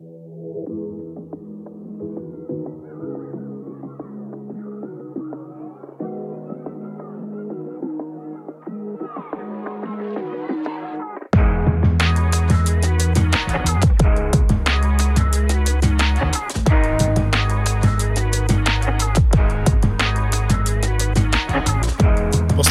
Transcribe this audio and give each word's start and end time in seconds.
Thank 0.00 0.10
you. 0.12 0.27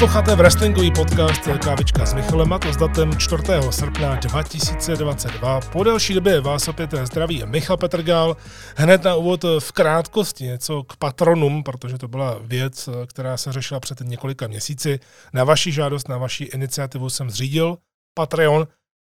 Posloucháte 0.08 0.36
wrestlingový 0.36 0.92
podcast 0.92 1.42
Kávička 1.64 2.06
s 2.06 2.14
Michalem 2.14 2.54
a 2.54 2.60
to 2.60 2.74
s 2.74 2.78
datem 2.78 3.18
4. 3.18 3.44
srpna 3.70 4.16
2022. 4.16 5.62
Po 5.62 5.84
delší 5.84 6.14
době 6.14 6.42
vás 6.42 6.68
opět 6.68 6.94
zdraví 7.04 7.44
Michal 7.46 7.78
Petrgal. 7.78 8.38
Hned 8.76 9.04
na 9.04 9.16
úvod 9.16 9.44
v 9.60 9.72
krátkosti 9.72 10.44
něco 10.44 10.84
k 10.84 10.98
patronům, 10.98 11.64
protože 11.64 11.98
to 11.98 12.08
byla 12.08 12.40
věc, 12.42 12.90
která 13.08 13.38
se 13.38 13.52
řešila 13.52 13.80
před 13.80 14.00
několika 14.00 14.48
měsíci. 14.48 15.00
Na 15.34 15.44
vaši 15.44 15.72
žádost, 15.72 16.08
na 16.08 16.18
vaši 16.18 16.44
iniciativu 16.44 17.10
jsem 17.10 17.30
zřídil 17.30 17.78
Patreon 18.14 18.68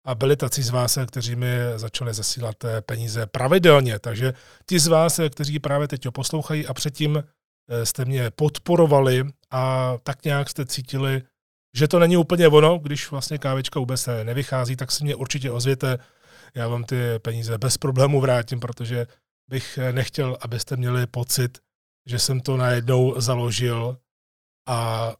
a 0.06 0.14
byli 0.14 0.36
tací 0.36 0.62
z 0.62 0.70
vás, 0.70 0.98
kteří 1.06 1.36
mi 1.36 1.56
začali 1.76 2.14
zasílat 2.14 2.56
peníze 2.86 3.26
pravidelně. 3.26 3.98
Takže 3.98 4.34
ti 4.66 4.78
z 4.78 4.86
vás, 4.86 5.20
kteří 5.30 5.58
právě 5.58 5.88
teď 5.88 6.06
ho 6.06 6.12
poslouchají 6.12 6.66
a 6.66 6.74
předtím 6.74 7.18
Eh, 7.18 7.22
jste 7.84 8.04
mě 8.04 8.30
podporovali 8.30 9.24
a 9.50 9.94
tak 10.02 10.24
nějak 10.24 10.50
jste 10.50 10.66
cítili, 10.66 11.22
že 11.76 11.88
to 11.88 11.98
není 11.98 12.16
úplně 12.16 12.48
ono, 12.48 12.78
když 12.78 13.10
vlastně 13.10 13.38
kávečka 13.38 13.80
vůbec 13.80 14.08
nevychází, 14.22 14.76
tak 14.76 14.92
si 14.92 15.04
mě 15.04 15.14
určitě 15.14 15.50
ozvěte. 15.50 15.98
Já 16.54 16.68
vám 16.68 16.84
ty 16.84 16.96
peníze 17.18 17.58
bez 17.58 17.78
problému 17.78 18.20
vrátím, 18.20 18.60
protože 18.60 19.06
bych 19.50 19.78
nechtěl, 19.92 20.36
abyste 20.40 20.76
měli 20.76 21.06
pocit, 21.06 21.58
že 22.06 22.18
jsem 22.18 22.40
to 22.40 22.56
najednou 22.56 23.20
založil 23.20 23.96
a 24.68 25.12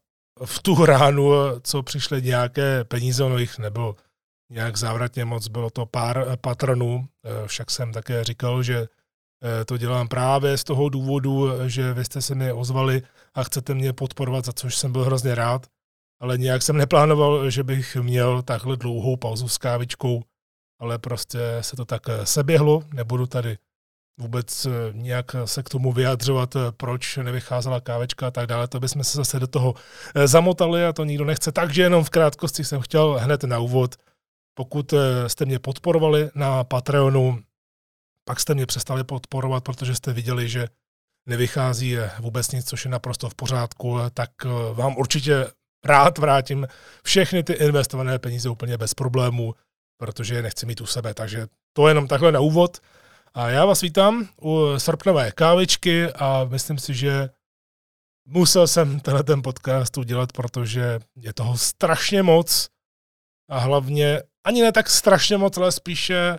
v 0.45 0.59
tu 0.61 0.85
ránu, 0.85 1.31
co 1.61 1.83
přišly 1.83 2.21
nějaké 2.21 2.83
peníze, 2.83 3.23
ono 3.23 3.37
jich 3.37 3.59
nebylo 3.59 3.95
nějak 4.51 4.77
závratně 4.77 5.25
moc, 5.25 5.47
bylo 5.47 5.69
to 5.69 5.85
pár 5.85 6.37
patronů, 6.41 7.07
eh, 7.23 7.47
však 7.47 7.71
jsem 7.71 7.93
také 7.93 8.23
říkal, 8.23 8.63
že 8.63 8.77
Eh, 8.77 8.87
to 9.65 9.77
dělám 9.77 10.07
právě 10.07 10.57
z 10.57 10.63
toho 10.63 10.89
důvodu, 10.89 11.49
že 11.67 11.93
vy 11.93 12.05
jste 12.05 12.21
se 12.21 12.35
mi 12.35 12.51
ozvali 12.51 13.01
a 13.33 13.43
chcete 13.43 13.73
mě 13.73 13.93
podporovat, 13.93 14.45
za 14.45 14.53
což 14.53 14.77
jsem 14.77 14.91
byl 14.91 15.03
hrozně 15.03 15.35
rád, 15.35 15.67
ale 16.19 16.37
nějak 16.37 16.61
jsem 16.61 16.77
neplánoval, 16.77 17.49
že 17.49 17.63
bych 17.63 17.95
měl 17.95 18.41
takhle 18.41 18.77
dlouhou 18.77 19.17
pauzu 19.17 19.47
s 19.47 19.57
kávičkou, 19.57 20.23
ale 20.79 20.99
prostě 20.99 21.39
se 21.61 21.75
to 21.75 21.85
tak 21.85 22.09
eh, 22.09 22.25
seběhlo, 22.25 22.83
nebudu 22.93 23.25
tady 23.25 23.57
vůbec 24.19 24.65
eh, 24.65 24.69
nějak 24.91 25.35
se 25.45 25.63
k 25.63 25.69
tomu 25.69 25.91
vyjadřovat, 25.91 26.55
proč 26.77 27.17
nevycházela 27.17 27.81
kávečka 27.81 28.27
a 28.27 28.31
tak 28.31 28.47
dále, 28.47 28.67
to 28.67 28.79
bychom 28.79 29.03
se 29.03 29.17
zase 29.17 29.39
do 29.39 29.47
toho 29.47 29.73
zamotali 30.25 30.85
a 30.85 30.93
to 30.93 31.03
nikdo 31.03 31.25
nechce. 31.25 31.51
Takže 31.51 31.81
jenom 31.81 32.03
v 32.03 32.09
krátkosti 32.09 32.63
jsem 32.63 32.81
chtěl 32.81 33.19
hned 33.19 33.43
na 33.43 33.59
úvod, 33.59 33.95
pokud 34.53 34.93
jste 35.27 35.45
mě 35.45 35.59
podporovali 35.59 36.29
na 36.35 36.63
Patreonu, 36.63 37.39
pak 38.25 38.39
jste 38.39 38.53
mě 38.53 38.65
přestali 38.65 39.03
podporovat, 39.03 39.63
protože 39.63 39.95
jste 39.95 40.13
viděli, 40.13 40.49
že 40.49 40.67
nevychází 41.25 41.97
vůbec 42.19 42.51
nic, 42.51 42.69
což 42.69 42.85
je 42.85 42.91
naprosto 42.91 43.29
v 43.29 43.35
pořádku, 43.35 43.97
tak 44.13 44.29
eh, 44.45 44.49
vám 44.73 44.97
určitě 44.97 45.47
rád 45.85 46.17
vrátím 46.17 46.67
všechny 47.03 47.43
ty 47.43 47.53
investované 47.53 48.19
peníze 48.19 48.49
úplně 48.49 48.77
bez 48.77 48.93
problémů, 48.93 49.55
protože 49.97 50.35
je 50.35 50.41
nechci 50.41 50.65
mít 50.65 50.81
u 50.81 50.85
sebe. 50.85 51.13
Takže 51.13 51.47
to 51.73 51.87
je 51.87 51.91
jenom 51.91 52.07
takhle 52.07 52.31
na 52.31 52.39
úvod. 52.39 52.77
A 53.33 53.49
já 53.49 53.65
vás 53.65 53.81
vítám 53.81 54.27
u 54.41 54.79
srpnové 54.79 55.31
kávičky 55.31 56.13
a 56.13 56.43
myslím 56.43 56.77
si, 56.77 56.93
že 56.93 57.29
musel 58.27 58.67
jsem 58.67 58.99
tenhle 58.99 59.23
ten 59.23 59.41
podcast 59.41 59.97
udělat, 59.97 60.31
protože 60.31 60.99
je 61.15 61.33
toho 61.33 61.57
strašně 61.57 62.23
moc 62.23 62.69
a 63.49 63.59
hlavně 63.59 64.23
ani 64.43 64.61
ne 64.61 64.71
tak 64.71 64.89
strašně 64.89 65.37
moc, 65.37 65.57
ale 65.57 65.71
spíše 65.71 66.37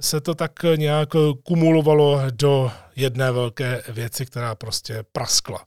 se 0.00 0.20
to 0.20 0.34
tak 0.34 0.52
nějak 0.76 1.08
kumulovalo 1.44 2.20
do 2.30 2.72
jedné 2.96 3.32
velké 3.32 3.82
věci, 3.88 4.26
která 4.26 4.54
prostě 4.54 5.04
praskla. 5.12 5.66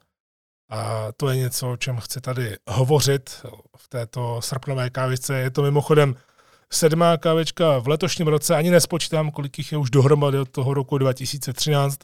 A 0.70 1.12
to 1.12 1.30
je 1.30 1.36
něco, 1.36 1.72
o 1.72 1.78
čem 1.78 1.98
chci 1.98 2.22
tady 2.22 2.58
hovořit 2.68 3.30
v 3.78 3.88
této 3.88 4.42
srpnové 4.42 4.90
kávičce. 4.90 5.40
Je 5.40 5.52
to 5.52 5.62
mimochodem 5.62 6.16
sedmá 6.74 7.18
kávička 7.18 7.80
v 7.80 7.88
letošním 7.88 8.28
roce, 8.28 8.56
ani 8.56 8.72
nespočítám, 8.72 9.32
kolik 9.32 9.58
jich 9.58 9.72
je 9.72 9.78
už 9.78 9.90
dohromady 9.90 10.40
od 10.40 10.50
toho 10.50 10.74
roku 10.74 10.98
2013, 10.98 12.00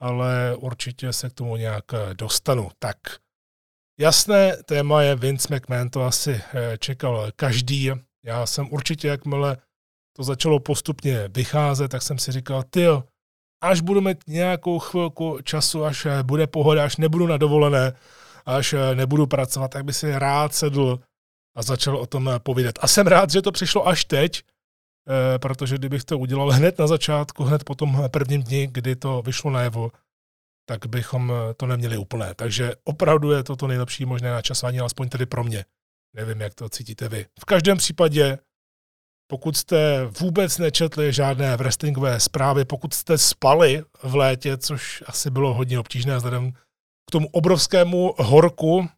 ale 0.00 0.56
určitě 0.56 1.12
se 1.12 1.30
k 1.30 1.32
tomu 1.32 1.56
nějak 1.56 1.84
dostanu. 2.12 2.70
Tak, 2.78 2.96
jasné 4.00 4.56
téma 4.62 5.02
je 5.02 5.14
Vince 5.14 5.56
McMahon, 5.56 5.90
to 5.90 6.02
asi 6.02 6.30
eh, 6.54 6.78
čekal 6.78 7.30
každý. 7.36 7.90
Já 8.24 8.46
jsem 8.46 8.68
určitě, 8.70 9.08
jakmile 9.08 9.56
to 10.16 10.22
začalo 10.22 10.60
postupně 10.60 11.28
vycházet, 11.28 11.88
tak 11.88 12.02
jsem 12.02 12.18
si 12.18 12.32
říkal, 12.32 12.62
ty 12.70 12.86
až 13.62 13.80
budu 13.80 14.00
mít 14.00 14.18
nějakou 14.26 14.78
chvilku 14.78 15.38
času, 15.44 15.84
až 15.84 16.06
eh, 16.06 16.22
bude 16.22 16.46
pohoda, 16.46 16.84
až 16.84 16.96
nebudu 16.96 17.26
na 17.26 17.36
dovolené, 17.36 17.92
až 18.46 18.72
eh, 18.72 18.94
nebudu 18.94 19.26
pracovat, 19.26 19.70
tak 19.70 19.84
by 19.84 19.92
si 19.92 20.18
rád 20.18 20.54
sedl 20.54 21.00
a 21.56 21.62
začal 21.62 21.96
o 21.96 22.06
tom 22.06 22.28
eh, 22.28 22.38
povídat. 22.38 22.74
A 22.80 22.86
jsem 22.86 23.06
rád, 23.06 23.30
že 23.30 23.42
to 23.42 23.52
přišlo 23.52 23.88
až 23.88 24.04
teď, 24.04 24.42
protože 25.38 25.78
kdybych 25.78 26.04
to 26.04 26.18
udělal 26.18 26.50
hned 26.50 26.78
na 26.78 26.86
začátku, 26.86 27.44
hned 27.44 27.64
po 27.64 27.74
tom 27.74 28.04
prvním 28.10 28.42
dni, 28.42 28.68
kdy 28.72 28.96
to 28.96 29.22
vyšlo 29.22 29.50
najevo, 29.50 29.90
tak 30.68 30.86
bychom 30.86 31.32
to 31.56 31.66
neměli 31.66 31.96
úplné. 31.96 32.34
Takže 32.34 32.72
opravdu 32.84 33.32
je 33.32 33.42
to 33.42 33.56
to 33.56 33.66
nejlepší 33.66 34.04
možné 34.04 34.30
načasování, 34.30 34.80
alespoň 34.80 35.08
tedy 35.08 35.26
pro 35.26 35.44
mě. 35.44 35.64
Nevím, 36.14 36.40
jak 36.40 36.54
to 36.54 36.68
cítíte 36.68 37.08
vy. 37.08 37.26
V 37.40 37.44
každém 37.44 37.78
případě 37.78 38.38
pokud 39.32 39.56
jste 39.56 40.06
vůbec 40.20 40.58
nečetli 40.58 41.12
žádné 41.12 41.56
wrestlingové 41.56 42.20
zprávy, 42.20 42.64
pokud 42.64 42.94
jste 42.94 43.18
spali 43.18 43.84
v 44.02 44.14
létě, 44.14 44.58
což 44.58 45.04
asi 45.06 45.30
bylo 45.30 45.54
hodně 45.54 45.78
obtížné 45.78 46.16
vzhledem 46.16 46.52
k 47.08 47.10
tomu 47.12 47.28
obrovskému 47.28 48.14
horku, 48.18 48.88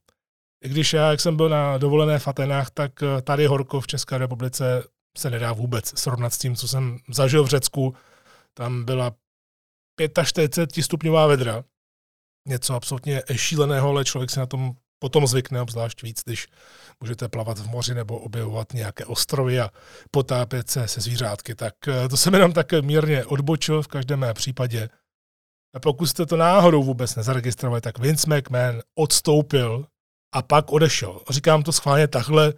i 0.65 0.69
když 0.69 0.93
já, 0.93 1.11
jak 1.11 1.21
jsem 1.21 1.37
byl 1.37 1.49
na 1.49 1.79
dovolené 1.79 2.19
v 2.19 2.29
Atenách, 2.29 2.71
tak 2.71 3.03
eh, 3.03 3.23
tady 3.23 3.47
horko 3.47 3.81
v 3.81 3.87
České 3.87 4.19
republice 4.19 4.85
se 5.19 5.31
nedá 5.31 5.53
vůbec 5.53 5.99
srovnat 5.99 6.31
s 6.31 6.39
tím, 6.39 6.57
co 6.57 6.69
jsem 6.69 6.99
zažil 7.09 7.45
v 7.45 7.49
Řecku. 7.49 7.95
Tam 8.55 8.85
byla 8.85 9.15
45 10.25 10.83
stupňová 10.83 11.27
vedra. 11.27 11.65
Něco 12.49 12.75
absolutně 12.75 13.23
šíleného, 13.37 13.89
ale 13.89 14.05
člověk 14.05 14.31
se 14.31 14.41
na 14.41 14.47
tom 14.47 14.73
potom 14.99 15.27
zvykne, 15.27 15.61
obzvlášť 15.61 16.03
víc, 16.03 16.23
když 16.25 16.47
můžete 17.01 17.29
plavat 17.29 17.59
v 17.59 17.71
moři 17.71 17.95
nebo 17.95 18.19
objevovat 18.19 18.73
nějaké 18.73 19.05
ostrovy 19.05 19.61
a 19.61 19.71
potápět 20.11 20.71
se 20.71 20.89
se 20.89 21.01
zvířátky. 21.01 21.55
Tak 21.55 21.75
eh, 21.89 22.09
to 22.09 22.17
jsem 22.17 22.35
jenom 22.35 22.53
tak 22.53 22.73
mírně 22.73 23.25
odbočil 23.25 23.83
v 23.83 23.89
každém 23.89 24.21
mé 24.21 24.35
případě. 24.35 24.89
A 25.75 25.81
pokud 25.81 26.07
jste 26.07 26.27
to 26.27 26.37
náhodou 26.37 26.83
vůbec 26.83 27.17
nezaregistrovali, 27.17 27.81
tak 27.81 27.99
Vince 27.99 28.37
McMahon 28.37 28.83
odstoupil 28.95 29.87
a 30.35 30.43
pak 30.43 30.73
odešel. 30.73 31.21
Říkám 31.31 31.63
to 31.63 31.73
schválně 31.73 32.09
takhle, 32.09 32.55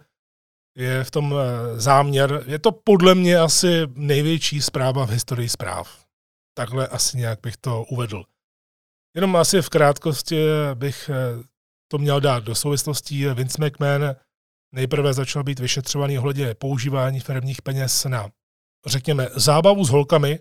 je 0.77 1.03
v 1.03 1.11
tom 1.11 1.35
eh, 1.35 1.79
záměr. 1.79 2.43
Je 2.47 2.59
to 2.59 2.71
podle 2.71 3.15
mě 3.15 3.37
asi 3.37 3.81
největší 3.95 4.61
zpráva 4.61 5.05
v 5.05 5.09
historii 5.09 5.49
zpráv. 5.49 6.05
Takhle 6.53 6.87
asi 6.87 7.17
nějak 7.17 7.39
bych 7.41 7.57
to 7.57 7.83
uvedl. 7.83 8.23
Jenom 9.15 9.35
asi 9.35 9.61
v 9.61 9.69
krátkosti 9.69 10.45
bych 10.73 11.09
eh, 11.09 11.43
to 11.87 11.97
měl 11.97 12.19
dát 12.19 12.43
do 12.43 12.55
souvislostí. 12.55 13.25
Vince 13.25 13.65
McMahon 13.65 14.15
nejprve 14.71 15.13
začal 15.13 15.43
být 15.43 15.59
vyšetřovaný 15.59 16.17
ohledně 16.17 16.53
používání 16.53 17.19
firmních 17.19 17.61
peněz 17.61 18.05
na, 18.05 18.29
řekněme, 18.85 19.27
zábavu 19.35 19.85
s 19.85 19.89
holkami. 19.89 20.39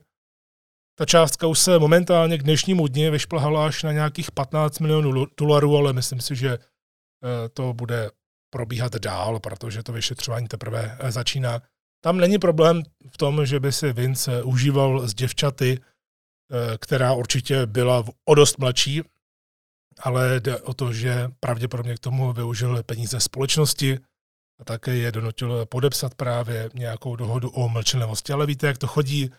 Ta 0.98 1.04
částka 1.04 1.46
už 1.46 1.58
se 1.58 1.78
momentálně 1.78 2.38
k 2.38 2.42
dnešnímu 2.42 2.86
dni 2.86 3.10
vyšplhala 3.10 3.66
až 3.66 3.82
na 3.82 3.92
nějakých 3.92 4.30
15 4.30 4.78
milionů 4.78 5.26
dolarů, 5.38 5.76
ale 5.76 5.92
myslím 5.92 6.20
si, 6.20 6.36
že 6.36 6.52
eh, 6.52 7.48
to 7.48 7.72
bude 7.72 8.10
probíhat 8.50 8.96
dál, 8.96 9.40
protože 9.40 9.82
to 9.82 9.92
vyšetřování 9.92 10.48
teprve 10.48 10.98
eh, 11.00 11.12
začíná. 11.12 11.62
Tam 12.04 12.18
není 12.18 12.38
problém 12.38 12.82
v 13.10 13.16
tom, 13.16 13.46
že 13.46 13.60
by 13.60 13.72
si 13.72 13.92
Vince 13.92 14.42
užíval 14.42 15.08
s 15.08 15.14
děvčaty, 15.14 15.78
eh, 15.78 16.78
která 16.78 17.12
určitě 17.12 17.66
byla 17.66 18.04
o 18.24 18.34
dost 18.34 18.58
mladší, 18.58 19.02
ale 20.00 20.40
jde 20.40 20.60
o 20.60 20.74
to, 20.74 20.92
že 20.92 21.30
pravděpodobně 21.40 21.94
k 21.94 21.98
tomu 21.98 22.32
využil 22.32 22.82
peníze 22.82 23.20
společnosti 23.20 23.98
a 24.60 24.64
také 24.64 24.96
je 24.96 25.12
donutil 25.12 25.66
podepsat 25.66 26.14
právě 26.14 26.70
nějakou 26.74 27.16
dohodu 27.16 27.50
o 27.50 27.68
mlčenlivosti. 27.68 28.32
Ale 28.32 28.46
víte, 28.46 28.66
jak 28.66 28.78
to 28.78 28.86
chodí, 28.86 29.30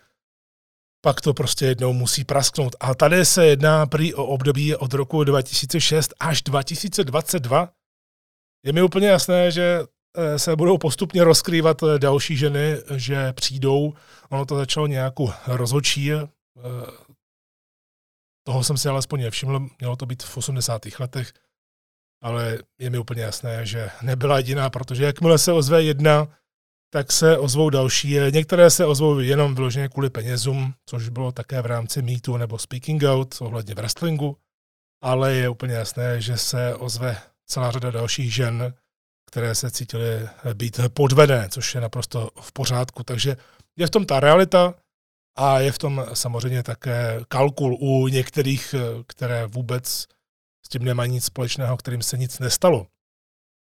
pak 1.02 1.22
to 1.22 1.34
prostě 1.34 1.66
jednou 1.66 1.94
musí 1.94 2.24
prasknout. 2.24 2.76
A 2.80 2.96
tady 2.96 3.26
se 3.26 3.46
jedná 3.46 3.86
prý 3.86 4.14
o 4.14 4.26
období 4.26 4.76
od 4.76 4.94
roku 4.94 5.24
2006 5.24 6.14
až 6.20 6.42
2022. 6.42 7.70
Je 8.66 8.74
mi 8.74 8.82
úplně 8.82 9.08
jasné, 9.08 9.52
že 9.52 9.80
eh, 10.18 10.40
se 10.40 10.56
budou 10.56 10.78
postupně 10.78 11.24
rozkrývat 11.24 11.84
eh, 11.84 12.00
další 12.00 12.38
ženy, 12.38 12.78
že 12.96 13.34
přijdou. 13.34 13.94
Ono 14.30 14.46
to 14.46 14.56
začalo 14.56 14.88
nějakou 14.88 15.32
rozhočí. 15.48 16.12
Toho 18.48 18.64
jsem 18.64 18.78
si 18.78 18.90
alespoň 18.90 19.22
nevšiml, 19.22 19.70
mělo 19.80 19.96
to 19.96 20.06
být 20.06 20.24
v 20.24 20.38
80. 20.38 20.82
letech, 21.00 21.34
ale 22.24 22.58
je 22.80 22.90
mi 22.90 22.98
úplně 22.98 23.22
jasné, 23.22 23.66
že 23.66 23.90
nebyla 24.02 24.38
jediná, 24.38 24.70
protože 24.70 25.04
jakmile 25.04 25.38
se 25.38 25.52
ozve 25.52 25.84
jedna, 25.84 26.28
tak 26.94 27.12
se 27.12 27.38
ozvou 27.38 27.70
další. 27.70 28.18
Některé 28.32 28.70
se 28.70 28.86
ozvou 28.86 29.20
jenom 29.20 29.56
vyloženě 29.56 29.90
kvůli 29.90 30.10
penězům, 30.10 30.74
což 30.86 31.10
bylo 31.10 31.32
také 31.32 31.62
v 31.62 31.66
rámci 31.66 32.02
Meetu 32.02 32.38
nebo 32.38 32.60
Speaking 32.60 33.04
Out 33.04 33.36
ohledně 33.42 33.76
wrestlingu, 33.76 34.38
ale 35.04 35.34
je 35.34 35.50
úplně 35.50 35.74
jasné, 35.74 36.22
že 36.22 36.38
se 36.38 36.76
ozve 36.76 37.18
celá 37.46 37.72
řada 37.72 37.92
dalších 37.92 38.34
žen, 38.34 38.74
které 39.26 39.56
se 39.56 39.72
cítily 39.72 40.30
být 40.54 40.80
podvedené, 40.94 41.50
což 41.50 41.76
je 41.76 41.82
naprosto 41.82 42.30
v 42.42 42.54
pořádku. 42.54 43.04
Takže 43.04 43.38
je 43.78 43.88
v 43.88 43.92
tom 43.92 44.06
ta 44.06 44.20
realita 44.20 44.74
a 45.38 45.60
je 45.60 45.72
v 45.72 45.78
tom 45.78 46.06
samozřejmě 46.14 46.64
také 46.64 47.20
kalkul 47.28 47.78
u 47.80 48.08
některých, 48.08 48.76
které 49.08 49.48
vůbec 49.48 50.08
s 50.66 50.70
tím 50.70 50.84
nemají 50.84 51.12
nic 51.12 51.26
společného, 51.26 51.78
kterým 51.78 52.02
se 52.02 52.18
nic 52.18 52.40
nestalo. 52.40 52.88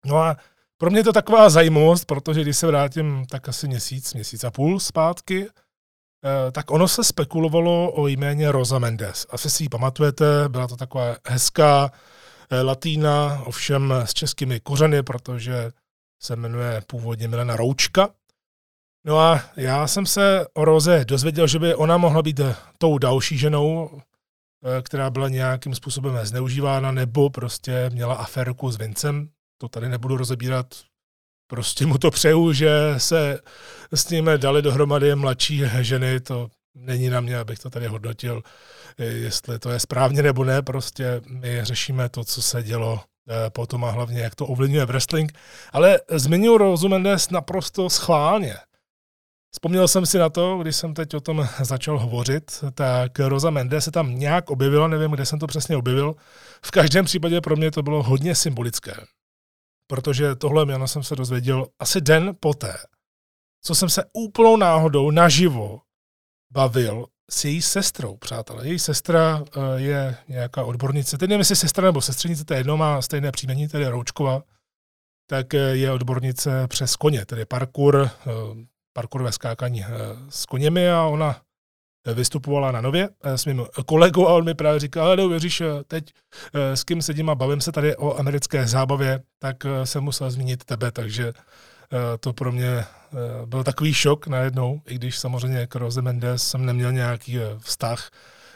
No 0.05 0.17
a 0.17 0.37
pro 0.77 0.89
mě 0.89 0.99
je 0.99 1.03
to 1.03 1.13
taková 1.13 1.49
zajímavost, 1.49 2.05
protože 2.05 2.41
když 2.41 2.57
se 2.57 2.67
vrátím 2.67 3.25
tak 3.29 3.49
asi 3.49 3.67
měsíc, 3.67 4.13
měsíc 4.13 4.43
a 4.43 4.51
půl 4.51 4.79
zpátky, 4.79 5.47
eh, 5.47 6.51
tak 6.51 6.71
ono 6.71 6.87
se 6.87 7.03
spekulovalo 7.03 7.91
o 7.91 8.07
jméně 8.07 8.51
Rosa 8.51 8.79
Mendes. 8.79 9.25
Asi 9.29 9.49
si 9.49 9.63
ji 9.63 9.69
pamatujete, 9.69 10.25
byla 10.47 10.67
to 10.67 10.75
taková 10.77 11.15
hezká 11.27 11.91
eh, 12.49 12.61
latína, 12.61 13.43
ovšem 13.45 13.93
s 14.05 14.13
českými 14.13 14.59
kořeny, 14.59 15.03
protože 15.03 15.71
se 16.21 16.35
jmenuje 16.35 16.81
původně 16.87 17.27
Milena 17.27 17.55
Roučka. 17.55 18.09
No 19.07 19.19
a 19.19 19.41
já 19.57 19.87
jsem 19.87 20.05
se 20.05 20.45
o 20.53 20.65
Roze 20.65 21.05
dozvěděl, 21.05 21.47
že 21.47 21.59
by 21.59 21.75
ona 21.75 21.97
mohla 21.97 22.21
být 22.21 22.39
tou 22.77 22.97
další 22.97 23.37
ženou, 23.37 23.89
eh, 23.99 24.81
která 24.81 25.09
byla 25.09 25.29
nějakým 25.29 25.75
způsobem 25.75 26.19
zneužívána, 26.23 26.91
nebo 26.91 27.29
prostě 27.29 27.89
měla 27.89 28.15
aférku 28.15 28.71
s 28.71 28.77
Vincem, 28.77 29.29
to 29.57 29.69
tady 29.69 29.89
nebudu 29.89 30.17
rozebírat, 30.17 30.65
prostě 31.49 31.85
mu 31.85 31.97
to 31.97 32.11
přeju, 32.11 32.53
že 32.53 32.69
se 32.97 33.39
s 33.93 34.09
ním 34.09 34.29
dali 34.37 34.61
dohromady 34.61 35.15
mladší 35.15 35.63
ženy, 35.81 36.19
to 36.19 36.47
není 36.75 37.09
na 37.09 37.21
mě, 37.21 37.37
abych 37.37 37.59
to 37.59 37.69
tady 37.69 37.87
hodnotil, 37.87 38.43
jestli 38.97 39.59
to 39.59 39.69
je 39.69 39.79
správně 39.79 40.21
nebo 40.21 40.43
ne, 40.43 40.61
prostě 40.61 41.21
my 41.27 41.59
řešíme 41.63 42.09
to, 42.09 42.23
co 42.23 42.41
se 42.41 42.63
dělo 42.63 43.01
eh, 43.29 43.49
potom 43.49 43.85
a 43.85 43.91
hlavně, 43.91 44.21
jak 44.21 44.35
to 44.35 44.47
ovlivňuje 44.47 44.85
wrestling. 44.85 45.37
Ale 45.73 45.99
zmiňuji 46.11 46.57
Rosu 46.57 46.89
Mendes 46.89 47.29
naprosto 47.29 47.89
schválně. 47.89 48.55
Vzpomněl 49.53 49.87
jsem 49.87 50.05
si 50.05 50.17
na 50.17 50.29
to, 50.29 50.57
když 50.57 50.75
jsem 50.75 50.93
teď 50.93 51.13
o 51.13 51.19
tom 51.19 51.47
začal 51.61 51.99
hovořit, 51.99 52.63
tak 52.73 53.19
Rosa 53.19 53.49
Mendes 53.49 53.83
se 53.83 53.91
tam 53.91 54.19
nějak 54.19 54.49
objevila, 54.49 54.87
nevím, 54.87 55.11
kde 55.11 55.25
jsem 55.25 55.39
to 55.39 55.47
přesně 55.47 55.77
objevil. 55.77 56.15
V 56.65 56.71
každém 56.71 57.05
případě 57.05 57.41
pro 57.41 57.55
mě 57.55 57.71
to 57.71 57.83
bylo 57.83 58.03
hodně 58.03 58.35
symbolické 58.35 58.93
protože 59.87 60.35
tohle 60.35 60.65
jméno 60.65 60.87
jsem 60.87 61.03
se 61.03 61.15
dozvěděl 61.15 61.67
asi 61.79 62.01
den 62.01 62.35
poté, 62.39 62.77
co 63.63 63.75
jsem 63.75 63.89
se 63.89 64.03
úplnou 64.13 64.57
náhodou 64.57 65.11
naživo 65.11 65.81
bavil 66.51 67.05
s 67.31 67.45
její 67.45 67.61
sestrou, 67.61 68.17
přátelé. 68.17 68.67
Její 68.67 68.79
sestra 68.79 69.39
uh, 69.39 69.63
je 69.75 70.17
nějaká 70.27 70.63
odbornice, 70.63 71.17
teď 71.17 71.29
nevím, 71.29 71.39
jestli 71.39 71.55
sestra 71.55 71.85
nebo 71.85 72.01
sestřenice, 72.01 72.45
to 72.45 72.53
je 72.53 72.59
jedno, 72.59 72.77
má 72.77 73.01
stejné 73.01 73.31
příjmení, 73.31 73.67
tedy 73.67 73.87
Roučkova, 73.87 74.43
tak 75.29 75.53
uh, 75.53 75.59
je 75.59 75.91
odbornice 75.91 76.67
přes 76.67 76.95
koně, 76.95 77.25
tedy 77.25 77.45
parkour, 77.45 77.95
uh, 77.95 78.57
parkourové 78.97 79.31
skákání 79.31 79.85
s 80.29 80.45
koněmi 80.45 80.89
a 80.89 81.03
ona 81.03 81.41
vystupovala 82.13 82.71
na 82.71 82.81
nově 82.81 83.09
s 83.23 83.45
mým 83.45 83.65
kolegou 83.85 84.27
a 84.27 84.33
on 84.33 84.45
mi 84.45 84.53
právě 84.53 84.79
říkal, 84.79 85.07
ale 85.07 85.25
uvěříš, 85.25 85.63
teď 85.87 86.13
s 86.53 86.83
kým 86.83 87.01
sedím 87.01 87.29
a 87.29 87.35
bavím 87.35 87.61
se 87.61 87.71
tady 87.71 87.95
o 87.95 88.17
americké 88.19 88.67
zábavě, 88.67 89.21
tak 89.39 89.57
jsem 89.83 90.03
musel 90.03 90.31
zmínit 90.31 90.63
tebe, 90.63 90.91
takže 90.91 91.33
to 92.19 92.33
pro 92.33 92.51
mě 92.51 92.85
byl 93.45 93.63
takový 93.63 93.93
šok 93.93 94.27
najednou, 94.27 94.81
i 94.87 94.95
když 94.95 95.19
samozřejmě 95.19 95.67
k 95.67 95.75
Rose 95.75 96.01
Mendes 96.01 96.43
jsem 96.43 96.65
neměl 96.65 96.91
nějaký 96.91 97.39
vztah, 97.59 98.09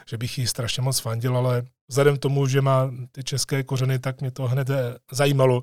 že 0.08 0.18
bych 0.18 0.38
jí 0.38 0.46
strašně 0.46 0.82
moc 0.82 0.98
fandil, 0.98 1.36
ale 1.36 1.62
vzhledem 1.88 2.16
tomu, 2.16 2.46
že 2.46 2.60
má 2.60 2.90
ty 3.12 3.24
české 3.24 3.62
kořeny, 3.62 3.98
tak 3.98 4.20
mě 4.20 4.30
to 4.30 4.48
hned 4.48 4.68
zajímalo, 5.10 5.62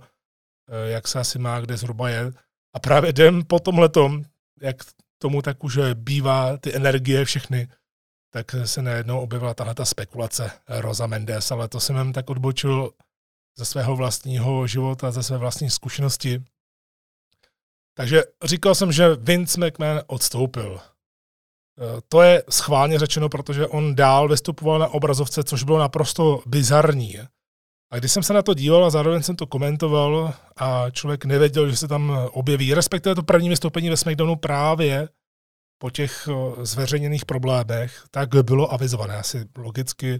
jak 0.85 1.07
se 1.07 1.19
asi 1.19 1.39
má, 1.39 1.59
kde 1.59 1.77
zhruba 1.77 2.09
je. 2.09 2.31
A 2.75 2.79
právě 2.79 3.13
den 3.13 3.43
po 3.47 3.59
tomhletom, 3.59 4.23
jak 4.61 4.77
tomu 5.17 5.41
tak 5.41 5.63
už 5.63 5.79
bývá, 5.93 6.57
ty 6.57 6.75
energie 6.75 7.25
všechny, 7.25 7.67
tak 8.31 8.55
se 8.65 8.81
najednou 8.81 9.19
objevila 9.19 9.53
tahle 9.53 9.75
ta 9.75 9.85
spekulace 9.85 10.51
Rosa 10.67 11.07
Mendes, 11.07 11.51
ale 11.51 11.67
to 11.67 11.79
jsem 11.79 11.95
jen 11.95 12.13
tak 12.13 12.29
odbočil 12.29 12.91
ze 13.57 13.65
svého 13.65 13.95
vlastního 13.95 14.67
života, 14.67 15.11
ze 15.11 15.23
své 15.23 15.37
vlastní 15.37 15.69
zkušenosti. 15.69 16.43
Takže 17.93 18.23
říkal 18.43 18.75
jsem, 18.75 18.91
že 18.91 19.15
Vince 19.15 19.59
McMahon 19.59 20.01
odstoupil. 20.07 20.79
E, 20.79 22.01
to 22.07 22.21
je 22.21 22.43
schválně 22.49 22.99
řečeno, 22.99 23.29
protože 23.29 23.67
on 23.67 23.95
dál 23.95 24.27
vystupoval 24.27 24.79
na 24.79 24.87
obrazovce, 24.87 25.43
což 25.43 25.63
bylo 25.63 25.79
naprosto 25.79 26.41
bizarní. 26.45 27.17
A 27.91 27.97
když 27.97 28.11
jsem 28.11 28.23
se 28.23 28.33
na 28.33 28.41
to 28.41 28.53
díval 28.53 28.85
a 28.85 28.89
zároveň 28.89 29.23
jsem 29.23 29.35
to 29.35 29.47
komentoval 29.47 30.33
a 30.57 30.89
člověk 30.89 31.25
nevěděl, 31.25 31.69
že 31.69 31.75
se 31.77 31.87
tam 31.87 32.29
objeví, 32.31 32.73
respektive 32.73 33.15
to 33.15 33.23
první 33.23 33.49
vystoupení 33.49 33.89
ve 33.89 33.97
SmackDownu 33.97 34.35
právě 34.35 35.09
po 35.81 35.89
těch 35.89 36.29
zveřejněných 36.61 37.25
problémech, 37.25 38.03
tak 38.11 38.29
bylo 38.43 38.73
avizované 38.73 39.17
asi 39.17 39.45
logicky 39.57 40.19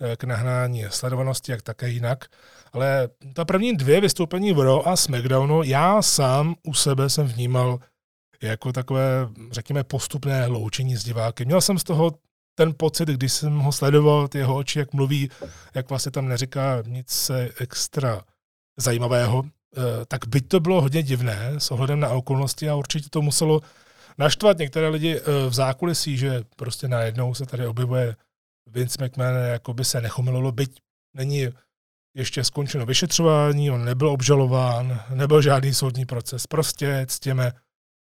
e, 0.00 0.16
k 0.16 0.24
nahnání 0.24 0.84
sledovanosti, 0.88 1.52
jak 1.52 1.62
také 1.62 1.88
jinak. 1.88 2.24
Ale 2.72 3.08
ta 3.34 3.44
první 3.44 3.76
dvě 3.76 4.00
vystoupení 4.00 4.52
v 4.52 4.60
Raw 4.60 4.80
a 4.84 4.96
SmackDownu, 4.96 5.62
já 5.62 6.02
sám 6.02 6.54
u 6.62 6.74
sebe 6.74 7.10
jsem 7.10 7.26
vnímal 7.26 7.78
jako 8.42 8.72
takové, 8.72 9.28
řekněme, 9.50 9.84
postupné 9.84 10.46
loučení 10.46 10.96
s 10.96 11.04
diváky. 11.04 11.44
Měl 11.44 11.60
jsem 11.60 11.78
z 11.78 11.84
toho 11.84 12.12
ten 12.58 12.74
pocit, 12.74 13.08
když 13.08 13.32
jsem 13.32 13.58
ho 13.58 13.72
sledoval, 13.72 14.28
ty 14.28 14.38
jeho 14.38 14.56
oči, 14.56 14.78
jak 14.78 14.92
mluví, 14.92 15.30
jak 15.74 15.88
vlastně 15.88 16.12
tam 16.12 16.28
neříká 16.28 16.82
nic 16.86 17.30
extra 17.60 18.22
zajímavého, 18.76 19.44
e, 19.44 20.06
tak 20.06 20.28
byť 20.28 20.48
to 20.48 20.60
bylo 20.60 20.80
hodně 20.80 21.02
divné 21.02 21.52
s 21.58 21.70
ohledem 21.70 22.00
na 22.00 22.08
okolnosti 22.08 22.68
a 22.68 22.74
určitě 22.74 23.08
to 23.10 23.22
muselo 23.22 23.60
naštvat 24.18 24.58
některé 24.58 24.88
lidi 24.88 25.16
eh, 25.16 25.22
v 25.48 25.54
zákulisí, 25.54 26.16
že 26.16 26.44
prostě 26.56 26.88
najednou 26.88 27.34
se 27.34 27.46
tady 27.46 27.66
objevuje 27.66 28.16
Vince 28.66 29.04
McMahon, 29.04 29.36
jako 29.36 29.74
by 29.74 29.84
se 29.84 30.00
nechomililo, 30.00 30.52
byť 30.52 30.80
není 31.16 31.48
ještě 32.16 32.44
skončeno 32.44 32.86
vyšetřování, 32.86 33.70
on 33.70 33.84
nebyl 33.84 34.08
obžalován, 34.08 35.00
nebyl 35.14 35.42
žádný 35.42 35.74
soudní 35.74 36.06
proces, 36.06 36.46
prostě 36.46 37.06
ctěme 37.08 37.52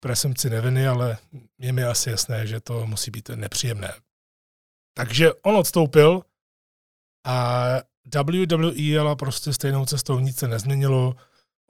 presumci 0.00 0.50
neviny, 0.50 0.86
ale 0.88 1.18
je 1.58 1.72
mi 1.72 1.84
asi 1.84 2.10
jasné, 2.10 2.46
že 2.46 2.60
to 2.60 2.86
musí 2.86 3.10
být 3.10 3.28
nepříjemné. 3.28 3.92
Takže 4.94 5.32
on 5.34 5.56
odstoupil 5.56 6.22
a 7.26 7.66
WWE 8.14 8.72
jela 8.74 9.16
prostě 9.16 9.52
stejnou 9.52 9.86
cestou, 9.86 10.18
nic 10.18 10.38
se 10.38 10.48
nezměnilo, 10.48 11.14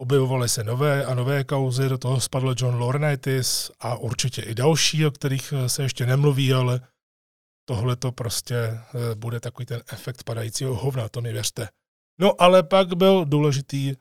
Objevovaly 0.03 0.49
se 0.49 0.65
nové 0.65 1.05
a 1.05 1.15
nové 1.15 1.45
kauzy, 1.45 1.89
do 1.89 1.99
toho 1.99 2.21
spadl 2.21 2.55
John 2.59 2.75
Laurinaitis 2.75 3.71
a 3.81 3.97
určitě 3.97 4.43
i 4.43 4.55
další, 4.55 5.07
o 5.07 5.11
kterých 5.11 5.53
eh, 5.53 5.69
se 5.69 5.83
ještě 5.83 6.07
nemluví, 6.07 6.53
ale 6.53 6.81
tohle 7.65 7.97
to 7.97 8.13
prostě 8.13 8.57
eh, 8.57 8.81
bude 9.15 9.41
takový 9.41 9.67
ten 9.67 9.83
efekt 9.93 10.25
padajícího 10.25 10.75
hovna, 10.75 11.09
to 11.09 11.21
mi 11.21 11.33
věřte. 11.33 11.69
No 12.21 12.43
ale 12.43 12.63
pak 12.63 12.95
byl 12.95 13.25
důležitý 13.25 13.95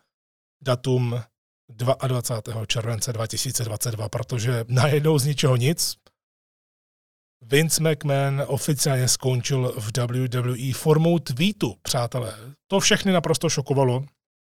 datum 0.61 1.21
22. 1.69 2.65
července 2.65 3.13
2022, 3.13 4.09
protože 4.09 4.65
najednou 4.67 5.19
z 5.19 5.25
ničeho 5.25 5.55
nic 5.55 5.95
Vince 7.41 7.83
McMahon 7.83 8.43
oficiálně 8.47 9.07
skončil 9.07 9.73
v 9.77 9.91
WWE 9.97 10.73
formou 10.73 11.19
tweetu, 11.19 11.75
přátelé. 11.81 12.33
To 12.67 12.79
všechny 12.79 13.11
naprosto 13.11 13.49
šokovalo, 13.49 14.03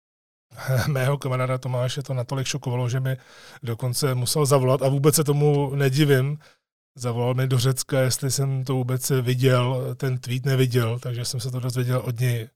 mého 0.87 1.17
kamaráda 1.17 1.57
Tomáše 1.57 2.03
to 2.03 2.13
natolik 2.13 2.47
šokovalo, 2.47 2.89
že 2.89 2.99
mi 2.99 3.17
dokonce 3.63 4.15
musel 4.15 4.45
zavolat 4.45 4.81
a 4.81 4.89
vůbec 4.89 5.15
se 5.15 5.23
tomu 5.23 5.75
nedivím. 5.75 6.37
Zavolal 6.97 7.33
mi 7.33 7.47
do 7.47 7.59
Řecka, 7.59 7.99
jestli 7.99 8.31
jsem 8.31 8.63
to 8.63 8.73
vůbec 8.73 9.09
viděl, 9.09 9.95
ten 9.95 10.17
tweet 10.17 10.45
neviděl, 10.45 10.99
takže 10.99 11.25
jsem 11.25 11.39
se 11.39 11.51
to 11.51 11.59
dozvěděl 11.59 12.01
od 12.05 12.19
něj 12.19 12.49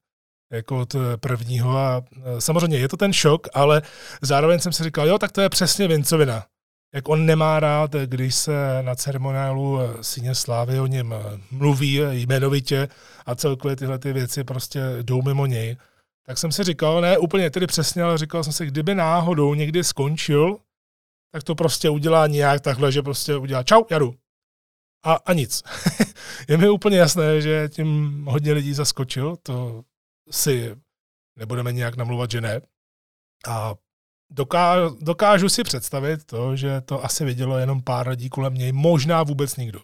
jako 0.53 0.79
od 0.79 0.95
prvního 1.19 1.77
a 1.77 2.01
e, 2.23 2.41
samozřejmě 2.41 2.77
je 2.77 2.87
to 2.87 2.97
ten 2.97 3.13
šok, 3.13 3.47
ale 3.53 3.81
zároveň 4.21 4.59
jsem 4.59 4.73
si 4.73 4.83
říkal, 4.83 5.07
jo, 5.07 5.17
tak 5.17 5.31
to 5.31 5.41
je 5.41 5.49
přesně 5.49 5.87
Vincovina. 5.87 6.45
Jak 6.93 7.09
on 7.09 7.25
nemá 7.25 7.59
rád, 7.59 7.91
když 7.91 8.35
se 8.35 8.53
na 8.81 8.95
ceremoniálu 8.95 9.79
Síně 10.01 10.35
Slávy 10.35 10.79
o 10.79 10.87
něm 10.87 11.15
mluví 11.51 12.01
jmenovitě 12.09 12.87
a 13.25 13.35
celkově 13.35 13.75
tyhle 13.75 13.99
ty 13.99 14.13
věci 14.13 14.43
prostě 14.43 14.81
jdou 15.01 15.21
mimo 15.21 15.45
něj 15.45 15.77
tak 16.29 16.37
jsem 16.37 16.51
si 16.51 16.63
říkal, 16.63 17.01
ne 17.01 17.17
úplně 17.17 17.49
tedy 17.49 17.67
přesně, 17.67 18.03
ale 18.03 18.17
říkal 18.17 18.43
jsem 18.43 18.53
si, 18.53 18.65
kdyby 18.65 18.95
náhodou 18.95 19.53
někdy 19.53 19.83
skončil, 19.83 20.57
tak 21.31 21.43
to 21.43 21.55
prostě 21.55 21.89
udělá 21.89 22.27
nějak 22.27 22.61
takhle, 22.61 22.91
že 22.91 23.01
prostě 23.01 23.35
udělá 23.35 23.63
čau, 23.63 23.83
jadu. 23.91 24.15
A, 25.03 25.13
a 25.13 25.33
nic. 25.33 25.63
je 26.47 26.57
mi 26.57 26.69
úplně 26.69 26.97
jasné, 26.97 27.41
že 27.41 27.69
tím 27.69 28.25
hodně 28.25 28.53
lidí 28.53 28.73
zaskočil, 28.73 29.37
to 29.43 29.83
si 30.31 30.75
nebudeme 31.35 31.73
nějak 31.73 31.97
namluvat, 31.97 32.31
že 32.31 32.41
ne. 32.41 32.61
A 33.47 33.75
dokážu, 34.29 34.97
dokážu 35.01 35.49
si 35.49 35.63
představit 35.63 36.25
to, 36.25 36.55
že 36.55 36.81
to 36.81 37.05
asi 37.05 37.25
vidělo 37.25 37.57
jenom 37.57 37.81
pár 37.81 38.07
lidí 38.07 38.29
kolem 38.29 38.53
něj, 38.53 38.71
možná 38.71 39.23
vůbec 39.23 39.55
nikdo. 39.55 39.79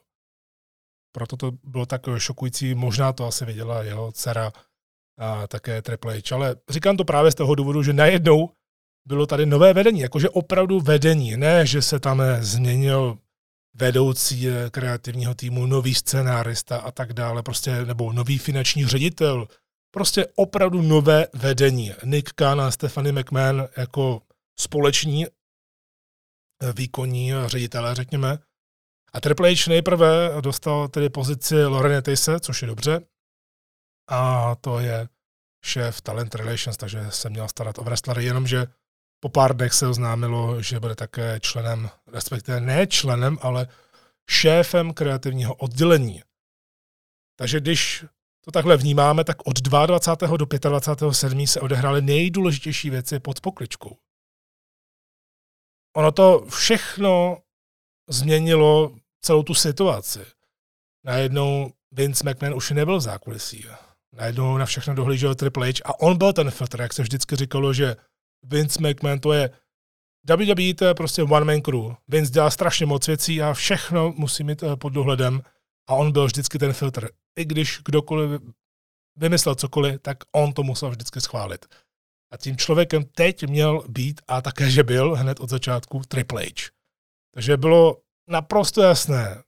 Proto 1.11 1.37
to 1.37 1.51
bylo 1.63 1.85
tak 1.85 2.01
šokující, 2.17 2.75
možná 2.75 3.13
to 3.13 3.25
asi 3.25 3.45
viděla 3.45 3.83
jeho 3.83 4.11
dcera 4.11 4.51
a 5.17 5.47
také 5.47 5.81
Triple 5.81 6.17
H. 6.17 6.35
Ale 6.35 6.55
říkám 6.69 6.97
to 6.97 7.05
právě 7.05 7.31
z 7.31 7.35
toho 7.35 7.55
důvodu, 7.55 7.83
že 7.83 7.93
najednou 7.93 8.49
bylo 9.07 9.25
tady 9.25 9.45
nové 9.45 9.73
vedení, 9.73 9.99
jakože 9.99 10.29
opravdu 10.29 10.79
vedení, 10.79 11.37
ne, 11.37 11.65
že 11.65 11.81
se 11.81 11.99
tam 11.99 12.21
změnil 12.39 13.17
vedoucí 13.73 14.47
kreativního 14.71 15.35
týmu, 15.35 15.65
nový 15.65 15.95
scénárista 15.95 16.77
a 16.77 16.91
tak 16.91 17.13
dále, 17.13 17.43
prostě, 17.43 17.85
nebo 17.85 18.13
nový 18.13 18.37
finanční 18.37 18.85
ředitel, 18.85 19.47
prostě 19.91 20.27
opravdu 20.35 20.81
nové 20.81 21.27
vedení. 21.33 21.91
Nick 22.03 22.33
Khan 22.33 22.61
a 22.61 22.71
Stephanie 22.71 23.13
McMahon 23.13 23.67
jako 23.77 24.21
společní 24.59 25.25
výkonní 26.75 27.31
ředitele, 27.45 27.95
řekněme. 27.95 28.37
A 29.13 29.21
Triple 29.21 29.51
H 29.55 29.67
nejprve 29.67 30.41
dostal 30.41 30.87
tedy 30.87 31.09
pozici 31.09 31.65
Lorena 31.65 32.01
Tase, 32.01 32.39
což 32.39 32.61
je 32.61 32.67
dobře, 32.67 33.01
a 34.09 34.55
to 34.55 34.79
je 34.79 35.07
šéf 35.65 36.01
Talent 36.01 36.35
Relations, 36.35 36.77
takže 36.77 37.11
se 37.11 37.29
měl 37.29 37.47
starat 37.47 37.79
o 37.79 37.83
wrestlery, 37.83 38.25
jenomže 38.25 38.67
po 39.19 39.29
pár 39.29 39.55
dnech 39.55 39.73
se 39.73 39.87
oznámilo, 39.87 40.61
že 40.61 40.79
bude 40.79 40.95
také 40.95 41.39
členem, 41.39 41.89
respektive 42.07 42.59
ne 42.59 42.87
členem, 42.87 43.37
ale 43.41 43.67
šéfem 44.29 44.93
kreativního 44.93 45.55
oddělení. 45.55 46.23
Takže 47.35 47.59
když 47.59 48.05
to 48.41 48.51
takhle 48.51 48.77
vnímáme, 48.77 49.23
tak 49.23 49.37
od 49.47 49.61
22. 49.61 50.37
do 50.37 50.45
25. 50.45 51.13
7. 51.13 51.47
se 51.47 51.61
odehrály 51.61 52.01
nejdůležitější 52.01 52.89
věci 52.89 53.19
pod 53.19 53.41
pokličkou. 53.41 53.97
Ono 55.95 56.11
to 56.11 56.45
všechno 56.49 57.37
změnilo 58.09 58.95
celou 59.21 59.43
tu 59.43 59.53
situaci. 59.53 60.19
Najednou 61.03 61.71
Vince 61.91 62.29
McMahon 62.29 62.57
už 62.57 62.71
nebyl 62.71 62.97
v 62.97 63.01
zákulisí 63.01 63.65
najednou 64.15 64.57
na 64.57 64.65
všechno 64.65 64.95
dohlížel 64.95 65.35
Triple 65.35 65.69
H 65.69 65.81
a 65.85 65.99
on 65.99 66.17
byl 66.17 66.33
ten 66.33 66.51
filtr, 66.51 66.81
jak 66.81 66.93
se 66.93 67.01
vždycky 67.01 67.35
říkalo, 67.35 67.73
že 67.73 67.95
Vince 68.43 68.79
McMahon 68.81 69.19
to 69.19 69.33
je 69.33 69.49
WWE 70.29 70.73
to 70.73 70.85
je 70.85 70.93
prostě 70.93 71.23
one 71.23 71.45
man 71.45 71.61
crew. 71.61 71.93
Vince 72.07 72.31
dělá 72.31 72.49
strašně 72.49 72.85
moc 72.85 73.07
věcí 73.07 73.41
a 73.41 73.53
všechno 73.53 74.13
musí 74.17 74.43
mít 74.43 74.63
eh, 74.63 74.75
pod 74.75 74.89
dohledem 74.89 75.41
a 75.87 75.95
on 75.95 76.11
byl 76.11 76.25
vždycky 76.25 76.59
ten 76.59 76.73
filtr. 76.73 77.09
I 77.35 77.45
když 77.45 77.81
kdokoliv 77.85 78.41
vymyslel 79.15 79.55
cokoliv, 79.55 80.01
tak 80.01 80.17
on 80.31 80.53
to 80.53 80.63
musel 80.63 80.89
vždycky 80.89 81.21
schválit. 81.21 81.65
A 82.31 82.37
tím 82.37 82.57
člověkem 82.57 83.03
teď 83.03 83.47
měl 83.47 83.83
být, 83.87 84.21
a 84.27 84.41
také, 84.41 84.71
že 84.71 84.83
byl 84.83 85.15
hned 85.15 85.39
od 85.39 85.49
začátku, 85.49 86.01
Triple 86.07 86.43
H. 86.43 86.69
Takže 87.33 87.57
bylo 87.57 87.97
naprosto 88.29 88.81
jasné, 88.81 89.43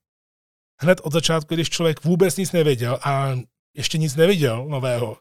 hned 0.81 1.01
od 1.03 1.13
začátku, 1.13 1.53
když 1.53 1.69
člověk 1.69 2.03
vůbec 2.03 2.38
nic 2.38 2.51
nevěděl 2.51 3.00
a 3.03 3.36
ještě 3.75 3.98
nic 3.98 4.15
neviděl 4.15 4.65
nového, 4.67 5.17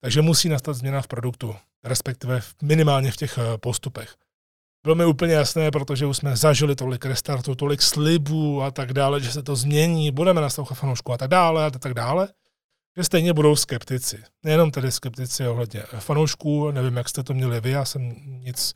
takže 0.00 0.22
musí 0.22 0.48
nastat 0.48 0.72
změna 0.72 1.02
v 1.02 1.08
produktu, 1.08 1.56
respektive 1.84 2.40
minimálně 2.62 3.12
v 3.12 3.16
těch 3.16 3.38
eh, 3.38 3.58
postupech. 3.58 4.16
Bylo 4.84 4.94
mi 4.94 5.04
úplně 5.04 5.34
jasné, 5.34 5.70
protože 5.70 6.06
už 6.06 6.16
jsme 6.16 6.36
zažili 6.36 6.76
tolik 6.76 7.04
restartů, 7.04 7.54
tolik 7.54 7.82
slibů 7.82 8.62
a 8.62 8.70
tak 8.70 8.92
dále, 8.92 9.20
že 9.20 9.32
se 9.32 9.42
to 9.42 9.56
změní, 9.56 10.10
budeme 10.10 10.40
naslouchat 10.40 10.78
fanoušku 10.78 11.12
a 11.12 11.18
tak 11.18 11.28
dále 11.28 11.66
a 11.66 11.70
tak 11.70 11.94
dále, 11.94 12.28
že 12.96 13.04
stejně 13.04 13.32
budou 13.32 13.56
skeptici. 13.56 14.24
Nejenom 14.42 14.70
tedy 14.70 14.92
skeptici 14.92 15.48
ohledně 15.48 15.82
fanoušků, 15.82 16.70
nevím, 16.70 16.96
jak 16.96 17.08
jste 17.08 17.22
to 17.22 17.34
měli 17.34 17.60
vy, 17.60 17.70
já 17.70 17.84
jsem 17.84 18.14
nic 18.26 18.74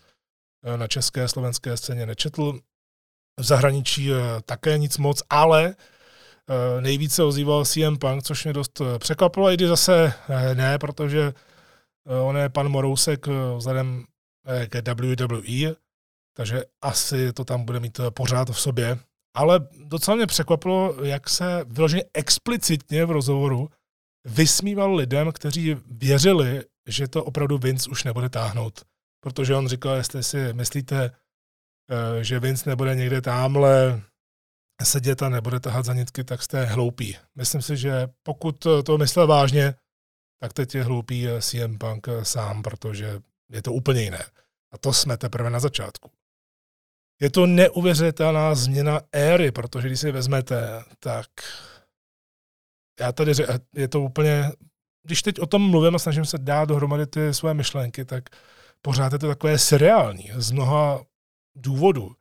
eh, 0.64 0.76
na 0.76 0.86
české, 0.86 1.28
slovenské 1.28 1.76
scéně 1.76 2.06
nečetl, 2.06 2.60
v 3.40 3.44
zahraničí 3.44 4.12
eh, 4.12 4.16
také 4.44 4.78
nic 4.78 4.98
moc, 4.98 5.22
ale 5.30 5.74
Eh, 6.50 6.80
nejvíce 6.80 7.22
ozýval 7.22 7.64
CM 7.64 7.96
Punk, 7.96 8.22
což 8.22 8.44
mě 8.44 8.52
dost 8.52 8.82
překvapilo, 8.98 9.50
i 9.50 9.54
když 9.54 9.68
zase 9.68 10.12
ne, 10.54 10.78
protože 10.78 11.32
on 12.22 12.36
je 12.36 12.48
pan 12.48 12.68
Morousek 12.68 13.26
vzhledem 13.56 14.04
k 14.68 14.94
WWE, 14.94 15.74
takže 16.36 16.62
asi 16.82 17.32
to 17.32 17.44
tam 17.44 17.64
bude 17.64 17.80
mít 17.80 18.00
pořád 18.10 18.50
v 18.50 18.60
sobě. 18.60 18.98
Ale 19.34 19.60
docela 19.84 20.16
mě 20.16 20.26
překvapilo, 20.26 20.94
jak 21.04 21.30
se 21.30 21.64
vyloženě 21.66 22.04
explicitně 22.14 23.04
v 23.04 23.10
rozhovoru 23.10 23.68
vysmíval 24.26 24.94
lidem, 24.94 25.32
kteří 25.32 25.76
věřili, 25.86 26.64
že 26.88 27.08
to 27.08 27.24
opravdu 27.24 27.58
Vince 27.58 27.90
už 27.90 28.04
nebude 28.04 28.28
táhnout. 28.28 28.84
Protože 29.20 29.54
on 29.54 29.68
říkal, 29.68 29.94
jestli 29.94 30.22
si 30.22 30.52
myslíte, 30.52 31.10
že 32.20 32.40
Vince 32.40 32.70
nebude 32.70 32.94
někde 32.94 33.20
tamhle 33.20 34.02
sedět 34.82 35.22
a 35.22 35.28
nebude 35.28 35.60
tahat 35.60 35.84
za 35.84 35.94
nitky, 35.94 36.24
tak 36.24 36.42
jste 36.42 36.64
hloupí. 36.64 37.16
Myslím 37.34 37.62
si, 37.62 37.76
že 37.76 38.08
pokud 38.22 38.66
to 38.84 38.98
myslel 38.98 39.26
vážně, 39.26 39.74
tak 40.40 40.52
teď 40.52 40.74
je 40.74 40.84
hloupý 40.84 41.26
CM 41.40 41.78
Punk 41.78 42.06
sám, 42.22 42.62
protože 42.62 43.20
je 43.50 43.62
to 43.62 43.72
úplně 43.72 44.02
jiné. 44.02 44.24
A 44.72 44.78
to 44.78 44.92
jsme 44.92 45.16
teprve 45.16 45.50
na 45.50 45.60
začátku. 45.60 46.10
Je 47.20 47.30
to 47.30 47.46
neuvěřitelná 47.46 48.54
změna 48.54 49.00
éry, 49.12 49.52
protože 49.52 49.88
když 49.88 50.00
si 50.00 50.12
vezmete, 50.12 50.84
tak 50.98 51.26
já 53.00 53.12
tady 53.12 53.32
je 53.74 53.88
to 53.88 54.00
úplně, 54.00 54.52
když 55.02 55.22
teď 55.22 55.40
o 55.40 55.46
tom 55.46 55.70
mluvím 55.70 55.94
a 55.94 55.98
snažím 55.98 56.24
se 56.24 56.38
dát 56.38 56.64
dohromady 56.64 57.06
ty 57.06 57.34
své 57.34 57.54
myšlenky, 57.54 58.04
tak 58.04 58.24
pořád 58.82 59.12
je 59.12 59.18
to 59.18 59.28
takové 59.28 59.58
seriální 59.58 60.30
z 60.36 60.50
mnoha 60.50 61.04
důvodů. 61.56 62.14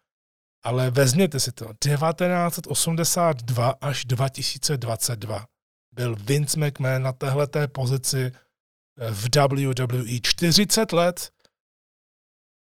Ale 0.64 0.92
vezměte 0.92 1.40
si 1.40 1.52
to, 1.52 1.66
1982 1.66 3.76
až 3.82 4.06
2022 4.06 5.46
byl 5.92 6.16
Vince 6.16 6.60
McMahon 6.60 7.02
na 7.02 7.12
téhleté 7.12 7.68
pozici 7.68 8.32
eh, 8.32 9.12
v 9.12 9.30
WWE 9.36 10.20
40 10.22 10.92
let. 10.92 11.32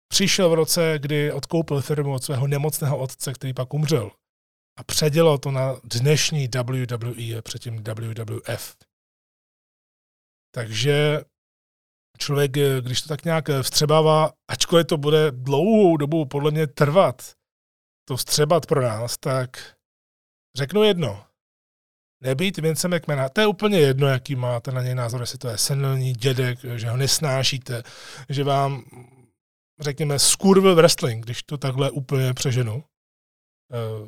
Přišel 0.08 0.50
v 0.50 0.54
roce, 0.54 0.96
kdy 1.00 1.32
odkoupil 1.32 1.82
firmu 1.82 2.14
od 2.14 2.24
svého 2.24 2.48
nemocného 2.48 2.98
otce, 2.98 3.34
který 3.34 3.54
pak 3.54 3.74
umřel. 3.74 4.12
A 4.78 4.84
předělal 4.84 5.38
to 5.38 5.52
na 5.52 5.76
dnešní 5.84 6.48
WWE, 6.48 7.42
předtím 7.42 7.84
WWF. 7.84 8.78
Takže 10.56 11.22
člověk, 12.18 12.58
eh, 12.58 12.82
když 12.82 13.02
to 13.02 13.08
tak 13.08 13.26
nějak 13.26 13.46
vstřebává, 13.62 14.32
ačkoliv 14.48 14.88
to 14.88 14.98
bude 14.98 15.32
dlouhou 15.32 15.98
dobu 15.98 16.26
podle 16.26 16.52
mě 16.52 16.68
trvat, 16.68 17.34
to 18.08 18.18
vstřebat 18.18 18.66
pro 18.66 18.82
nás, 18.82 19.18
tak 19.18 19.76
řeknu 20.58 20.84
jedno. 20.84 21.26
Nebýt 22.24 22.58
Vince 22.58 22.88
McMahona, 22.88 23.30
to 23.30 23.42
je 23.42 23.48
úplně 23.48 23.80
jedno, 23.80 24.08
jaký 24.08 24.36
máte 24.36 24.72
na 24.72 24.82
něj 24.82 24.96
názor, 24.96 25.22
jestli 25.22 25.38
to 25.38 25.48
je 25.48 25.58
senilní 25.58 26.14
dědek, 26.14 26.60
že 26.76 26.90
ho 26.90 26.98
nesnášíte, 26.98 27.84
že 28.30 28.44
vám, 28.44 28.84
řekněme, 29.80 30.20
skurvil 30.20 30.76
wrestling, 30.76 31.26
když 31.26 31.44
to 31.44 31.58
takhle 31.58 31.92
úplně 31.92 32.34
přeženu 32.34 32.84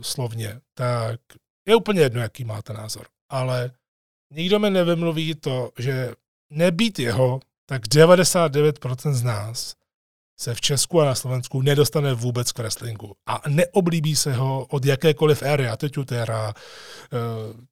slovně, 0.02 0.62
tak 0.74 1.20
je 1.68 1.76
úplně 1.76 2.02
jedno, 2.02 2.22
jaký 2.22 2.46
máte 2.46 2.74
názor. 2.74 3.08
Ale 3.30 3.72
nikdo 4.34 4.60
mi 4.60 4.70
nevymluví 4.70 5.36
to, 5.36 5.72
že 5.80 6.14
nebýt 6.50 7.00
jeho, 7.00 7.40
tak 7.66 7.82
99% 7.82 9.14
z 9.14 9.24
nás 9.24 9.76
se 10.40 10.54
v 10.54 10.62
Česku 10.62 11.02
a 11.02 11.06
na 11.06 11.16
Slovensku 11.16 11.62
nedostane 11.62 12.14
vůbec 12.14 12.52
k 12.52 12.58
wrestlingu. 12.58 13.16
A 13.26 13.42
neoblíbí 13.48 14.16
se 14.16 14.34
ho 14.34 14.66
od 14.66 14.86
jakékoliv 14.86 15.44
éry, 15.44 15.70
Attitude 15.70 16.26
eh, 16.30 16.54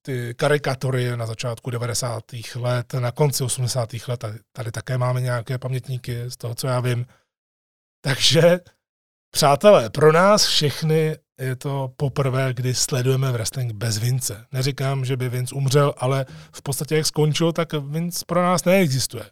ty 0.02 0.34
karikatury 0.36 1.18
na 1.18 1.26
začátku 1.26 1.70
90. 1.70 2.24
let, 2.56 2.94
na 2.94 3.12
konci 3.12 3.44
80. 3.44 3.90
let, 4.08 4.26
tady 4.52 4.72
také 4.72 4.98
máme 4.98 5.22
nějaké 5.22 5.58
pamětníky 5.58 6.24
z 6.28 6.38
toho, 6.38 6.56
co 6.56 6.68
já 6.68 6.80
vím. 6.80 7.06
Takže, 8.02 8.60
přátelé, 9.32 9.90
pro 9.90 10.12
nás 10.12 10.46
všechny 10.46 11.18
je 11.40 11.56
to 11.56 11.94
poprvé, 11.98 12.54
kdy 12.54 12.76
sledujeme 12.76 13.32
wrestling 13.32 13.74
bez 13.74 13.98
Vince. 13.98 14.46
Neříkám, 14.52 15.06
že 15.06 15.18
by 15.18 15.30
Vince 15.30 15.56
umřel, 15.56 15.94
ale 15.98 16.26
v 16.52 16.62
podstatě 16.62 16.96
jak 16.96 17.06
skončil, 17.06 17.54
tak 17.54 17.74
Vince 17.74 18.26
pro 18.28 18.44
nás 18.44 18.66
neexistuje. 18.66 19.26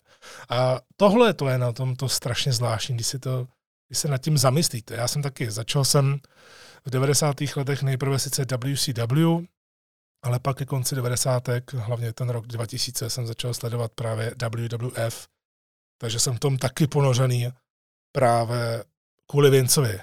A 0.50 0.80
tohle 0.98 1.34
to 1.34 1.50
je 1.50 1.58
na 1.58 1.72
tom 1.72 1.96
to 1.96 2.10
strašně 2.10 2.54
zvláštní, 2.54 2.96
když, 2.96 3.08
si 3.08 3.20
to, 3.20 3.48
když 3.88 4.00
se 4.00 4.08
nad 4.08 4.18
tím 4.18 4.38
zamyslíte. 4.38 4.96
Já 4.96 5.08
jsem 5.08 5.22
taky, 5.22 5.52
začal 5.52 5.86
jsem 5.86 6.20
v 6.86 6.90
90. 6.90 7.36
letech 7.56 7.84
nejprve 7.84 8.20
sice 8.20 8.46
WCW, 8.46 9.46
ale 10.24 10.40
pak 10.40 10.58
ke 10.58 10.66
konci 10.66 10.96
90. 10.96 11.44
hlavně 11.74 12.14
ten 12.14 12.30
rok 12.30 12.48
2000 12.48 13.10
jsem 13.10 13.28
začal 13.28 13.54
sledovat 13.54 13.92
právě 13.96 14.36
WWF. 14.50 15.28
Takže 15.98 16.20
jsem 16.20 16.36
v 16.36 16.40
tom 16.40 16.58
taky 16.58 16.88
ponořený 16.88 17.50
právě 18.12 18.84
kvůli 19.28 19.50
Vincovi. 19.50 20.00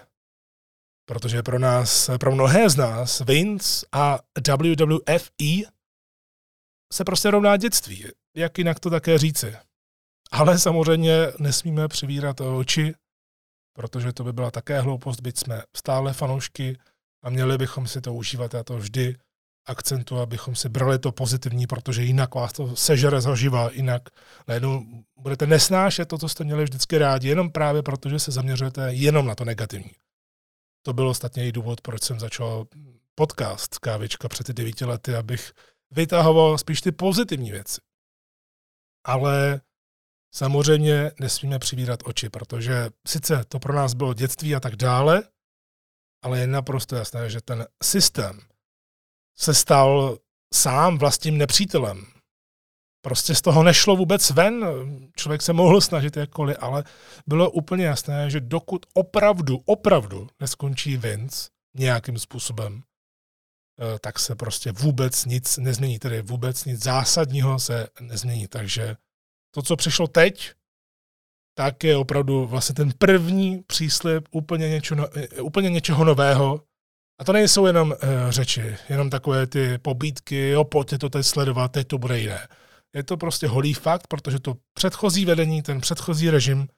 Protože 1.09 1.43
pro 1.43 1.59
nás, 1.59 2.11
pro 2.21 2.33
mnohé 2.33 2.71
z 2.71 2.77
nás, 2.77 3.21
Vince 3.21 3.87
a 3.93 4.19
WWFE 4.49 5.71
se 6.93 7.05
prostě 7.05 7.31
rovná 7.31 7.57
dětství. 7.57 8.05
Jak 8.37 8.59
jinak 8.59 8.81
to 8.81 8.91
také 8.91 9.19
říci. 9.19 9.57
Ale 10.31 10.59
samozřejmě 10.59 11.13
nesmíme 11.39 11.89
přivírat 11.89 12.41
oči, 12.41 12.95
protože 13.73 14.13
to 14.13 14.25
by 14.25 14.33
byla 14.33 14.51
také 14.51 14.81
hloupost, 14.81 15.21
byť 15.21 15.39
jsme 15.39 15.63
stále 15.77 16.13
fanoušky 16.13 16.79
a 17.23 17.31
měli 17.31 17.59
bychom 17.59 17.87
si 17.87 18.01
to 18.01 18.15
užívat. 18.15 18.55
Já 18.55 18.65
to 18.65 18.79
vždy 18.79 19.17
akcentu, 19.67 20.19
abychom 20.19 20.55
si 20.55 20.69
brali 20.69 20.99
to 20.99 21.13
pozitivní, 21.13 21.67
protože 21.67 22.03
jinak 22.03 22.35
vás 22.35 22.53
to 22.53 22.77
sežere 22.77 23.21
zaživa, 23.21 23.71
jinak 23.73 24.03
najednou 24.49 24.85
budete 25.17 25.47
nesnášet 25.47 26.09
to, 26.09 26.19
co 26.19 26.29
jste 26.29 26.45
měli 26.45 26.65
vždycky 26.65 26.99
rádi, 26.99 27.29
jenom 27.29 27.51
právě 27.51 27.83
proto, 27.83 28.09
že 28.09 28.19
se 28.19 28.33
zaměřujete 28.33 28.93
jenom 28.93 29.27
na 29.27 29.35
to 29.35 29.45
negativní. 29.45 29.91
To 30.89 30.93
byl 30.93 31.09
ostatně 31.09 31.49
i 31.49 31.53
důvod, 31.53 31.81
proč 31.81 32.03
jsem 32.03 32.21
začal 32.21 32.67
podcast 33.15 33.79
Kávička 33.79 34.29
před 34.29 34.49
devíti 34.49 34.85
lety, 34.85 35.15
abych 35.15 35.53
vytahoval 35.91 36.59
spíš 36.59 36.81
ty 36.81 36.93
pozitivní 36.93 37.51
věci. 37.51 37.81
Ale 39.07 39.61
samozřejmě 40.35 41.11
nesmíme 41.21 41.59
přivírat 41.59 42.01
oči, 42.05 42.31
protože 42.31 42.91
sice 43.07 43.45
to 43.49 43.59
pro 43.59 43.75
nás 43.75 43.95
bylo 43.95 44.15
dětství 44.15 44.55
a 44.55 44.61
tak 44.61 44.77
dále, 44.77 45.23
ale 46.23 46.39
je 46.39 46.47
naprosto 46.47 46.97
jasné, 46.97 47.31
že 47.31 47.41
ten 47.41 47.67
systém, 47.83 48.41
se 49.39 49.55
stal 49.55 50.19
sám 50.55 50.99
vlastním 50.99 51.39
nepřítelem. 51.39 52.07
Prostě 53.01 53.35
z 53.35 53.43
toho 53.43 53.63
nešlo 53.63 53.97
vůbec 53.97 54.31
ven. 54.31 54.67
Člověk 55.17 55.43
se 55.43 55.53
mohl 55.53 55.81
snažit 55.81 56.17
jakkoliv, 56.17 56.57
ale 56.61 56.85
bylo 57.27 57.51
úplně 57.51 57.85
jasné, 57.85 58.31
že 58.31 58.41
dokud 58.41 58.87
opravdu, 58.95 59.63
opravdu 59.65 60.29
neskončí 60.41 60.97
Vince 60.97 61.49
nějakým 61.77 62.19
způsobem, 62.19 62.83
eh, 62.83 63.99
tak 63.99 64.19
se 64.19 64.35
prostě 64.35 64.73
vůbec 64.73 65.25
nic 65.25 65.57
nezmění. 65.57 65.99
Tedy 65.99 66.23
vůbec 66.23 66.65
nic 66.65 66.83
zásadního 66.83 67.59
se 67.59 67.89
nezmění. 68.01 68.49
Takže 68.49 68.97
to, 69.55 69.63
co 69.63 69.77
přišlo 69.77 70.07
teď, 70.07 70.53
tak 71.55 71.85
je 71.85 71.97
opravdu 71.97 72.47
vlastně 72.47 72.75
ten 72.75 72.93
první 72.99 73.63
příslip 73.67 74.29
úplně, 74.31 74.69
něčo, 74.69 74.95
no, 74.95 75.07
eh, 75.19 75.41
úplně 75.41 75.71
něčeho 75.71 76.05
nového, 76.05 76.63
a 77.21 77.25
to 77.25 77.33
nejsou 77.33 77.67
jenom 77.67 77.91
uh, 77.91 77.97
řeči, 78.31 78.77
jenom 78.89 79.11
takové 79.11 79.47
ty 79.47 79.79
pobídky, 79.79 80.49
jo, 80.49 80.65
pojďte 80.65 80.99
to 80.99 81.11
teď 81.11 81.27
sledovat, 81.27 81.73
teď 81.73 81.89
to 81.89 81.99
bude 81.99 82.19
jiné. 82.19 82.49
Je 82.95 83.03
to 83.03 83.17
prostě 83.17 83.47
holý 83.47 83.75
fakt, 83.75 84.07
protože 84.07 84.39
to 84.39 84.55
předchozí 84.73 85.25
vedení, 85.25 85.63
ten 85.63 85.81
předchozí 85.81 86.31
režim, 86.31 86.69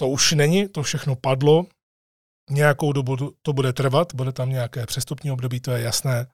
to 0.00 0.08
už 0.08 0.32
není, 0.32 0.68
to 0.68 0.82
všechno 0.82 1.16
padlo, 1.16 1.66
nějakou 2.50 2.92
dobu 2.92 3.16
to 3.42 3.52
bude 3.52 3.72
trvat, 3.72 4.14
bude 4.14 4.32
tam 4.32 4.50
nějaké 4.50 4.86
přestupní 4.86 5.30
období, 5.30 5.60
to 5.60 5.70
je 5.70 5.82
jasné, 5.82 6.26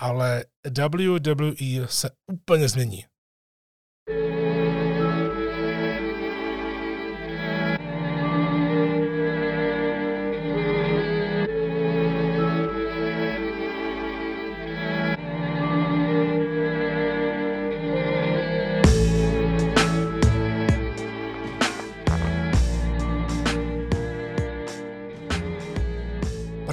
ale 0.00 0.44
WWE 0.78 1.86
se 1.86 2.10
úplně 2.32 2.68
změní. 2.68 3.04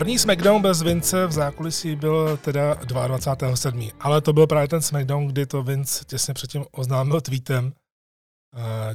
První 0.01 0.19
SmackDown 0.19 0.61
bez 0.61 0.81
Vince 0.81 1.27
v 1.27 1.31
zákulisí 1.31 1.95
byl 1.95 2.37
teda 2.37 2.73
22.7. 2.73 3.91
Ale 3.99 4.21
to 4.21 4.33
byl 4.33 4.47
právě 4.47 4.67
ten 4.67 4.81
SmackDown, 4.81 5.27
kdy 5.27 5.45
to 5.45 5.63
Vince 5.63 6.05
těsně 6.05 6.33
předtím 6.33 6.65
oznámil 6.71 7.21
tweetem. 7.21 7.73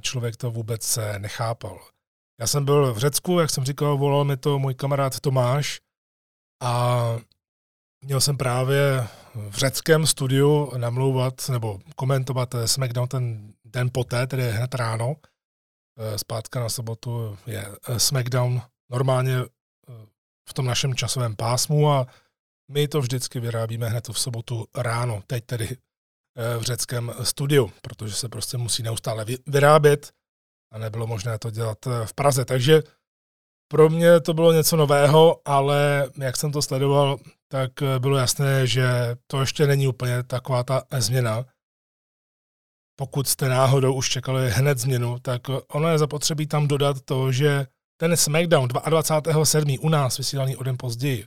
Člověk 0.01 0.37
to 0.37 0.51
vůbec 0.51 0.99
nechápal. 1.19 1.81
Já 2.41 2.47
jsem 2.47 2.65
byl 2.65 2.95
v 2.95 2.99
Řecku, 2.99 3.39
jak 3.39 3.51
jsem 3.51 3.65
říkal, 3.65 3.99
volal 3.99 4.25
mi 4.25 4.37
to 4.37 4.59
můj 4.59 4.75
kamarád 4.75 5.21
Tomáš 5.21 5.81
a 6.63 7.01
měl 8.05 8.21
jsem 8.21 8.37
právě 8.37 9.07
v 9.35 9.57
řeckém 9.57 10.07
studiu 10.07 10.73
namlouvat 10.77 11.49
nebo 11.49 11.79
komentovat 11.97 12.55
SmackDown 12.65 13.09
ten 13.09 13.53
den 13.65 13.91
poté, 13.93 14.27
tedy 14.27 14.51
hned 14.51 14.75
ráno. 14.75 15.17
Zpátka 16.17 16.61
na 16.61 16.69
sobotu 16.69 17.39
je 17.47 17.67
SmackDown 17.97 18.63
normálně 18.91 19.37
v 20.49 20.55
tom 20.55 20.67
našem 20.67 20.95
časovém 20.95 21.37
pásmu 21.37 21.91
a 21.93 22.07
my 22.71 22.89
to 22.89 23.01
vždycky 23.01 23.41
vyrábíme 23.41 23.89
hned 23.89 24.09
v 24.09 24.21
sobotu 24.21 24.67
ráno, 24.75 25.23
teď 25.27 25.45
tedy 25.45 25.69
eh, 25.71 26.59
v 26.59 26.63
řeckém 26.63 27.13
studiu, 27.23 27.73
protože 27.83 28.15
se 28.15 28.29
prostě 28.29 28.57
musí 28.57 28.83
neustále 28.83 29.25
vyrábět 29.47 30.13
a 30.73 30.79
nebylo 30.79 31.07
možné 31.07 31.39
to 31.39 31.51
dělat 31.51 31.87
eh, 31.87 32.07
v 32.07 32.15
Praze. 32.15 32.45
Takže 32.45 32.83
pro 33.69 33.89
mě 33.89 34.21
to 34.21 34.35
bylo 34.35 34.53
něco 34.53 34.77
nového, 34.77 35.41
ale 35.45 36.11
jak 36.19 36.37
jsem 36.37 36.53
to 36.53 36.63
sledoval, 36.63 37.19
tak 37.49 37.83
eh, 37.83 37.99
bylo 37.99 38.17
jasné, 38.17 38.67
že 38.67 39.17
to 39.27 39.41
ještě 39.41 39.67
není 39.67 39.89
úplně 39.89 40.23
taková 40.23 40.63
ta 40.63 40.83
změna. 40.99 41.45
Pokud 42.99 43.29
jste 43.29 43.49
náhodou 43.49 43.95
už 43.95 44.09
čekali 44.09 44.51
hned 44.51 44.79
změnu, 44.79 45.19
tak 45.19 45.43
ono 45.69 45.89
je 45.89 45.99
zapotřebí 45.99 46.47
tam 46.47 46.69
dodat 46.69 46.97
to, 47.05 47.33
že 47.33 47.67
ten 47.97 48.17
SmackDown 48.17 48.69
22.7. 48.69 49.79
u 49.81 49.89
nás 49.89 50.19
vysílaný 50.19 50.57
o 50.57 50.63
den 50.63 50.77
později, 50.79 51.27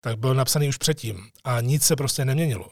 tak 0.00 0.18
byl 0.18 0.34
napsaný 0.34 0.68
už 0.68 0.76
předtím 0.76 1.30
a 1.44 1.60
nic 1.60 1.82
se 1.82 1.96
prostě 1.96 2.24
neměnilo. 2.24 2.68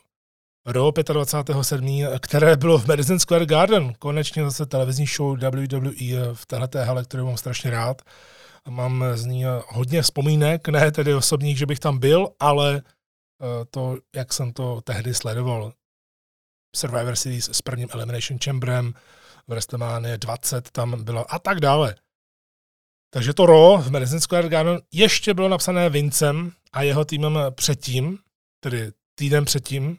Raw 0.66 0.88
25.7., 0.88 2.18
které 2.18 2.56
bylo 2.56 2.78
v 2.78 2.86
Madison 2.86 3.18
Square 3.18 3.46
Garden, 3.46 3.94
konečně 3.98 4.44
zase 4.44 4.66
televizní 4.66 5.06
show 5.06 5.38
WWE 5.38 6.34
v 6.34 6.46
této 6.46 6.78
hale, 6.78 7.04
kterou 7.04 7.26
mám 7.26 7.36
strašně 7.36 7.70
rád. 7.70 8.02
Mám 8.68 9.04
z 9.14 9.24
ní 9.24 9.44
hodně 9.68 10.02
vzpomínek, 10.02 10.68
ne 10.68 10.92
tedy 10.92 11.14
osobních, 11.14 11.58
že 11.58 11.66
bych 11.66 11.78
tam 11.80 11.98
byl, 11.98 12.28
ale 12.40 12.82
eh, 12.82 13.64
to, 13.70 13.96
jak 14.16 14.32
jsem 14.32 14.52
to 14.52 14.80
tehdy 14.80 15.14
sledoval. 15.14 15.72
Survivor 16.76 17.16
Series 17.16 17.48
s 17.52 17.62
prvním 17.62 17.88
Elimination 17.92 18.38
Chamberem, 18.44 18.92
v 19.46 19.50
WrestleMania 19.50 20.16
20 20.16 20.70
tam 20.70 21.04
bylo 21.04 21.34
a 21.34 21.38
tak 21.38 21.60
dále. 21.60 21.94
Takže 23.14 23.34
to 23.34 23.46
Ro 23.46 23.78
v 23.78 23.90
Madison 23.90 24.20
Square 24.20 24.48
Garden 24.48 24.80
ještě 24.92 25.34
bylo 25.34 25.48
napsané 25.48 25.90
Vincem 25.90 26.52
a 26.72 26.82
jeho 26.82 27.04
týmem 27.04 27.38
předtím, 27.50 28.18
tedy 28.60 28.92
týden 29.14 29.44
předtím. 29.44 29.98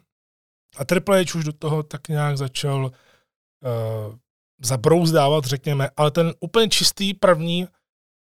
A 0.76 0.84
Triple 0.84 1.24
H 1.24 1.34
už 1.38 1.44
do 1.44 1.52
toho 1.52 1.82
tak 1.82 2.08
nějak 2.08 2.38
začal 2.38 2.84
uh, 2.84 4.14
zabrouzdávat, 4.62 5.44
řekněme, 5.44 5.90
ale 5.96 6.10
ten 6.10 6.34
úplně 6.40 6.68
čistý 6.68 7.14
první 7.14 7.68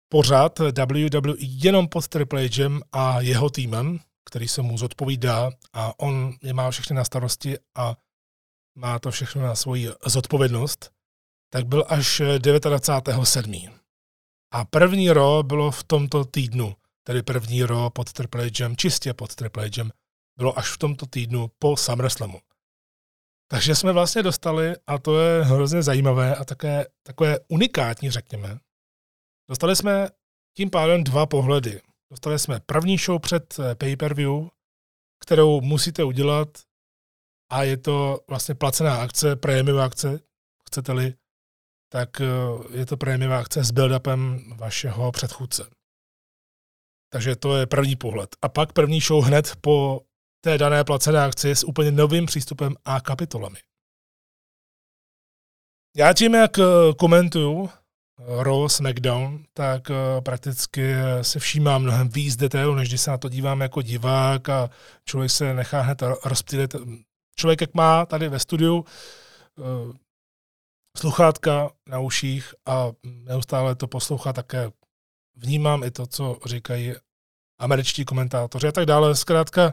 pořad 0.08 0.58
WWE 0.58 1.32
jenom 1.38 1.88
pod 1.88 2.08
Triple 2.08 2.42
H'em 2.42 2.80
a 2.92 3.20
jeho 3.20 3.50
týmem, 3.50 3.98
který 4.24 4.48
se 4.48 4.62
mu 4.62 4.78
zodpovídá 4.78 5.50
a 5.72 6.00
on 6.00 6.32
je 6.42 6.52
má 6.52 6.70
všechny 6.70 6.96
na 6.96 7.04
starosti 7.04 7.58
a 7.76 7.96
má 8.78 8.98
to 8.98 9.10
všechno 9.10 9.42
na 9.42 9.54
svoji 9.54 9.90
zodpovědnost, 10.06 10.90
tak 11.50 11.66
byl 11.66 11.84
až 11.88 12.20
29.7. 12.20 13.81
A 14.54 14.64
první 14.64 15.10
ro 15.10 15.42
bylo 15.42 15.70
v 15.70 15.84
tomto 15.84 16.24
týdnu, 16.24 16.76
tedy 17.04 17.22
první 17.22 17.62
ro 17.62 17.90
pod 17.90 18.12
Triple 18.12 18.44
H'em, 18.44 18.76
čistě 18.76 19.14
pod 19.14 19.34
Triple 19.34 19.66
H'em, 19.76 19.90
bylo 20.38 20.58
až 20.58 20.72
v 20.72 20.78
tomto 20.78 21.06
týdnu 21.06 21.50
po 21.58 21.76
SummerSlamu. 21.76 22.40
Takže 23.50 23.74
jsme 23.74 23.92
vlastně 23.92 24.22
dostali, 24.22 24.74
a 24.86 24.98
to 24.98 25.20
je 25.20 25.44
hrozně 25.44 25.82
zajímavé 25.82 26.36
a 26.36 26.44
také 26.44 26.86
takové 27.02 27.38
unikátní, 27.48 28.10
řekněme, 28.10 28.58
dostali 29.48 29.76
jsme 29.76 30.08
tím 30.56 30.70
pádem 30.70 31.04
dva 31.04 31.26
pohledy. 31.26 31.80
Dostali 32.10 32.38
jsme 32.38 32.60
první 32.60 32.98
show 32.98 33.20
před 33.20 33.58
eh, 33.58 33.74
pay-per-view, 33.74 34.48
kterou 35.20 35.60
musíte 35.60 36.04
udělat 36.04 36.48
a 37.50 37.62
je 37.62 37.76
to 37.76 38.20
vlastně 38.28 38.54
placená 38.54 38.96
akce, 38.96 39.36
prémiová 39.36 39.84
akce, 39.84 40.20
chcete-li, 40.68 41.14
tak 41.92 42.20
eh, 42.20 42.26
je 42.78 42.86
to 42.86 42.96
prémiová 42.96 43.38
akce 43.38 43.64
s 43.64 43.72
build-upem 43.72 44.40
vašeho 44.56 45.12
předchůdce. 45.12 45.70
Takže 47.12 47.36
to 47.36 47.56
je 47.56 47.66
první 47.66 47.96
pohled. 47.96 48.36
A 48.42 48.48
pak 48.48 48.72
první 48.72 49.00
show 49.00 49.24
hned 49.24 49.56
po 49.60 50.00
té 50.44 50.58
dané 50.58 50.84
placené 50.84 51.24
akci 51.24 51.50
s 51.50 51.64
úplně 51.64 51.92
novým 51.92 52.26
přístupem 52.26 52.74
a 52.84 53.00
kapitolami. 53.00 53.58
Já 55.96 56.12
tím, 56.12 56.34
jak 56.34 56.58
eh, 56.58 56.64
komentuju 56.98 57.68
eh, 57.68 58.44
Raw 58.44 58.68
SmackDown, 58.68 59.44
tak 59.54 59.82
prakticky 60.24 60.94
se 61.22 61.38
všímám 61.38 61.82
mnohem 61.82 62.08
víc 62.08 62.36
detailů, 62.36 62.74
než 62.74 62.88
když 62.88 63.00
se 63.00 63.10
na 63.10 63.18
to 63.18 63.28
dívám 63.28 63.60
jako 63.60 63.82
divák 63.82 64.48
a 64.48 64.70
člověk 65.04 65.30
se 65.30 65.54
nechá 65.54 65.80
hned 65.80 66.02
rozptýlit. 66.24 66.74
Člověk, 67.36 67.60
jak 67.60 67.74
má 67.74 68.06
tady 68.06 68.28
ve 68.28 68.38
studiu 68.38 68.84
sluchátka 70.98 71.70
na 71.88 71.98
uších 71.98 72.54
a 72.66 72.88
neustále 73.04 73.74
to 73.74 73.86
poslouchá 73.86 74.32
také. 74.32 74.70
Vnímám 75.36 75.84
i 75.84 75.90
to, 75.90 76.06
co 76.06 76.38
říkají 76.46 76.94
američtí 77.58 78.04
komentátoři 78.04 78.68
a 78.68 78.72
tak 78.72 78.86
dále. 78.86 79.16
Zkrátka 79.16 79.72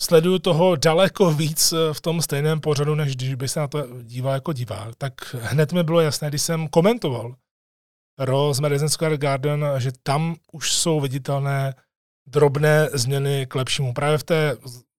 sleduju 0.00 0.38
toho 0.38 0.76
daleko 0.76 1.32
víc 1.32 1.74
v 1.92 2.00
tom 2.00 2.22
stejném 2.22 2.60
pořadu, 2.60 2.94
než 2.94 3.16
když 3.16 3.34
by 3.34 3.48
se 3.48 3.60
na 3.60 3.68
to 3.68 4.02
díval 4.02 4.34
jako 4.34 4.52
divák. 4.52 4.94
Tak 4.98 5.34
hned 5.34 5.72
mi 5.72 5.82
bylo 5.82 6.00
jasné, 6.00 6.28
když 6.28 6.42
jsem 6.42 6.68
komentoval 6.68 7.34
Raw 8.18 8.60
Madison 8.60 8.88
Square 8.88 9.18
Garden, 9.18 9.66
že 9.78 9.92
tam 10.02 10.36
už 10.52 10.72
jsou 10.72 11.00
viditelné 11.00 11.74
drobné 12.26 12.88
změny 12.92 13.46
k 13.46 13.54
lepšímu. 13.54 13.94
Právě 13.94 14.18
v 14.18 14.24
té, 14.24 14.56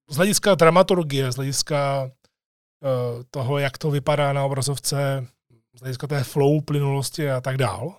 z 0.10 0.16
hlediska 0.16 0.56
dramaturgie, 0.56 1.32
z 1.32 1.36
hlediska 1.36 2.12
toho, 3.32 3.58
jak 3.58 3.78
to 3.78 3.92
vypadá 3.92 4.34
na 4.34 4.46
obrazovce, 4.46 5.28
z 5.76 5.80
hlediska 5.80 6.08
té 6.08 6.24
flow, 6.24 6.62
plynulosti 6.62 7.32
a 7.32 7.42
tak 7.42 7.58
dál. 7.58 7.98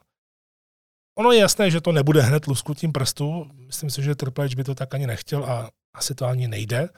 Ono 1.19 1.33
je 1.33 1.41
jasné, 1.41 1.71
že 1.71 1.81
to 1.81 1.93
nebude 1.93 2.23
hned 2.23 2.47
lusknutím 2.47 2.93
prstu. 2.93 3.51
Myslím 3.53 3.91
si, 3.91 4.03
že 4.03 4.15
Triple 4.15 4.49
H 4.49 4.57
by 4.57 4.65
to 4.65 4.75
tak 4.75 4.95
ani 4.95 5.07
nechtěl 5.07 5.45
a 5.45 5.71
asi 5.95 6.15
to 6.15 6.27
ani 6.27 6.49
nejde. 6.49 6.89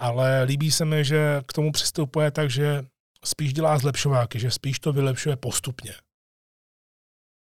Ale 0.00 0.42
líbí 0.42 0.70
se 0.70 0.84
mi, 0.84 1.04
že 1.04 1.42
k 1.46 1.52
tomu 1.52 1.72
přistupuje 1.72 2.30
tak, 2.30 2.50
že 2.50 2.86
spíš 3.24 3.52
dělá 3.52 3.78
zlepšováky, 3.78 4.40
že 4.40 4.50
spíš 4.50 4.80
to 4.80 4.92
vylepšuje 4.92 5.36
postupně. 5.36 5.94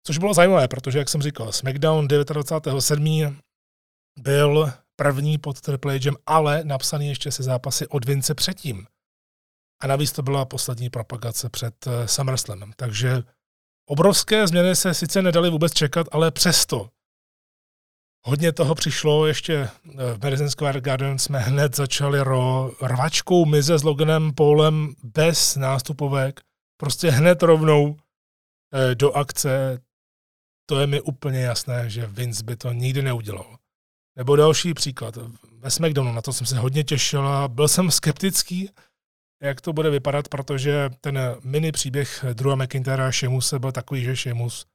Což 0.06 0.18
bylo 0.18 0.34
zajímavé, 0.34 0.68
protože, 0.68 0.98
jak 0.98 1.08
jsem 1.08 1.22
říkal, 1.22 1.52
SmackDown 1.52 2.06
29.7. 2.06 3.40
byl 4.18 4.72
první 4.96 5.38
pod 5.38 5.60
Triple 5.60 5.94
H'em, 5.94 6.16
ale 6.26 6.64
napsaný 6.64 7.08
ještě 7.08 7.32
se 7.32 7.42
zápasy 7.42 7.86
od 7.86 8.04
Vince 8.04 8.34
předtím. 8.34 8.86
A 9.82 9.86
navíc 9.86 10.12
to 10.12 10.22
byla 10.22 10.44
poslední 10.44 10.90
propagace 10.90 11.48
před 11.48 11.86
eh, 11.86 12.08
SummerSlamem. 12.08 12.72
Takže 12.76 13.22
obrovské 13.86 14.46
změny 14.46 14.76
se 14.76 14.94
sice 14.94 15.22
nedali 15.22 15.50
vůbec 15.50 15.72
čekat, 15.72 16.06
ale 16.12 16.30
přesto 16.30 16.88
Hodně 18.24 18.52
toho 18.52 18.74
přišlo 18.74 19.26
ještě 19.26 19.54
eh, 19.54 19.68
v 20.14 20.22
Madison 20.22 20.50
Square 20.50 20.80
Garden, 20.80 21.18
jsme 21.18 21.38
hned 21.38 21.76
začali 21.76 22.20
ro, 22.20 22.72
rvačkou 22.82 23.44
mize 23.44 23.78
s 23.78 23.82
Loganem 23.82 24.34
Paulem 24.34 24.94
bez 25.02 25.56
nástupovek, 25.56 26.40
prostě 26.76 27.10
hned 27.10 27.42
rovnou 27.42 27.96
eh, 28.72 28.94
do 28.94 29.12
akce, 29.12 29.80
to 30.66 30.80
je 30.80 30.86
mi 30.86 31.00
úplně 31.00 31.40
jasné, 31.40 31.90
že 31.90 32.06
Vince 32.06 32.44
by 32.44 32.56
to 32.56 32.72
nikdy 32.72 33.02
neudělal. 33.02 33.56
Nebo 34.16 34.36
další 34.36 34.74
příklad. 34.74 35.18
Ve 35.58 35.70
SmackDownu, 35.70 36.12
na 36.12 36.22
to 36.22 36.32
jsem 36.32 36.46
se 36.46 36.58
hodně 36.58 36.84
těšil 36.84 37.28
a 37.28 37.48
byl 37.48 37.68
jsem 37.68 37.90
skeptický, 37.90 38.70
jak 39.42 39.60
to 39.60 39.72
bude 39.72 39.90
vypadat, 39.90 40.28
protože 40.28 40.90
ten 41.00 41.18
mini 41.44 41.72
příběh 41.72 42.24
Drewa 42.32 42.54
McIntyra 42.54 43.08
a 43.08 43.12
Sheamus 43.12 43.54
byl 43.54 43.72
takový, 43.72 44.04
že 44.04 44.16
Sheamus 44.16 44.66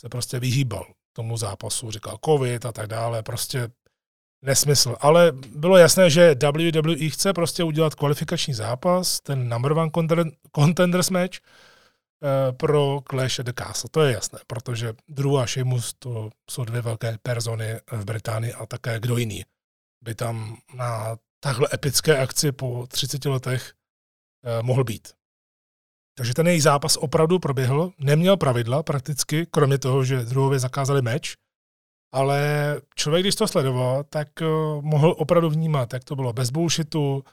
se 0.00 0.08
prostě 0.08 0.40
vyhýbal 0.40 0.86
tomu 1.12 1.36
zápasu, 1.36 1.90
říkal 1.90 2.18
covid 2.24 2.66
a 2.66 2.72
tak 2.72 2.86
dále, 2.86 3.22
prostě 3.22 3.68
nesmysl. 4.42 4.96
Ale 5.00 5.32
bylo 5.56 5.76
jasné, 5.76 6.10
že 6.10 6.34
WWE 6.52 7.08
chce 7.08 7.32
prostě 7.32 7.64
udělat 7.64 7.94
kvalifikační 7.94 8.54
zápas, 8.54 9.20
ten 9.20 9.48
number 9.48 9.72
one 9.72 9.90
contenders 10.54 11.10
match, 11.10 11.38
Eh, 12.22 12.52
pro 12.52 13.00
Clash 13.10 13.40
at 13.40 13.46
the 13.46 13.52
Castle. 13.52 13.90
To 13.90 14.02
je 14.02 14.12
jasné, 14.12 14.38
protože 14.46 14.92
Drew 15.08 15.36
a 15.36 15.46
Sheamus 15.46 15.94
to 15.98 16.30
jsou 16.50 16.64
dvě 16.64 16.82
velké 16.82 17.18
persony 17.22 17.80
v 17.92 18.04
Británii 18.04 18.52
a 18.52 18.66
také 18.66 19.00
kdo 19.00 19.16
jiný 19.16 19.44
by 20.02 20.14
tam 20.14 20.56
na 20.74 21.16
takhle 21.40 21.68
epické 21.74 22.18
akci 22.18 22.52
po 22.52 22.86
30 22.88 23.24
letech 23.24 23.72
mohl 24.62 24.84
být. 24.84 25.08
Takže 26.16 26.34
ten 26.34 26.48
její 26.48 26.60
zápas 26.60 26.96
opravdu 26.96 27.38
proběhl, 27.38 27.92
neměl 27.98 28.36
pravidla 28.36 28.82
prakticky, 28.82 29.46
kromě 29.50 29.78
toho, 29.78 30.04
že 30.04 30.24
druhově 30.24 30.58
zakázali 30.58 31.02
meč, 31.02 31.36
ale 32.12 32.40
člověk, 32.94 33.22
když 33.22 33.34
to 33.34 33.48
sledoval, 33.48 34.04
tak 34.04 34.28
uh, 34.40 34.82
mohl 34.82 35.14
opravdu 35.18 35.50
vnímat, 35.50 35.92
jak 35.92 36.04
to 36.04 36.16
bylo 36.16 36.32
bez 36.32 36.50
bullshitu, 36.50 37.24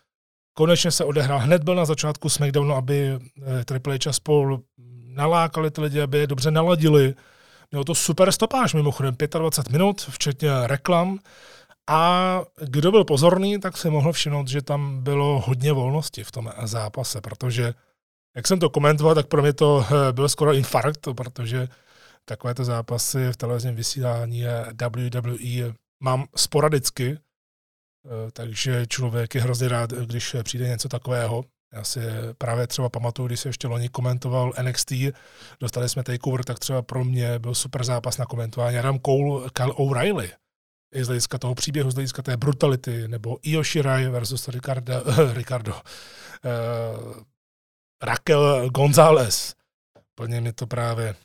konečně 0.53 0.91
se 0.91 1.05
odehrál. 1.05 1.39
Hned 1.39 1.63
byl 1.63 1.75
na 1.75 1.85
začátku 1.85 2.29
SmackDownu, 2.29 2.75
aby 2.75 3.09
eh, 3.11 3.65
Triple 3.65 3.95
H 3.95 4.09
a 4.09 4.13
spol 4.13 4.59
nalákali 5.05 5.71
ty 5.71 5.81
lidi, 5.81 6.01
aby 6.01 6.17
je 6.17 6.27
dobře 6.27 6.51
naladili. 6.51 7.15
Mělo 7.71 7.83
to 7.83 7.95
super 7.95 8.31
stopáž, 8.31 8.73
mimochodem 8.73 9.15
25 9.39 9.71
minut, 9.71 10.01
včetně 10.01 10.49
reklam. 10.63 11.19
A 11.87 12.41
kdo 12.61 12.91
byl 12.91 13.03
pozorný, 13.05 13.59
tak 13.59 13.77
si 13.77 13.89
mohl 13.89 14.11
všimnout, 14.11 14.47
že 14.47 14.61
tam 14.61 15.03
bylo 15.03 15.39
hodně 15.45 15.73
volnosti 15.73 16.23
v 16.23 16.31
tom 16.31 16.51
zápase, 16.63 17.21
protože 17.21 17.73
jak 18.35 18.47
jsem 18.47 18.59
to 18.59 18.69
komentoval, 18.69 19.15
tak 19.15 19.27
pro 19.27 19.41
mě 19.41 19.53
to 19.53 19.85
eh, 19.85 20.13
byl 20.13 20.29
skoro 20.29 20.53
infarkt, 20.53 21.07
protože 21.15 21.67
takovéto 22.25 22.63
zápasy 22.63 23.31
v 23.31 23.37
televizním 23.37 23.75
vysílání 23.75 24.43
WWE 24.81 25.73
mám 26.03 26.25
sporadicky, 26.35 27.17
Eh, 28.07 28.31
takže 28.31 28.87
člověk 28.87 29.35
je 29.35 29.41
hrozně 29.41 29.67
rád, 29.67 29.89
když 29.91 30.35
přijde 30.43 30.67
něco 30.67 30.89
takového. 30.89 31.43
Já 31.73 31.83
si 31.83 31.99
právě 32.37 32.67
třeba 32.67 32.89
pamatuju, 32.89 33.27
když 33.27 33.39
se 33.39 33.49
ještě 33.49 33.67
loni 33.67 33.89
komentoval 33.89 34.53
NXT, 34.61 34.91
dostali 35.59 35.89
jsme 35.89 36.03
takeover, 36.03 36.43
tak 36.43 36.59
třeba 36.59 36.81
pro 36.81 37.03
mě 37.03 37.39
byl 37.39 37.55
super 37.55 37.83
zápas 37.83 38.17
na 38.17 38.25
komentování. 38.25 38.77
Adam 38.77 38.99
Cole, 38.99 39.49
Kyle 39.53 39.73
O'Reilly, 39.73 40.31
i 40.93 41.03
z 41.03 41.07
hlediska 41.07 41.37
toho 41.37 41.55
příběhu, 41.55 41.91
z 41.91 41.93
hlediska 41.93 42.21
té 42.21 42.37
brutality, 42.37 43.07
nebo 43.07 43.37
Io 43.41 43.63
Shirai 43.63 44.09
versus 44.09 44.47
Ricardo, 44.47 44.93
Ricardo 45.33 45.73
uh, 45.73 45.81
Raquel 48.03 48.69
González. 48.69 49.55
Plně 50.15 50.41
mi 50.41 50.53
to 50.53 50.67
právě 50.67 51.15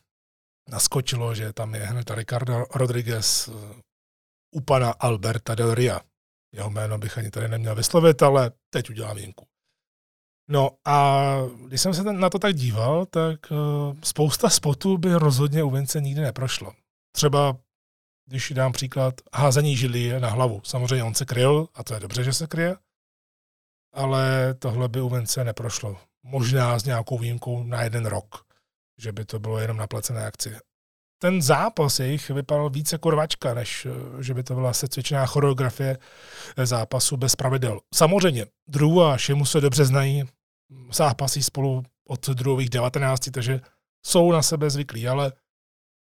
naskočilo, 0.70 1.34
že 1.34 1.52
tam 1.52 1.74
je 1.74 1.80
hned 1.80 2.10
Ricardo 2.10 2.64
Rodriguez 2.74 3.48
uh, 3.48 3.54
u 4.54 4.60
pana 4.60 4.90
Alberta 4.90 5.54
Del 5.54 5.74
Ria. 5.74 6.00
Jeho 6.54 6.70
jméno 6.70 6.98
bych 6.98 7.18
ani 7.18 7.30
tady 7.30 7.48
neměl 7.48 7.74
vyslovit, 7.74 8.22
ale 8.22 8.50
teď 8.70 8.90
udělám 8.90 9.18
jinku. 9.18 9.46
No 10.50 10.70
a 10.84 11.26
když 11.66 11.80
jsem 11.80 11.94
se 11.94 12.02
na 12.02 12.30
to 12.30 12.38
tak 12.38 12.54
díval, 12.54 13.06
tak 13.06 13.50
uh, 13.50 13.96
spousta 14.02 14.50
spotů 14.50 14.98
by 14.98 15.14
rozhodně 15.14 15.62
u 15.62 15.70
Vince 15.70 16.00
nikdy 16.00 16.20
neprošlo. 16.20 16.72
Třeba, 17.12 17.56
když 18.26 18.52
dám 18.54 18.72
příklad, 18.72 19.14
házení 19.34 19.76
žilí 19.76 20.12
na 20.18 20.28
hlavu. 20.28 20.60
Samozřejmě 20.64 21.04
on 21.04 21.14
se 21.14 21.24
kryl, 21.24 21.68
a 21.74 21.84
to 21.84 21.94
je 21.94 22.00
dobře, 22.00 22.24
že 22.24 22.32
se 22.32 22.46
kryje, 22.46 22.76
ale 23.92 24.54
tohle 24.54 24.88
by 24.88 25.00
u 25.00 25.08
Vince 25.08 25.44
neprošlo. 25.44 25.96
Možná 26.22 26.78
s 26.78 26.84
nějakou 26.84 27.18
výjimkou 27.18 27.62
na 27.62 27.82
jeden 27.82 28.06
rok, 28.06 28.44
že 28.98 29.12
by 29.12 29.24
to 29.24 29.38
bylo 29.38 29.58
jenom 29.58 29.76
na 29.76 29.86
placené 29.86 30.26
akci 30.26 30.54
ten 31.22 31.42
zápas 31.42 32.00
jejich 32.00 32.30
vypadal 32.30 32.70
více 32.70 32.94
jako 32.94 33.10
rvačka, 33.10 33.54
než 33.54 33.86
eh, 33.86 34.22
že 34.22 34.34
by 34.34 34.42
to 34.42 34.54
byla 34.54 34.72
secvičená 34.72 35.26
choreografie 35.26 35.98
eh, 36.56 36.66
zápasu 36.66 37.16
bez 37.16 37.36
pravidel. 37.36 37.80
Samozřejmě, 37.94 38.46
Drew 38.68 39.00
a 39.00 39.18
Shimu 39.18 39.44
se 39.44 39.60
dobře 39.60 39.84
znají, 39.84 40.24
zápasí 40.92 41.42
spolu 41.42 41.82
od 42.08 42.28
druhých 42.28 42.70
19, 42.70 43.30
takže 43.30 43.60
jsou 44.06 44.32
na 44.32 44.42
sebe 44.42 44.70
zvyklí, 44.70 45.08
ale 45.08 45.32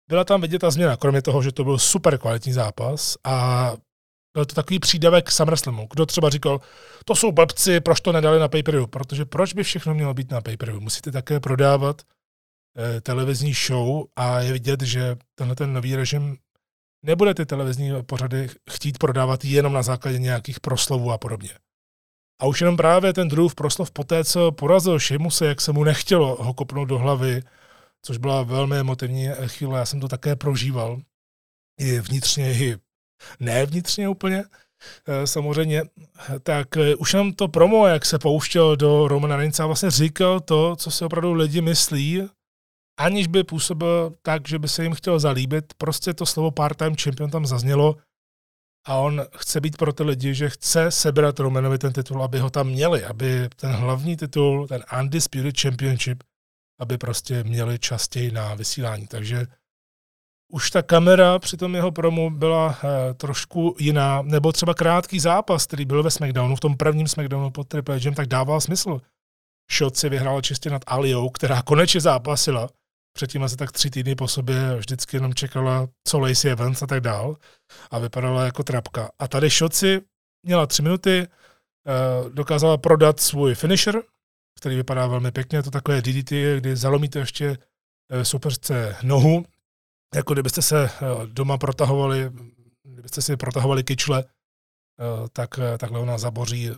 byla 0.09 0.23
tam 0.23 0.41
vidět 0.41 0.59
ta 0.59 0.71
změna, 0.71 0.97
kromě 0.97 1.21
toho, 1.21 1.43
že 1.43 1.51
to 1.51 1.63
byl 1.63 1.77
super 1.77 2.17
kvalitní 2.17 2.53
zápas 2.53 3.17
a 3.23 3.71
byl 4.33 4.45
to 4.45 4.55
takový 4.55 4.79
přídavek 4.79 5.31
SummerSlamu. 5.31 5.87
Kdo 5.91 6.05
třeba 6.05 6.29
říkal, 6.29 6.61
to 7.05 7.15
jsou 7.15 7.31
blbci, 7.31 7.79
proč 7.79 8.01
to 8.01 8.11
nedali 8.11 8.39
na 8.39 8.47
pay 8.47 8.63
Protože 8.89 9.25
proč 9.25 9.53
by 9.53 9.63
všechno 9.63 9.93
mělo 9.93 10.13
být 10.13 10.31
na 10.31 10.41
pay 10.41 10.57
Musíte 10.79 11.11
také 11.11 11.39
prodávat 11.39 12.01
Eh, 12.77 13.01
televizní 13.01 13.53
show 13.53 14.03
a 14.15 14.39
je 14.39 14.53
vidět, 14.53 14.81
že 14.81 15.15
tenhle 15.35 15.55
ten 15.55 15.73
nový 15.73 15.95
režim 15.95 16.37
nebude 17.05 17.33
ty 17.33 17.45
televizní 17.45 17.91
pořady 18.05 18.49
chtít 18.69 18.97
prodávat 18.97 19.45
jenom 19.45 19.73
na 19.73 19.83
základě 19.83 20.19
nějakých 20.19 20.59
proslovů 20.59 21.11
a 21.11 21.17
podobně. 21.17 21.49
A 22.41 22.45
už 22.45 22.61
jenom 22.61 22.77
právě 22.77 23.13
ten 23.13 23.27
druhý 23.27 23.49
proslov 23.55 23.91
poté, 23.91 24.23
co 24.23 24.51
porazil 24.51 24.99
Šimuse, 24.99 25.45
jak 25.45 25.61
se 25.61 25.71
mu 25.71 25.83
nechtělo 25.83 26.43
ho 26.43 26.53
kopnout 26.53 26.89
do 26.89 26.97
hlavy, 26.97 27.41
což 28.05 28.17
byla 28.17 28.43
velmi 28.43 28.77
emotivní 28.77 29.27
chvíle, 29.47 29.79
já 29.79 29.85
jsem 29.85 29.99
to 29.99 30.07
také 30.07 30.35
prožíval, 30.35 31.01
i 31.79 31.99
vnitřně, 31.99 32.53
i 32.53 32.77
ne 33.39 33.65
vnitřně 33.65 34.09
úplně, 34.09 34.43
eh, 35.07 35.27
samozřejmě, 35.27 35.81
tak 36.43 36.77
eh, 36.77 36.95
už 36.95 37.13
jenom 37.13 37.33
to 37.33 37.47
promo, 37.47 37.87
jak 37.87 38.05
se 38.05 38.19
pouštěl 38.19 38.75
do 38.75 39.07
Romana 39.07 39.37
a 39.59 39.65
vlastně 39.65 39.91
říkal 39.91 40.39
to, 40.39 40.75
co 40.75 40.91
si 40.91 41.05
opravdu 41.05 41.33
lidi 41.33 41.61
myslí 41.61 42.29
aniž 42.97 43.27
by 43.27 43.43
působil 43.43 44.15
tak, 44.21 44.47
že 44.47 44.59
by 44.59 44.67
se 44.67 44.83
jim 44.83 44.93
chtěl 44.93 45.19
zalíbit. 45.19 45.73
Prostě 45.77 46.13
to 46.13 46.25
slovo 46.25 46.51
part-time 46.51 46.95
champion 46.95 47.29
tam 47.29 47.45
zaznělo 47.45 47.95
a 48.85 48.95
on 48.95 49.21
chce 49.35 49.61
být 49.61 49.77
pro 49.77 49.93
ty 49.93 50.03
lidi, 50.03 50.35
že 50.35 50.49
chce 50.49 50.91
sebrat 50.91 51.39
Romanovi 51.39 51.77
ten 51.77 51.93
titul, 51.93 52.23
aby 52.23 52.39
ho 52.39 52.49
tam 52.49 52.67
měli, 52.67 53.05
aby 53.05 53.49
ten 53.55 53.71
hlavní 53.71 54.17
titul, 54.17 54.67
ten 54.67 54.83
Undisputed 54.99 55.59
Championship, 55.59 56.23
aby 56.79 56.97
prostě 56.97 57.43
měli 57.43 57.79
častěji 57.79 58.31
na 58.31 58.55
vysílání. 58.55 59.07
Takže 59.07 59.45
už 60.51 60.71
ta 60.71 60.81
kamera 60.81 61.39
při 61.39 61.57
tom 61.57 61.75
jeho 61.75 61.91
promu 61.91 62.29
byla 62.29 62.67
uh, 62.67 62.73
trošku 63.17 63.75
jiná, 63.79 64.21
nebo 64.21 64.51
třeba 64.51 64.73
krátký 64.73 65.19
zápas, 65.19 65.65
který 65.65 65.85
byl 65.85 66.03
ve 66.03 66.11
SmackDownu, 66.11 66.55
v 66.55 66.59
tom 66.59 66.77
prvním 66.77 67.07
SmackDownu 67.07 67.51
pod 67.51 67.67
Triple 67.67 67.99
H, 67.99 68.11
tak 68.15 68.27
dával 68.27 68.61
smysl 68.61 69.01
si 69.93 70.09
vyhrála 70.09 70.41
čistě 70.41 70.69
nad 70.69 70.81
Aliou, 70.87 71.29
která 71.29 71.61
konečně 71.61 72.01
zápasila. 72.01 72.69
Předtím 73.15 73.43
asi 73.43 73.57
tak 73.57 73.71
tři 73.71 73.89
týdny 73.89 74.15
po 74.15 74.27
sobě 74.27 74.75
vždycky 74.75 75.17
jenom 75.17 75.33
čekala, 75.33 75.87
co 76.07 76.19
Lacey 76.19 76.51
Evans 76.51 76.81
a 76.81 76.87
tak 76.87 77.01
dál. 77.01 77.37
A 77.91 77.99
vypadala 77.99 78.45
jako 78.45 78.63
trapka. 78.63 79.11
A 79.19 79.27
tady 79.27 79.49
si 79.71 80.01
měla 80.43 80.67
tři 80.67 80.81
minuty, 80.81 81.27
eh, 81.27 82.29
dokázala 82.29 82.77
prodat 82.77 83.19
svůj 83.19 83.55
finisher, 83.55 84.01
který 84.63 84.75
vypadá 84.75 85.07
velmi 85.07 85.31
pěkně. 85.31 85.63
To 85.63 85.71
takové 85.71 86.01
DDT, 86.01 86.31
kdy 86.57 86.75
zalomíte 86.75 87.19
ještě 87.19 87.57
eh, 88.09 88.25
superce 88.25 88.95
nohu, 89.03 89.45
jako 90.15 90.33
kdybyste 90.33 90.61
se 90.61 90.89
doma 91.25 91.57
protahovali, 91.57 92.31
kdybyste 92.83 93.21
si 93.21 93.37
protahovali 93.37 93.83
kyčle, 93.83 94.23
tak 95.33 95.59
takhle 95.77 95.99
ona 95.99 96.17
zaboří 96.17 96.71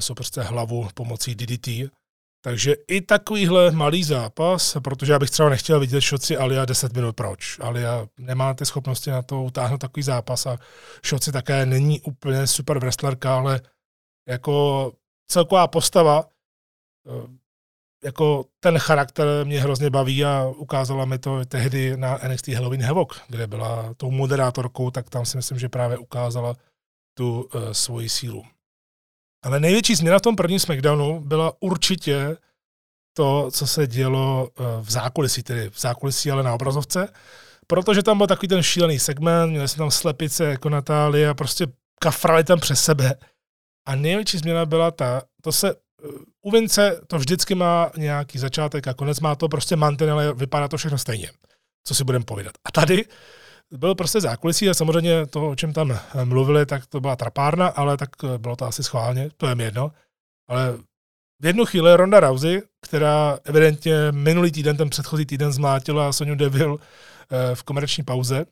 superce 0.00 0.42
hlavu 0.42 0.88
pomocí 0.94 1.34
DDT 1.34 1.68
takže 2.44 2.74
i 2.88 3.00
takovýhle 3.00 3.70
malý 3.70 4.04
zápas, 4.04 4.76
protože 4.84 5.12
já 5.12 5.18
bych 5.18 5.30
třeba 5.30 5.48
nechtěl 5.48 5.80
vidět 5.80 6.00
šoci 6.00 6.36
Alia 6.36 6.64
10 6.64 6.92
minut, 6.92 7.16
proč? 7.16 7.58
Alia 7.60 8.06
nemá 8.18 8.54
ty 8.54 8.66
schopnosti 8.66 9.10
na 9.10 9.22
to 9.22 9.42
utáhnout 9.42 9.80
takový 9.80 10.02
zápas 10.02 10.46
a 10.46 10.58
šoci 11.02 11.32
také 11.32 11.66
není 11.66 12.00
úplně 12.00 12.46
super 12.46 12.78
wrestlerka, 12.78 13.36
ale 13.36 13.60
jako 14.28 14.92
celková 15.30 15.68
postava, 15.68 16.24
eh, 16.24 16.33
jako 18.04 18.44
ten 18.60 18.78
charakter 18.78 19.26
mě 19.44 19.60
hrozně 19.60 19.90
baví 19.90 20.24
a 20.24 20.46
ukázala 20.56 21.04
mi 21.04 21.18
to 21.18 21.44
tehdy 21.44 21.96
na 21.96 22.18
NXT 22.28 22.48
Halloween 22.48 22.82
Havoc, 22.82 23.08
kde 23.28 23.46
byla 23.46 23.94
tou 23.96 24.10
moderátorkou, 24.10 24.90
tak 24.90 25.10
tam 25.10 25.26
si 25.26 25.36
myslím, 25.36 25.58
že 25.58 25.68
právě 25.68 25.98
ukázala 25.98 26.54
tu 27.14 27.42
uh, 27.42 27.70
svoji 27.72 28.08
sílu. 28.08 28.44
Ale 29.44 29.60
největší 29.60 29.94
změna 29.94 30.18
v 30.18 30.22
tom 30.22 30.36
prvním 30.36 30.58
SmackDownu 30.58 31.20
byla 31.20 31.52
určitě 31.60 32.36
to, 33.16 33.50
co 33.50 33.66
se 33.66 33.86
dělo 33.86 34.48
eh, 34.48 34.62
v 34.80 34.90
zákulisí, 34.90 35.42
tedy 35.42 35.70
v 35.70 35.80
zákulisí, 35.80 36.30
ale 36.30 36.42
na 36.42 36.54
obrazovce, 36.54 37.08
protože 37.66 38.02
tam 38.02 38.18
byl 38.18 38.26
takový 38.26 38.48
ten 38.48 38.62
šílený 38.62 38.98
segment, 38.98 39.50
měli 39.50 39.68
jsme 39.68 39.78
tam 39.78 39.90
slepice 39.90 40.44
jako 40.44 40.68
Natálie 40.68 41.28
a 41.28 41.34
prostě 41.34 41.66
kafrali 42.00 42.44
tam 42.44 42.60
přes 42.60 42.84
sebe. 42.84 43.14
A 43.86 43.94
největší 43.94 44.38
změna 44.38 44.66
byla 44.66 44.90
ta, 44.90 45.22
to 45.42 45.52
se 45.52 45.70
eh, 45.70 45.74
u 46.42 46.50
Vince 46.50 47.00
to 47.06 47.18
vždycky 47.18 47.54
má 47.54 47.90
nějaký 47.96 48.38
začátek 48.38 48.88
a 48.88 48.94
konec, 48.94 49.20
má 49.20 49.34
to 49.34 49.48
prostě 49.48 49.76
mantinele, 49.76 50.32
vypadá 50.32 50.68
to 50.68 50.76
všechno 50.76 50.98
stejně, 50.98 51.30
co 51.84 51.94
si 51.94 52.04
budeme 52.04 52.24
povídat. 52.24 52.52
A 52.64 52.72
tady 52.72 53.04
byl 53.70 53.94
prostě 53.94 54.20
zákulisí 54.20 54.70
a 54.70 54.74
samozřejmě 54.74 55.26
to, 55.26 55.48
o 55.50 55.56
čem 55.56 55.72
tam 55.72 55.98
mluvili, 56.24 56.66
tak 56.66 56.86
to 56.86 57.00
byla 57.00 57.16
trapárna, 57.16 57.68
ale 57.68 57.96
tak 57.96 58.10
eh, 58.24 58.38
bylo 58.38 58.56
to 58.56 58.64
asi 58.64 58.82
schválně, 58.82 59.30
to 59.36 59.46
je 59.46 59.54
mi 59.54 59.64
jedno. 59.64 59.92
Ale 60.48 60.78
v 61.40 61.46
jednu 61.46 61.64
chvíli 61.64 61.96
Ronda 61.96 62.20
Rousey, 62.20 62.62
která 62.80 63.38
evidentně 63.44 63.94
minulý 64.10 64.52
týden, 64.52 64.76
ten 64.76 64.90
předchozí 64.90 65.26
týden 65.26 65.52
zmlátila 65.52 66.12
Soniu 66.12 66.34
Devil 66.34 66.78
eh, 66.80 67.54
v 67.54 67.62
komerční 67.62 68.04
pauze, 68.04 68.46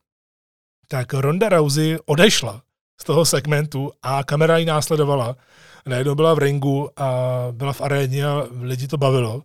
tak 0.88 1.14
Ronda 1.14 1.48
Rousey 1.48 1.98
odešla 2.06 2.62
z 3.00 3.04
toho 3.04 3.24
segmentu 3.24 3.92
a 4.02 4.24
kamera 4.24 4.58
ji 4.58 4.64
následovala. 4.64 5.36
Najednou 5.86 6.14
byla 6.14 6.34
v 6.34 6.38
ringu 6.38 6.90
a 6.96 7.46
byla 7.50 7.72
v 7.72 7.80
aréně 7.80 8.26
a 8.26 8.46
lidi 8.60 8.88
to 8.88 8.96
bavilo 8.96 9.42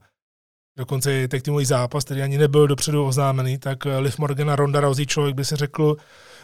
dokonce 0.77 1.21
i 1.21 1.27
tak 1.27 1.41
týmový 1.41 1.65
zápas, 1.65 2.03
který 2.03 2.21
ani 2.21 2.37
nebyl 2.37 2.67
dopředu 2.67 3.05
oznámený, 3.05 3.57
tak 3.57 3.85
eh, 3.85 3.97
Liv 3.97 4.19
Morgan 4.19 4.49
a 4.49 4.55
Ronda 4.55 4.79
Rousey 4.79 5.05
člověk 5.05 5.35
by 5.35 5.45
si 5.45 5.55
řekl, 5.55 5.95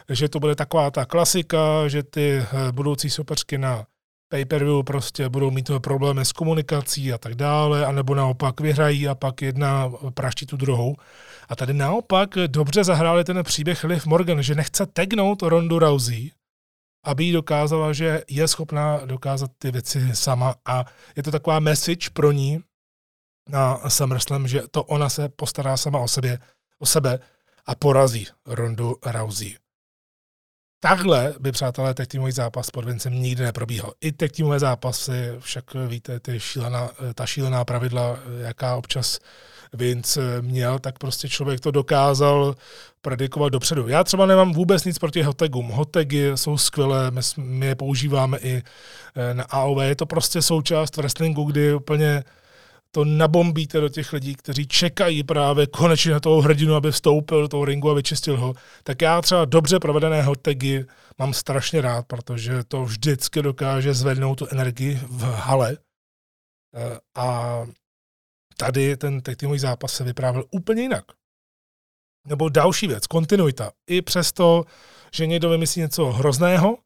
že 0.09 0.29
to 0.29 0.39
bude 0.39 0.55
taková 0.55 0.91
ta 0.91 1.05
klasika, 1.05 1.87
že 1.87 2.03
ty 2.03 2.37
eh, 2.37 2.71
budoucí 2.71 3.09
supersky 3.09 3.57
na 3.57 3.85
pay-per-view 4.29 4.83
prostě 4.83 5.29
budou 5.29 5.51
mít 5.51 5.71
problémy 5.81 6.25
s 6.25 6.31
komunikací 6.31 7.13
a 7.13 7.17
tak 7.17 7.35
dále, 7.35 7.85
anebo 7.85 8.15
naopak 8.15 8.61
vyhrají 8.61 9.07
a 9.07 9.15
pak 9.15 9.41
jedna 9.41 9.91
praští 10.13 10.45
tu 10.45 10.57
druhou. 10.57 10.95
A 11.49 11.55
tady 11.55 11.73
naopak 11.73 12.29
dobře 12.47 12.83
zahráli 12.83 13.23
ten 13.23 13.43
příběh 13.43 13.83
Liv 13.83 14.05
Morgan, 14.05 14.43
že 14.43 14.55
nechce 14.55 14.85
tegnout 14.85 15.41
Rondu 15.41 15.79
Rousey, 15.79 16.31
aby 17.03 17.23
jí 17.23 17.31
dokázala, 17.31 17.93
že 17.93 18.23
je 18.29 18.47
schopná 18.47 19.05
dokázat 19.05 19.51
ty 19.57 19.71
věci 19.71 20.15
sama 20.15 20.55
a 20.65 20.85
je 21.15 21.23
to 21.23 21.31
taková 21.31 21.59
message 21.59 22.09
pro 22.13 22.31
ní, 22.31 22.63
na 23.49 23.89
SummerSlam, 23.89 24.47
že 24.47 24.61
to 24.71 24.83
ona 24.83 25.09
se 25.09 25.29
postará 25.29 25.77
sama 25.77 25.99
o, 25.99 26.07
sebe, 26.07 26.39
o 26.79 26.85
sebe 26.85 27.19
a 27.65 27.75
porazí 27.75 28.27
Rondu 28.45 28.95
Rousey. 29.05 29.57
Takhle 30.83 31.33
by, 31.39 31.51
přátelé, 31.51 31.93
teď 31.93 32.09
týmový 32.09 32.31
zápas 32.31 32.69
pod 32.69 32.85
Vincem 32.85 33.21
nikdy 33.21 33.43
neprobíhal. 33.43 33.93
I 34.01 34.11
teď 34.11 34.31
týmové 34.31 34.59
zápasy, 34.59 35.33
však 35.39 35.63
víte, 35.87 36.19
ty 36.19 36.39
šílená, 36.39 36.89
ta 37.15 37.25
šílená 37.25 37.65
pravidla, 37.65 38.19
jaká 38.41 38.75
občas 38.75 39.19
Vince 39.73 40.41
měl, 40.41 40.79
tak 40.79 40.99
prostě 40.99 41.29
člověk 41.29 41.59
to 41.59 41.71
dokázal 41.71 42.55
predikovat 43.01 43.53
dopředu. 43.53 43.87
Já 43.87 44.03
třeba 44.03 44.25
nemám 44.25 44.53
vůbec 44.53 44.83
nic 44.83 44.99
proti 44.99 45.21
hotagům. 45.21 45.67
Hotagy 45.69 46.31
jsou 46.35 46.57
skvělé, 46.57 47.11
my, 47.11 47.21
my 47.37 47.65
je 47.65 47.75
používáme 47.75 48.37
i 48.37 48.63
eh, 49.15 49.33
na 49.33 49.43
AOV. 49.43 49.77
Je 49.83 49.95
to 49.95 50.05
prostě 50.05 50.41
součást 50.41 50.97
wrestlingu, 50.97 51.43
kdy 51.43 51.73
úplně 51.73 52.23
to 52.95 53.05
nabombíte 53.05 53.79
do 53.79 53.89
těch 53.89 54.13
lidí, 54.13 54.35
kteří 54.35 54.67
čekají 54.67 55.23
právě 55.23 55.67
konečně 55.67 56.11
na 56.11 56.19
toho 56.19 56.41
hrdinu, 56.41 56.75
aby 56.75 56.91
vstoupil 56.91 57.41
do 57.41 57.47
toho 57.47 57.65
ringu 57.65 57.89
a 57.89 57.93
vyčistil 57.93 58.37
ho, 58.37 58.53
tak 58.83 59.01
já 59.01 59.21
třeba 59.21 59.45
dobře 59.45 59.79
provedené 59.79 60.21
hotagy 60.21 60.85
mám 61.19 61.33
strašně 61.33 61.81
rád, 61.81 62.07
protože 62.07 62.63
to 62.63 62.83
vždycky 62.83 63.41
dokáže 63.41 63.93
zvednout 63.93 64.35
tu 64.35 64.47
energii 64.51 64.99
v 65.09 65.23
hale. 65.23 65.77
Eh, 66.75 66.99
a 67.15 67.59
tady 68.57 68.97
ten 68.97 69.21
týmový 69.21 69.59
zápas 69.59 69.93
se 69.93 70.03
vyprávěl 70.03 70.43
úplně 70.51 70.81
jinak. 70.81 71.05
Nebo 72.27 72.49
další 72.49 72.87
věc, 72.87 73.07
kontinuita. 73.07 73.71
I 73.89 74.01
přesto, 74.01 74.65
že 75.13 75.27
někdo 75.27 75.49
vymyslí 75.49 75.81
něco 75.81 76.11
hrozného, 76.11 76.77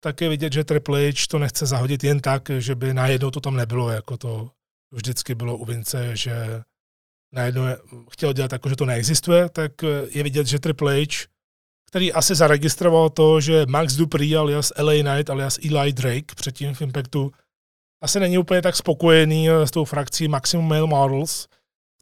tak 0.00 0.20
je 0.20 0.28
vidět, 0.28 0.52
že 0.52 0.64
Triple 0.64 1.08
H 1.08 1.26
to 1.30 1.38
nechce 1.38 1.66
zahodit 1.66 2.04
jen 2.04 2.20
tak, 2.20 2.42
že 2.58 2.74
by 2.74 2.94
najednou 2.94 3.30
to 3.30 3.40
tam 3.40 3.56
nebylo, 3.56 3.90
jako 3.90 4.16
to 4.16 4.50
vždycky 4.92 5.34
bylo 5.34 5.56
u 5.56 5.64
Vince, 5.64 6.16
že 6.16 6.62
najednou 7.32 7.62
chtěl 8.10 8.32
dělat 8.32 8.52
jako, 8.52 8.68
že 8.68 8.76
to 8.76 8.84
neexistuje, 8.84 9.48
tak 9.48 9.72
je 10.10 10.22
vidět, 10.22 10.46
že 10.46 10.58
Triple 10.58 11.02
H, 11.02 11.26
který 11.88 12.12
asi 12.12 12.34
zaregistroval 12.34 13.10
to, 13.10 13.40
že 13.40 13.66
Max 13.68 13.94
Dupree 13.96 14.36
alias 14.36 14.72
LA 14.78 14.92
Knight 14.92 15.30
alias 15.30 15.58
Eli 15.58 15.92
Drake 15.92 16.34
předtím 16.34 16.74
v 16.74 16.82
Impactu 16.82 17.32
asi 18.02 18.20
není 18.20 18.38
úplně 18.38 18.62
tak 18.62 18.76
spokojený 18.76 19.48
s 19.48 19.70
tou 19.70 19.84
frakcí 19.84 20.28
Maximum 20.28 20.68
Male 20.68 20.86
Models, 20.86 21.48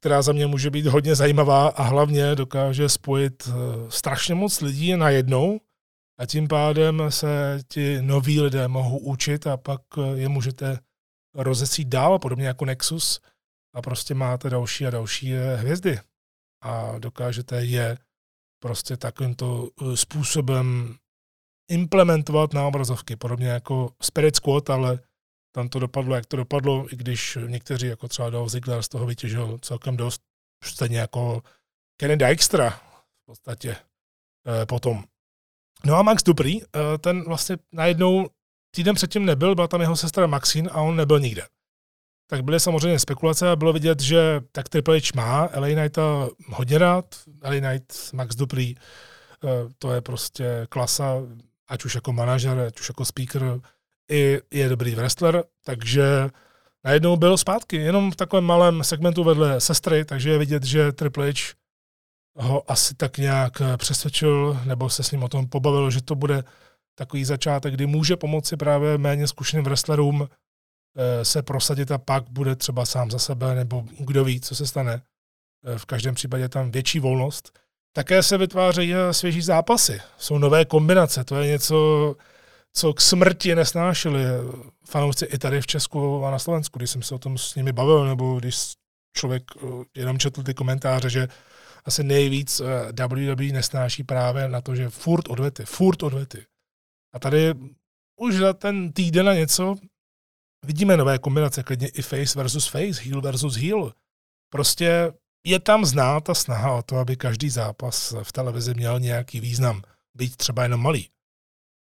která 0.01 0.23
za 0.23 0.33
mě 0.33 0.47
může 0.47 0.71
být 0.71 0.87
hodně 0.87 1.15
zajímavá 1.15 1.69
a 1.69 1.83
hlavně 1.83 2.35
dokáže 2.35 2.89
spojit 2.89 3.49
eh, 3.49 3.53
strašně 3.89 4.35
moc 4.35 4.61
lidí 4.61 4.97
najednou 4.97 5.61
a 6.19 6.27
tím 6.27 6.49
pádem 6.49 7.03
se 7.09 7.61
ti 7.69 8.03
noví 8.03 8.41
lidé 8.41 8.69
mohou 8.69 8.99
učit 8.99 9.47
a 9.47 9.57
pak 9.57 9.81
eh, 9.99 10.19
je 10.19 10.29
můžete 10.29 10.79
rozesít 11.35 11.89
dál, 11.89 12.19
podobně 12.19 12.47
jako 12.47 12.65
Nexus, 12.65 13.21
a 13.75 13.83
prostě 13.83 14.15
máte 14.15 14.51
další 14.51 14.87
a 14.87 14.91
další 14.91 15.35
eh, 15.35 15.57
hvězdy. 15.57 16.01
A 16.63 16.99
dokážete 16.99 17.65
je 17.65 17.99
prostě 18.63 18.97
takovýmto 18.97 19.69
eh, 19.69 19.97
způsobem 19.97 20.97
implementovat 21.71 22.53
na 22.55 22.67
obrazovky, 22.67 23.17
podobně 23.17 23.49
jako 23.49 23.95
Spirit 24.03 24.37
Squad, 24.37 24.71
ale 24.71 24.99
tam 25.55 25.69
to 25.69 25.79
dopadlo, 25.79 26.15
jak 26.15 26.27
to 26.27 26.37
dopadlo, 26.37 26.87
i 26.93 26.97
když 26.97 27.39
někteří, 27.47 27.87
jako 27.87 28.09
třeba 28.09 28.31
Dolph 28.31 28.51
Ziggler, 28.51 28.83
z 28.83 28.89
toho 28.89 29.07
vytěžil 29.07 29.59
celkem 29.59 29.97
dost, 29.97 30.23
stejně 30.65 30.99
jako 30.99 31.43
Kenny 32.01 32.17
Dijkstra 32.17 32.71
v 32.71 33.27
podstatě 33.27 33.77
e, 34.63 34.67
potom. 34.67 35.05
No 35.85 35.95
a 35.97 36.03
Max 36.03 36.23
Dupree, 36.23 36.57
e, 36.57 36.99
ten 36.99 37.25
vlastně 37.25 37.57
najednou 37.73 38.29
Týden 38.71 38.95
předtím 38.95 39.25
nebyl, 39.25 39.55
byla 39.55 39.69
tam 39.69 39.81
jeho 39.81 39.97
sestra 39.97 40.27
Maxine 40.27 40.71
a 40.71 40.81
on 40.81 40.97
nebyl 40.97 41.21
nikde. 41.21 41.43
Tak 42.27 42.45
byly 42.45 42.61
samozřejmě 42.61 42.99
spekulace 42.99 43.51
a 43.51 43.57
bylo 43.57 43.73
vidět, 43.73 44.01
že 44.01 44.41
tak 44.53 44.69
Triple 44.69 45.01
H 45.01 45.15
má 45.15 45.49
LA 45.55 45.69
Knighta 45.69 46.29
hodně 46.47 46.79
rád, 46.79 47.17
LA 47.45 47.61
Knight, 47.61 48.13
Max 48.13 48.37
Dupree, 48.37 48.75
eh, 48.75 49.49
to 49.79 49.93
je 49.93 50.01
prostě 50.01 50.67
klasa, 50.69 51.15
ať 51.69 51.85
už 51.85 51.95
jako 51.95 52.13
manažer, 52.13 52.59
ať 52.59 52.81
už 52.81 52.89
jako 52.89 53.05
speaker, 53.05 53.61
i 54.11 54.41
je 54.51 54.69
dobrý 54.69 54.95
wrestler, 54.95 55.45
takže 55.65 56.29
najednou 56.85 57.17
byl 57.17 57.37
zpátky, 57.37 57.77
jenom 57.77 58.11
v 58.11 58.17
takovém 58.17 58.45
malém 58.45 58.85
segmentu 58.85 59.25
vedle 59.25 59.61
sestry, 59.61 60.05
takže 60.05 60.31
je 60.31 60.39
vidět, 60.39 60.65
že 60.65 60.93
Triple 60.93 61.33
H 61.33 61.55
ho 62.37 62.71
asi 62.71 62.95
tak 62.95 63.19
nějak 63.19 63.63
přesvědčil, 63.77 64.61
nebo 64.65 64.91
se 64.91 65.03
s 65.03 65.11
ním 65.11 65.23
o 65.23 65.29
tom 65.29 65.49
pobavil, 65.49 65.91
že 65.91 66.03
to 66.03 66.15
bude 66.15 66.45
takový 67.01 67.25
začátek, 67.25 67.75
kdy 67.75 67.87
může 67.87 68.17
pomoci 68.17 68.57
právě 68.57 68.99
méně 68.99 69.27
zkušeným 69.27 69.65
wrestlerům 69.65 70.29
eh, 70.29 71.25
se 71.25 71.43
prosadit 71.43 71.91
a 71.91 71.99
pak 71.99 72.31
bude 72.31 72.57
třeba 72.57 72.87
sám 72.87 73.11
za 73.11 73.19
sebe, 73.19 73.55
nebo 73.55 73.85
kdo 73.99 74.25
ví, 74.25 74.41
co 74.41 74.55
se 74.55 74.67
stane. 74.67 75.03
Eh, 75.65 75.79
v 75.79 75.87
každém 75.87 76.15
případě 76.15 76.49
tam 76.49 76.71
větší 76.71 77.01
volnost. 77.01 77.59
Také 77.93 78.23
se 78.23 78.39
vytvářejí 78.39 78.95
svěží 79.11 79.43
zápasy. 79.43 80.01
Jsou 80.19 80.39
nové 80.39 80.65
kombinace. 80.65 81.25
To 81.25 81.37
je 81.37 81.47
něco, 81.47 81.77
co 82.73 82.93
k 82.93 83.01
smrti 83.01 83.55
nesnášeli 83.55 84.23
fanoušci 84.85 85.25
i 85.25 85.39
tady 85.39 85.61
v 85.61 85.67
Česku 85.67 86.25
a 86.25 86.31
na 86.31 86.39
Slovensku, 86.39 86.79
když 86.79 86.91
jsem 86.91 87.03
se 87.03 87.15
o 87.15 87.19
tom 87.19 87.39
s 87.39 87.55
nimi 87.55 87.73
bavil, 87.73 88.07
nebo 88.07 88.41
když 88.41 88.57
člověk 89.17 89.43
eh, 89.57 89.67
jenom 89.95 90.19
četl 90.19 90.43
ty 90.43 90.55
komentáře, 90.55 91.11
že 91.11 91.29
asi 91.85 92.05
nejvíc 92.05 92.61
WWE 92.93 93.45
nesnáší 93.53 94.05
právě 94.05 94.49
na 94.49 94.61
to, 94.61 94.75
že 94.75 94.91
furt 94.91 95.29
odvety, 95.29 95.65
furt 95.65 96.03
odvety. 96.03 96.45
A 97.13 97.19
tady 97.19 97.55
už 98.21 98.35
za 98.35 98.53
ten 98.53 98.93
týden 98.93 99.29
a 99.29 99.35
něco 99.35 99.77
vidíme 100.67 100.97
nové 100.97 101.19
kombinace, 101.19 101.63
klidně 101.63 101.89
i 101.89 102.03
face 102.03 102.39
versus 102.39 102.67
face, 102.67 103.03
heel 103.03 103.21
versus 103.21 103.57
heel. 103.57 103.93
Prostě 104.53 105.13
je 105.47 105.61
tam 105.61 105.85
znát 105.85 106.25
ta 106.25 106.35
snaha 106.35 106.73
o 106.73 106.83
to, 106.83 106.97
aby 106.97 107.17
každý 107.17 107.51
zápas 107.51 108.15
v 108.23 108.33
televizi 108.33 108.75
měl 108.75 109.01
nějaký 109.01 109.41
význam, 109.41 109.83
být 110.15 110.37
třeba 110.37 110.63
jenom 110.63 110.83
malý. 110.83 111.11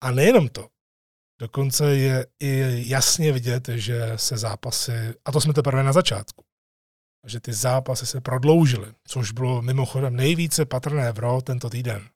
A 0.03 0.12
nejenom 0.12 0.49
to. 0.49 0.67
Dokonce 1.39 1.95
je 1.95 2.27
i 2.39 2.84
jasně 2.89 3.32
vidět, 3.32 3.67
že 3.67 4.13
se 4.15 4.38
zápasy, 4.38 5.13
a 5.25 5.32
to 5.32 5.41
jsme 5.41 5.53
teprve 5.53 5.84
na 5.84 5.93
začátku, 5.93 6.43
že 7.27 7.39
ty 7.39 7.53
zápasy 7.53 8.06
se 8.06 8.21
prodloužily, 8.21 8.93
což 9.08 9.32
bylo 9.32 9.62
mimochodem 9.62 10.15
nejvíce 10.15 10.65
patrné 10.65 11.12
v 11.12 11.19
RO 11.19 11.41
tento 11.41 11.69
týden. 11.69 12.10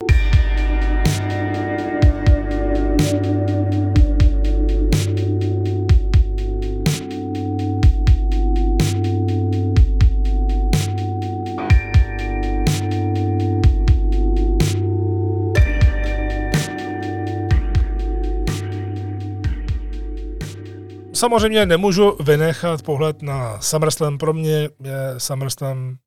Samozřejmě 21.22 21.66
nemůžu 21.66 22.18
vynechat 22.24 22.82
pohled 22.82 23.22
na 23.22 23.62
SummerSlam. 23.62 24.18
Pro 24.18 24.34
mě 24.34 24.52
je 24.52 24.70
SummerSlam 25.18 25.98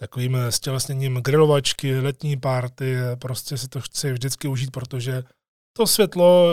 takovým 0.00 0.36
stělesněním 0.50 1.20
grilovačky, 1.24 2.00
letní 2.00 2.36
párty, 2.36 2.96
prostě 3.20 3.58
si 3.58 3.68
to 3.68 3.80
chci 3.80 4.12
vždycky 4.12 4.48
užít, 4.48 4.70
protože 4.70 5.22
to 5.76 5.86
světlo 5.86 6.48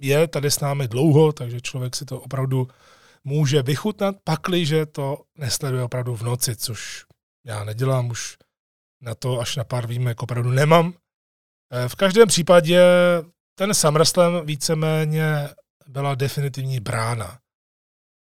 je 0.00 0.28
tady 0.28 0.50
s 0.50 0.60
námi 0.60 0.88
dlouho, 0.88 1.32
takže 1.32 1.60
člověk 1.60 1.96
si 1.96 2.04
to 2.04 2.20
opravdu 2.20 2.68
může 3.24 3.62
vychutnat, 3.62 4.16
pakliže 4.24 4.86
to 4.86 5.18
nesleduje 5.38 5.82
opravdu 5.82 6.16
v 6.16 6.22
noci, 6.22 6.56
což 6.56 7.04
já 7.46 7.64
nedělám 7.64 8.10
už 8.10 8.36
na 9.02 9.14
to 9.14 9.40
až 9.40 9.56
na 9.56 9.64
pár 9.64 9.86
výjimek 9.86 10.22
opravdu 10.22 10.50
nemám. 10.50 10.94
V 11.88 11.94
každém 11.94 12.28
případě 12.28 12.82
ten 13.58 13.74
SummerSlam 13.74 14.46
víceméně 14.46 15.48
byla 15.88 16.14
definitivní 16.14 16.80
brána. 16.80 17.38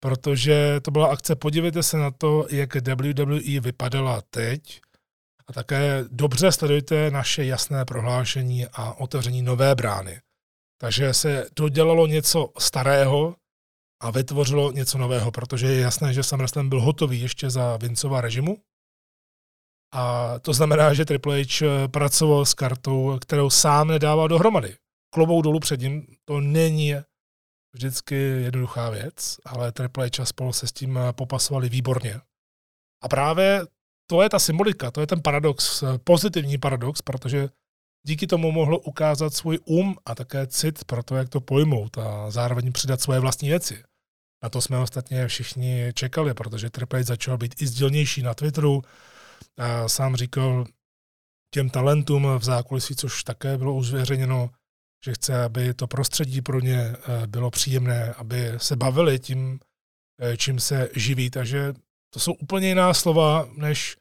Protože 0.03 0.81
to 0.81 0.91
byla 0.91 1.07
akce, 1.13 1.37
podívejte 1.37 1.83
se 1.83 1.97
na 1.97 2.11
to, 2.11 2.47
jak 2.51 2.75
WWE 2.75 3.61
vypadala 3.61 4.23
teď 4.31 4.81
a 5.47 5.53
také 5.53 6.05
dobře 6.11 6.53
sledujte 6.53 7.11
naše 7.11 7.45
jasné 7.45 7.85
prohlášení 7.85 8.67
a 8.67 8.93
otevření 8.93 9.43
nové 9.43 9.75
brány. 9.75 10.21
Takže 10.81 11.15
se 11.15 11.51
dodělalo 11.57 12.07
něco 12.07 12.53
starého 12.59 13.37
a 14.03 14.11
vytvořilo 14.11 14.73
něco 14.73 14.99
nového, 14.99 15.31
protože 15.31 15.67
je 15.67 15.81
jasné, 15.81 16.15
že 16.15 16.23
SummerSlam 16.23 16.69
byl 16.69 16.81
hotový 16.81 17.21
ještě 17.21 17.51
za 17.51 17.77
Vincova 17.77 18.21
režimu. 18.21 18.57
A 19.95 20.35
to 20.39 20.53
znamená, 20.53 20.95
že 20.95 21.05
Triple 21.05 21.45
H 21.45 21.89
pracoval 21.89 22.47
s 22.47 22.55
kartou, 22.55 23.19
kterou 23.19 23.51
sám 23.51 23.89
nedával 23.89 24.29
dohromady. 24.29 24.77
Klobou 25.15 25.43
dolů 25.43 25.61
před 25.61 25.81
ním, 25.81 26.07
to 26.25 26.41
není 26.41 26.95
vždycky 27.73 28.15
jednoduchá 28.15 28.91
věc, 28.91 29.37
ale 29.45 29.73
Triple 29.73 30.07
H 30.07 30.23
a 30.23 30.25
spolu 30.25 30.53
se 30.53 30.67
s 30.67 30.73
tím 30.73 30.99
eh, 30.99 31.13
popasovali 31.13 31.69
výborně. 31.69 32.21
A 33.03 33.09
právě 33.09 33.67
to 34.07 34.23
je 34.23 34.29
ta 34.29 34.39
symbolika, 34.39 34.91
to 34.91 35.01
je 35.01 35.07
ten 35.07 35.23
paradox, 35.23 35.83
eh, 35.83 35.99
pozitivní 36.05 36.59
paradox, 36.59 37.03
protože 37.03 37.49
díky 38.07 38.27
tomu 38.27 38.53
mohlo 38.53 38.79
ukázat 38.79 39.35
svůj 39.35 39.59
um 39.65 39.97
a 40.07 40.15
také 40.15 40.47
cit 40.47 40.85
pro 40.85 41.03
to, 41.03 41.17
jak 41.17 41.29
to 41.29 41.41
pojmout 41.41 41.99
a 41.99 42.31
zároveň 42.31 42.73
přidat 42.73 43.01
svoje 43.01 43.21
vlastní 43.21 43.49
věci. 43.49 43.83
Na 44.43 44.49
to 44.49 44.61
jsme 44.61 44.79
ostatně 44.79 45.29
všichni 45.29 45.93
čekali, 45.95 46.35
protože 46.35 46.71
Triple 46.71 47.01
H 47.01 47.05
začal 47.05 47.39
být 47.39 47.63
i 47.63 47.67
sdělnější 47.67 48.23
na 48.23 48.35
Twitteru. 48.35 48.83
A 49.59 49.89
sám 49.89 50.17
říkal 50.17 50.67
těm 51.55 51.71
talentům 51.71 52.27
v 52.39 52.45
zákulisí, 52.45 52.97
což 52.97 53.25
také 53.25 53.59
bylo 53.59 53.75
uzvěřeněno, 53.75 54.51
že 55.05 55.13
chce, 55.13 55.43
aby 55.43 55.75
to 55.75 55.87
prostředí 55.87 56.43
pro 56.43 56.61
ně 56.61 56.79
eh, 56.79 57.27
bylo 57.27 57.51
příjemné, 57.51 58.13
aby 58.13 58.53
se 58.57 58.77
bavili 58.77 59.19
tím, 59.19 59.61
eh, 60.21 60.37
čím 60.37 60.61
se 60.61 60.89
živí. 60.95 61.31
Takže 61.31 61.75
to 62.11 62.21
jsou 62.21 62.33
úplně 62.33 62.69
jiná 62.69 62.95
slova, 62.95 63.49
než 63.57 63.97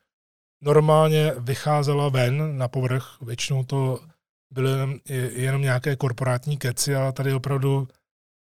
normálně 0.62 1.34
vycházela 1.38 2.10
ven 2.10 2.58
na 2.58 2.68
povrch. 2.68 3.18
Většinou 3.22 3.64
to 3.64 4.04
byly 4.52 5.00
jenom, 5.36 5.62
nějaké 5.62 5.96
korporátní 5.96 6.58
keci, 6.58 6.96
ale 6.96 7.14
tady 7.14 7.34
opravdu 7.34 7.88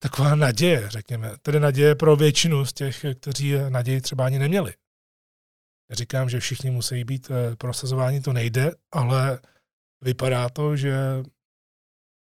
taková 0.02 0.34
naděje, 0.34 0.88
řekněme. 0.88 1.32
Tedy 1.42 1.60
naděje 1.60 1.94
pro 1.94 2.16
většinu 2.16 2.64
z 2.64 2.72
těch, 2.72 3.04
kteří 3.20 3.54
naději 3.68 4.00
třeba 4.00 4.26
ani 4.26 4.38
neměli. 4.38 4.74
Říkám, 5.90 6.28
že 6.28 6.40
všichni 6.40 6.70
musí 6.70 7.04
být 7.04 7.30
eh, 7.30 7.56
prosazováni, 7.56 8.20
to 8.20 8.32
nejde, 8.32 8.72
ale 8.92 9.40
vypadá 10.00 10.48
to, 10.48 10.76
že 10.76 10.94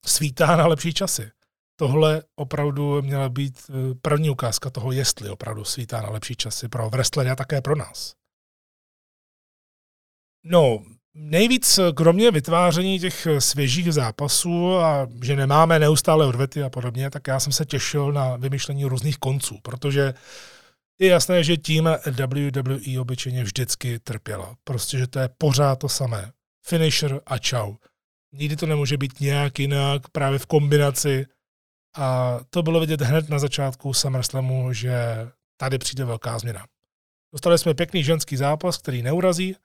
svítá 0.06 0.56
na 0.56 0.68
lepší 0.68 0.94
časy. 0.94 1.32
Tohle 1.80 2.24
opravdu 2.36 3.02
měla 3.02 3.30
být 3.30 3.60
eh, 3.70 3.74
první 4.02 4.30
ukázka 4.30 4.70
toho, 4.70 4.92
jestli 4.92 5.30
opravdu 5.30 5.64
svítá 5.64 6.02
na 6.02 6.10
lepší 6.10 6.36
časy 6.36 6.68
pro 6.68 6.90
wrestlery 6.90 7.30
a 7.30 7.36
také 7.36 7.62
pro 7.62 7.76
nás. 7.76 8.16
No, 10.44 10.84
nejvíc 11.14 11.78
eh, 11.78 11.92
kromě 11.94 12.32
vytváření 12.32 13.00
těch 13.00 13.28
eh, 13.28 13.42
svěžích 13.42 13.94
zápasů 13.94 14.78
a 14.78 15.08
že 15.24 15.36
nemáme 15.36 15.80
neustále 15.80 16.26
odvety 16.26 16.64
a 16.64 16.70
podobně, 16.70 17.10
tak 17.10 17.28
já 17.28 17.40
jsem 17.40 17.54
se 17.54 17.66
těšil 17.66 18.12
na 18.12 18.36
vymyšlení 18.36 18.86
různých 18.86 19.18
konců, 19.18 19.60
protože 19.64 20.14
je 21.00 21.08
jasné, 21.10 21.44
že 21.44 21.58
tím 21.58 21.90
WWE 22.12 23.00
obyčejně 23.00 23.44
vždycky 23.44 24.00
trpěla. 24.00 24.56
Prostě, 24.64 24.98
že 24.98 25.08
to 25.08 25.20
je 25.20 25.30
pořád 25.38 25.76
to 25.80 25.90
samé. 25.90 26.32
Finisher 26.66 27.22
a 27.26 27.38
čau. 27.38 27.76
Nikdy 28.38 28.56
to 28.56 28.66
nemůže 28.66 28.98
být 28.98 29.20
nějak 29.20 29.60
jinak, 29.60 30.10
právě 30.10 30.40
v 30.40 30.46
kombinaci. 30.46 31.26
A 31.96 32.38
to 32.50 32.64
bylo 32.64 32.80
vidět 32.80 33.02
hned 33.02 33.30
na 33.30 33.40
začátku 33.40 33.94
SummerSlamu, 33.94 34.74
že 34.74 34.96
tady 35.60 35.78
přijde 35.78 36.06
velká 36.06 36.40
změna. 36.40 36.66
Dostali 37.34 37.58
jsme 37.58 37.74
pěkný 37.74 38.04
ženský 38.04 38.38
zápas, 38.38 38.78
který 38.78 39.02
neurazí. 39.02 39.56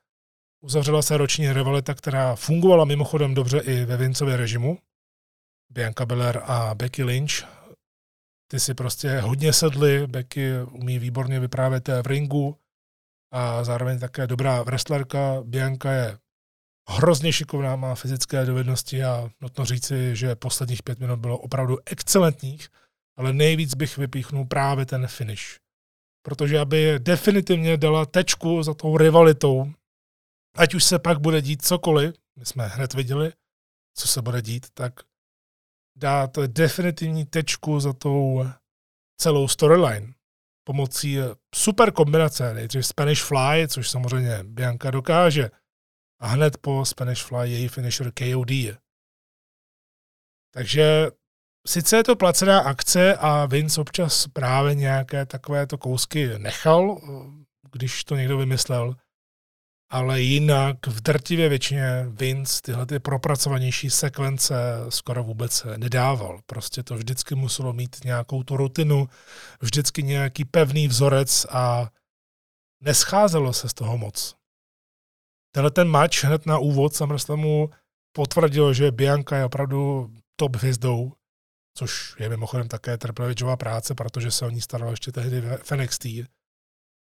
Uzavřela 0.65 1.03
se 1.03 1.17
roční 1.17 1.53
rivalita, 1.53 1.95
která 1.95 2.37
fungovala 2.37 2.85
mimochodem 2.85 3.35
dobře 3.35 3.59
i 3.59 3.85
ve 3.85 3.97
Vincově 3.97 4.37
režimu. 4.37 4.79
Bianca 5.71 6.07
Belair 6.07 6.41
a 6.43 6.75
Becky 6.75 7.05
Lynch. 7.05 7.45
Ty 8.51 8.61
si 8.61 8.75
prostě 8.75 9.21
hodně 9.21 9.53
sedly, 9.53 10.07
Becky 10.07 10.63
umí 10.63 10.99
výborně 10.99 11.41
vyprávět 11.41 11.89
v 11.89 12.07
ringu 12.07 12.59
a 13.33 13.65
zároveň 13.65 13.99
také 13.99 14.27
dobrá 14.27 14.63
wrestlerka. 14.63 15.43
Bianca 15.43 15.93
je 15.93 16.19
hrozně 16.89 17.33
šikovná, 17.33 17.77
má 17.77 17.95
fyzické 17.95 18.45
dovednosti 18.45 19.05
a 19.05 19.31
nutno 19.41 19.65
říci, 19.65 20.17
že 20.17 20.37
posledních 20.37 20.83
pět 20.83 20.99
minut 20.99 21.17
bylo 21.17 21.39
opravdu 21.39 21.79
excelentních, 21.87 22.69
ale 23.17 23.33
nejvíc 23.33 23.75
bych 23.75 23.99
vypíchnul 23.99 24.45
právě 24.45 24.87
ten 24.87 25.07
finish. 25.07 25.59
Protože 26.23 26.59
aby 26.59 26.95
definitivně 26.99 27.77
dala 27.77 28.07
tečku 28.07 28.63
za 28.63 28.75
tou 28.75 28.97
rivalitou, 28.97 29.73
ať 30.57 30.75
už 30.75 30.85
se 30.85 30.99
pak 30.99 31.21
bude 31.21 31.43
dít 31.43 31.65
cokoliv, 31.65 32.15
my 32.39 32.47
jsme 32.47 32.69
hned 32.69 32.95
viděli, 32.95 33.33
co 33.95 34.09
se 34.09 34.23
bude 34.23 34.43
dít, 34.43 34.67
tak 34.75 34.93
dát 35.97 36.39
definitivní 36.47 37.25
tečku 37.25 37.81
za 37.81 37.93
tou 37.93 38.47
celou 39.21 39.49
storyline 39.49 40.15
pomocí 40.65 41.19
super 41.55 41.93
kombinace, 41.93 42.55
nejdřív 42.55 42.87
Spanish 42.87 43.23
Fly, 43.23 43.69
což 43.69 43.91
samozřejmě 43.91 44.39
Bianca 44.43 44.91
dokáže, 44.91 45.51
a 46.23 46.27
hned 46.27 46.57
po 46.57 46.85
Spanish 46.85 47.23
Fly 47.23 47.51
její 47.51 47.69
finisher 47.69 48.13
KOD. 48.13 48.51
Takže 50.55 51.07
sice 51.67 51.97
je 51.97 52.05
to 52.05 52.17
placená 52.17 52.61
akce 52.61 53.17
a 53.17 53.47
Vince 53.47 53.81
občas 53.81 54.27
právě 54.27 54.75
nějaké 54.75 55.27
takovéto 55.27 55.79
kousky 55.79 56.39
nechal, 56.39 57.01
když 57.73 58.05
to 58.05 58.17
někdo 58.17 58.39
vymyslel, 58.39 58.97
ale 59.91 60.21
jinak 60.21 60.87
v 60.87 61.01
drtivě 61.01 61.49
většině 61.49 62.07
Vince 62.09 62.63
tyhle 62.63 62.87
ty 62.87 62.99
propracovanější 62.99 63.91
sekvence 63.91 64.55
skoro 64.89 65.25
vůbec 65.25 65.67
nedával. 65.77 66.41
Prostě 66.47 66.83
to 66.83 66.95
vždycky 66.95 67.35
muselo 67.35 67.73
mít 67.73 68.05
nějakou 68.05 68.43
tu 68.43 68.57
rutinu, 68.57 69.09
vždycky 69.61 70.03
nějaký 70.03 70.45
pevný 70.45 70.89
vzorec 70.89 71.47
a 71.51 71.91
nescházelo 72.81 73.53
se 73.53 73.69
z 73.69 73.75
toho 73.75 73.99
moc. 73.99 74.42
Tenhle 75.55 75.71
ten 75.71 75.89
match 75.89 76.25
hned 76.25 76.47
na 76.47 76.59
úvod 76.59 76.95
SummerSlamu 76.95 77.71
potvrdil, 78.13 78.75
že 78.75 78.91
Bianca 78.91 79.37
je 79.37 79.45
opravdu 79.45 80.11
top 80.37 80.57
hvězdou 80.57 81.13
což 81.75 82.15
je 82.19 82.29
mimochodem 82.29 82.69
také 82.69 82.99
Triple 82.99 83.35
práce, 83.57 83.95
protože 83.95 84.31
se 84.31 84.47
o 84.47 84.51
ní 84.51 84.61
staral 84.61 84.91
ještě 84.91 85.13
tehdy 85.13 85.41
v 85.41 85.73
NXT. 85.73 86.07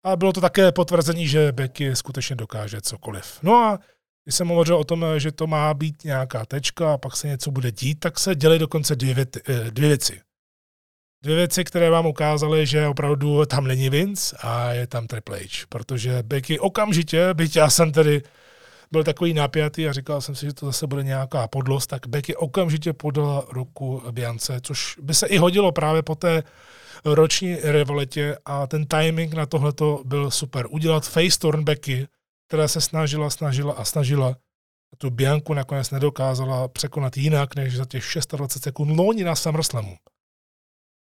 A 0.06 0.16
bylo 0.16 0.34
to 0.34 0.42
také 0.42 0.72
potvrzení, 0.72 1.28
že 1.28 1.52
Becky 1.52 1.96
skutečně 1.96 2.36
dokáže 2.36 2.82
cokoliv. 2.82 3.40
No 3.44 3.56
a 3.56 3.80
když 4.24 4.36
jsem 4.36 4.48
hovořil 4.48 4.78
o 4.78 4.84
tom, 4.84 5.06
že 5.18 5.32
to 5.32 5.48
má 5.48 5.74
být 5.74 6.04
nějaká 6.04 6.46
tečka 6.46 6.94
a 6.94 6.98
pak 6.98 7.16
se 7.16 7.28
něco 7.28 7.52
bude 7.52 7.72
dít, 7.72 8.00
tak 8.00 8.20
se 8.20 8.36
dělají 8.36 8.60
dokonce 8.60 8.96
dvě, 8.96 9.14
věty, 9.14 9.42
eh, 9.48 9.72
dvě 9.72 9.88
věci. 9.88 10.22
Dvě 11.28 11.36
věci, 11.38 11.64
které 11.64 11.90
vám 11.90 12.06
ukázaly, 12.06 12.66
že 12.66 12.88
opravdu 12.88 13.46
tam 13.46 13.68
není 13.68 13.90
Vince 13.90 14.38
a 14.40 14.74
je 14.74 14.88
tam 14.88 15.08
Triple 15.08 15.40
H, 15.40 15.66
protože 15.70 16.24
Becky 16.24 16.60
okamžitě, 16.60 17.34
byť 17.34 17.56
já 17.56 17.70
jsem 17.70 17.92
tedy 17.92 18.22
byl 18.92 19.04
takový 19.04 19.34
napjatý 19.34 19.88
a 19.88 19.94
říkal 19.94 20.22
jsem 20.22 20.36
si, 20.36 20.46
že 20.46 20.54
to 20.54 20.66
zase 20.66 20.88
bude 20.88 21.04
nějaká 21.04 21.48
podlost, 21.48 21.88
tak 21.88 22.08
Becky 22.08 22.36
okamžitě 22.36 22.94
podala 22.94 23.46
ruku 23.50 24.04
Biance, 24.12 24.60
což 24.62 24.96
by 25.02 25.14
se 25.14 25.28
i 25.28 25.38
hodilo 25.38 25.72
právě 25.72 26.02
po 26.02 26.16
té 26.16 26.44
roční 27.06 27.56
rivaletě 27.56 28.38
a 28.46 28.68
ten 28.68 28.86
timing 28.86 29.34
na 29.34 29.46
tohleto 29.46 30.02
byl 30.06 30.32
super. 30.32 30.66
Udělat 30.70 31.08
face 31.08 31.40
turn 31.40 31.64
Becky, 31.64 32.08
která 32.48 32.68
se 32.68 32.82
snažila, 32.82 33.30
snažila 33.30 33.74
a 33.74 33.84
snažila 33.84 34.36
tu 34.98 35.10
Bianku 35.10 35.54
nakonec 35.54 35.92
nedokázala 35.92 36.68
překonat 36.68 37.18
jinak, 37.18 37.56
než 37.56 37.78
za 37.78 37.86
těch 37.86 38.04
26 38.32 38.64
sekund 38.64 38.98
loni 38.98 39.24
na 39.24 39.36
SummerSlamu. 39.36 39.98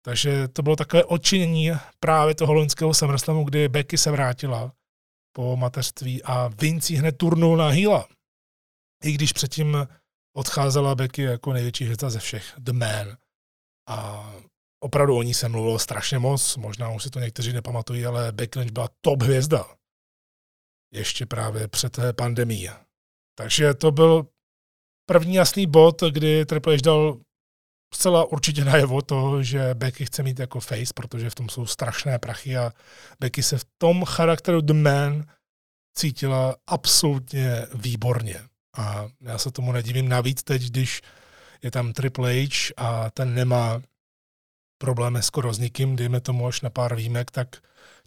Takže 0.05 0.48
to 0.48 0.62
bylo 0.62 0.76
takové 0.76 1.05
odčinění 1.05 1.70
právě 2.01 2.34
toho 2.34 2.53
loňského 2.53 2.94
SummerSlamu, 2.94 3.44
kdy 3.44 3.68
Becky 3.68 3.98
se 3.98 4.11
vrátila 4.11 4.72
po 5.36 5.57
mateřství 5.57 6.22
a 6.22 6.48
Vinci 6.48 6.94
hned 6.94 7.12
turnul 7.12 7.57
na 7.57 7.68
Hila. 7.68 8.09
I 9.05 9.12
když 9.12 9.32
předtím 9.32 9.88
odcházela 10.36 10.94
Becky 10.94 11.22
jako 11.22 11.53
největší 11.53 11.84
hvězda 11.84 12.11
ze 12.11 12.18
všech, 12.18 12.55
The 12.59 12.72
Man. 12.72 13.16
A 13.88 14.30
opravdu 14.84 15.16
o 15.16 15.22
ní 15.22 15.34
se 15.34 15.48
mluvilo 15.48 15.78
strašně 15.78 16.18
moc, 16.18 16.57
možná 16.57 16.90
už 16.90 17.03
si 17.03 17.11
to 17.11 17.20
někteří 17.20 17.53
nepamatují, 17.53 18.07
ale 18.07 18.32
Becky 18.32 18.59
Lynch 18.59 18.72
byla 18.72 18.88
top 19.01 19.22
hvězda. 19.22 19.76
Ještě 20.92 21.26
právě 21.26 21.68
před 21.68 21.98
pandemí. 22.16 22.68
Takže 23.38 23.74
to 23.74 23.90
byl 23.90 24.26
první 25.09 25.34
jasný 25.34 25.66
bod, 25.66 26.03
kdy 26.03 26.46
Triple 26.46 26.76
H 26.76 26.82
dal 26.82 27.20
zcela 27.95 28.24
určitě 28.24 28.64
najevo 28.64 29.03
to, 29.03 29.43
že 29.43 29.74
Becky 29.74 30.07
chce 30.07 30.22
mít 30.22 30.38
jako 30.38 30.61
face, 30.61 30.95
protože 30.95 31.30
v 31.30 31.34
tom 31.34 31.49
jsou 31.49 31.66
strašné 31.66 32.18
prachy 32.18 32.57
a 32.57 32.72
Becky 33.20 33.43
se 33.43 33.59
v 33.59 33.64
tom 33.78 34.05
charakteru 34.05 34.61
The 34.61 34.72
Man 34.72 35.24
cítila 35.95 36.57
absolutně 36.66 37.66
výborně. 37.74 38.41
A 38.76 39.09
já 39.20 39.38
se 39.38 39.51
tomu 39.51 39.72
nedivím 39.72 40.09
navíc 40.09 40.43
teď, 40.43 40.62
když 40.62 41.01
je 41.62 41.70
tam 41.70 41.93
Triple 41.93 42.32
H 42.32 42.72
a 42.76 43.11
ten 43.11 43.34
nemá 43.34 43.82
problémy 44.78 45.22
skoro 45.22 45.53
s 45.53 45.59
nikým, 45.59 45.97
dejme 45.97 46.20
tomu 46.20 46.47
až 46.47 46.61
na 46.61 46.70
pár 46.70 46.97
výjimek, 46.97 47.30
tak 47.30 47.57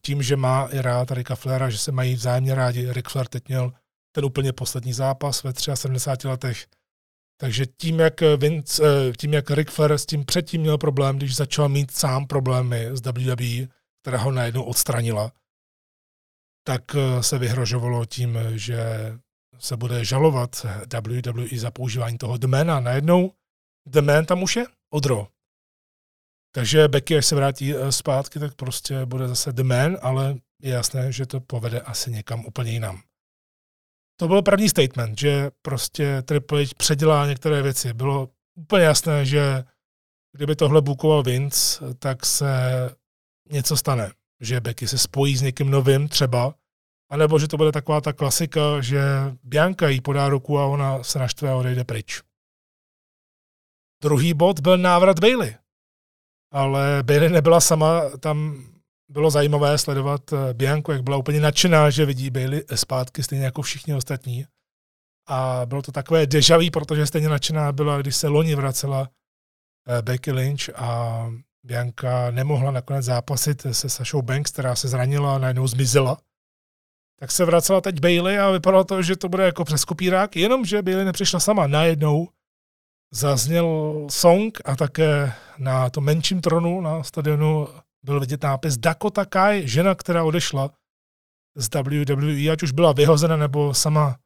tím, 0.02 0.24
že 0.24 0.36
má 0.36 0.68
i 0.72 0.82
rád 0.82 1.12
Ricka 1.12 1.36
Flaira, 1.36 1.70
že 1.70 1.78
se 1.78 1.92
mají 1.92 2.16
vzájemně 2.16 2.56
rádi, 2.56 2.94
Rick 2.94 3.10
Flair 3.10 3.28
teď 3.28 3.48
měl 3.48 3.74
ten 4.12 4.26
úplně 4.26 4.54
poslední 4.54 4.94
zápas 4.94 5.44
ve 5.44 5.54
73 5.74 6.28
letech, 6.28 6.68
takže 7.44 7.66
tím, 7.66 8.00
jak, 8.00 8.22
Vince, 8.38 8.84
eh, 8.84 9.14
tím, 9.18 9.34
jak 9.34 9.52
Rick 9.52 9.72
Flair 9.72 9.92
s 9.92 10.06
tím 10.06 10.26
předtím 10.26 10.62
měl 10.62 10.78
problém, 10.78 11.18
když 11.18 11.36
začal 11.36 11.70
mít 11.70 11.92
sám 11.92 12.28
problémy 12.28 12.90
s 12.92 13.02
WWE, 13.02 13.68
která 14.02 14.18
ho 14.18 14.32
najednou 14.32 14.64
odstranila, 14.64 15.32
tak 16.68 16.84
eh, 16.96 17.24
se 17.24 17.38
vyhrožovalo 17.38 18.06
tím, 18.06 18.40
že 18.56 18.78
se 19.60 19.78
bude 19.78 20.06
žalovat 20.06 20.66
WWE 20.94 21.60
za 21.60 21.72
používání 21.72 22.18
toho 22.18 22.38
demena. 22.38 22.80
Najednou 22.80 23.32
demen 23.88 24.26
tam 24.26 24.44
už 24.44 24.56
je 24.56 24.66
odro. 24.94 25.28
Takže 26.56 26.88
Becky, 26.88 27.18
až 27.18 27.26
se 27.26 27.36
vrátí 27.36 27.76
eh, 27.76 27.92
zpátky, 27.92 28.40
tak 28.40 28.56
prostě 28.56 29.06
bude 29.06 29.28
zase 29.28 29.52
demen, 29.52 29.98
ale 30.02 30.36
je 30.62 30.74
jasné, 30.74 31.12
že 31.12 31.26
to 31.26 31.40
povede 31.40 31.82
asi 31.82 32.12
někam 32.12 32.46
úplně 32.46 32.72
jinam. 32.72 33.02
To 34.20 34.28
byl 34.28 34.42
první 34.42 34.70
statement, 34.70 35.20
že 35.20 35.52
prostě 35.62 36.22
Triple 36.22 36.64
H 36.64 36.74
předělá 36.78 37.28
některé 37.28 37.62
věci. 37.62 37.94
Bylo 37.94 38.30
úplně 38.56 38.84
jasné, 38.84 39.26
že 39.26 39.64
kdyby 40.36 40.56
tohle 40.56 40.82
bukoval 40.82 41.24
Vince, 41.24 41.94
tak 42.00 42.26
se 42.26 42.50
něco 43.50 43.78
stane. 43.78 44.12
Že 44.42 44.62
Becky 44.62 44.88
se 44.88 44.98
spojí 44.98 45.38
s 45.38 45.42
někým 45.42 45.72
novým 45.72 46.08
třeba, 46.08 46.56
anebo 47.10 47.40
že 47.40 47.48
to 47.48 47.58
bude 47.58 47.72
taková 47.72 48.02
ta 48.02 48.14
klasika, 48.14 48.82
že 48.82 49.02
Bianca 49.44 49.90
jí 49.90 50.02
podá 50.02 50.30
ruku 50.30 50.60
a 50.60 50.66
ona 50.66 51.04
se 51.04 51.20
naštve 51.20 51.50
a 51.50 51.56
odejde 51.56 51.84
pryč. 51.84 52.22
Druhý 54.04 54.34
bod 54.34 54.60
byl 54.60 54.78
návrat 54.78 55.20
Bailey. 55.20 55.56
Ale 56.52 57.04
Bailey 57.04 57.30
nebyla 57.30 57.62
sama, 57.62 58.10
tam 58.20 58.66
bylo 59.10 59.30
zajímavé 59.30 59.78
sledovat 59.78 60.34
eh, 60.34 60.54
Bianku, 60.54 60.92
jak 60.92 61.04
byla 61.04 61.18
úplně 61.18 61.40
nadšená, 61.40 61.90
že 61.90 62.06
vidí 62.06 62.30
Bailey 62.30 62.64
zpátky, 62.76 63.24
stejně 63.24 63.46
jako 63.46 63.62
všichni 63.62 63.94
ostatní. 63.94 64.46
A 65.28 65.62
bylo 65.66 65.82
to 65.82 65.92
takové 65.92 66.28
dežavý, 66.28 66.72
protože 66.72 67.08
stejně 67.08 67.30
nadšená 67.30 67.72
byla, 67.72 68.02
když 68.02 68.16
se 68.16 68.28
loni 68.28 68.56
vracela 68.56 69.10
eh, 69.88 70.02
Becky 70.02 70.32
Lynch 70.32 70.70
a 70.76 71.28
Bianka 71.66 72.32
nemohla 72.32 72.72
nakonec 72.72 73.06
zápasit 73.06 73.66
se 73.72 73.90
Sašou 73.90 74.22
Banks, 74.22 74.52
která 74.52 74.76
se 74.76 74.88
zranila 74.88 75.36
a 75.36 75.38
najednou 75.38 75.68
zmizela. 75.68 76.18
Tak 77.20 77.32
se 77.32 77.46
vracela 77.46 77.82
teď 77.82 78.00
Bailey 78.00 78.40
a 78.40 78.52
vypadalo 78.52 78.84
to, 78.84 79.02
že 79.02 79.16
to 79.16 79.30
bude 79.30 79.46
jako 79.46 79.66
přes 79.66 79.86
kopírák, 79.86 80.36
jenomže 80.36 80.82
Bailey 80.82 81.06
nepřišla 81.06 81.40
sama. 81.40 81.68
Najednou 81.68 82.30
zazněl 83.14 83.68
song 84.10 84.62
a 84.66 84.76
také 84.76 85.34
na 85.58 85.90
tom 85.90 86.04
menším 86.04 86.42
tronu 86.42 86.82
na 86.82 87.04
stadionu 87.04 87.68
byl 88.06 88.20
vidět 88.20 88.44
nápis 88.44 88.78
Dakota 88.78 89.26
Kai, 89.26 89.68
žena, 89.68 89.96
která 89.96 90.24
odešla 90.24 90.70
z 91.56 91.70
WWE, 91.70 92.52
ať 92.52 92.64
už 92.64 92.72
byla 92.72 92.92
vyhozena 92.92 93.38
nebo 93.38 93.74
sama 93.74 94.20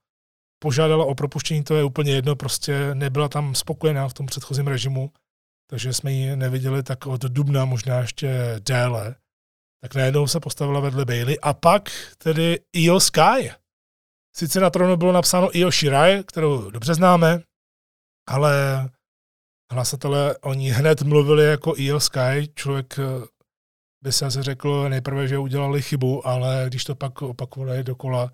požádala 0.59 1.05
o 1.05 1.15
propuštění, 1.15 1.63
to 1.63 1.75
je 1.75 1.83
úplně 1.83 2.11
jedno, 2.11 2.35
prostě 2.35 2.95
nebyla 2.95 3.29
tam 3.29 3.55
spokojená 3.55 4.09
v 4.09 4.13
tom 4.13 4.25
předchozím 4.25 4.67
režimu, 4.67 5.11
takže 5.69 5.93
jsme 5.93 6.11
ji 6.11 6.35
neviděli 6.35 6.83
tak 6.83 7.07
od 7.07 7.21
dubna, 7.21 7.65
možná 7.65 7.99
ještě 7.99 8.55
déle. 8.59 9.15
Tak 9.81 9.95
najednou 9.95 10.27
se 10.27 10.39
postavila 10.39 10.79
vedle 10.79 11.05
Bailey 11.05 11.37
a 11.41 11.53
pak 11.53 11.89
tedy 12.17 12.59
Io 12.73 12.99
Sky. 12.99 13.51
Sice 14.35 14.59
na 14.59 14.69
tronu 14.69 14.97
bylo 14.97 15.11
napsáno 15.11 15.57
Io 15.57 15.71
Shirai, 15.71 16.23
kterou 16.23 16.71
dobře 16.71 16.93
známe, 16.93 17.41
ale 18.29 18.89
hlasatelé 19.71 20.37
o 20.37 20.53
ní 20.53 20.69
hned 20.69 21.01
mluvili 21.01 21.45
jako 21.45 21.73
Io 21.77 21.99
Sky, 21.99 22.51
člověk 22.55 22.99
by 24.03 24.11
se 24.11 24.25
asi 24.25 24.41
řeklo 24.41 24.89
nejprve, 24.89 25.27
že 25.27 25.37
udělali 25.37 25.81
chybu, 25.81 26.27
ale 26.27 26.65
když 26.67 26.83
to 26.83 26.95
pak 26.95 27.21
opakovali 27.21 27.83
dokola, 27.83 28.31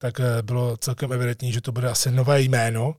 tak 0.00 0.20
eh, 0.20 0.42
bylo 0.42 0.76
celkem 0.76 1.12
evidentní, 1.12 1.52
že 1.52 1.60
to 1.60 1.72
bude 1.72 1.90
asi 1.90 2.10
nové 2.10 2.40
jméno. 2.40 2.94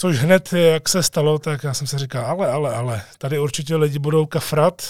Což 0.00 0.18
hned, 0.18 0.52
jak 0.52 0.88
se 0.88 1.02
stalo, 1.02 1.38
tak 1.38 1.64
já 1.64 1.74
jsem 1.74 1.86
se 1.86 1.98
říkal, 1.98 2.24
ale, 2.26 2.50
ale, 2.50 2.74
ale, 2.74 3.02
tady 3.18 3.38
určitě 3.38 3.76
lidi 3.76 3.98
budou 3.98 4.26
kafrat, 4.26 4.82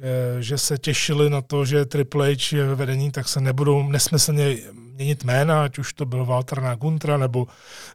eh, 0.00 0.42
že 0.42 0.58
se 0.58 0.78
těšili 0.78 1.30
na 1.30 1.42
to, 1.42 1.64
že 1.64 1.84
Triple 1.84 2.32
H 2.32 2.56
je 2.56 2.64
ve 2.64 2.74
vedení, 2.74 3.10
tak 3.10 3.28
se 3.28 3.40
nebudou 3.40 3.82
nesmyslně 3.82 4.56
měnit 4.72 5.24
jména, 5.24 5.64
ať 5.64 5.78
už 5.78 5.92
to 5.92 6.06
byl 6.06 6.24
Walter 6.24 6.62
na 6.62 6.74
Guntra, 6.74 7.16
nebo 7.16 7.46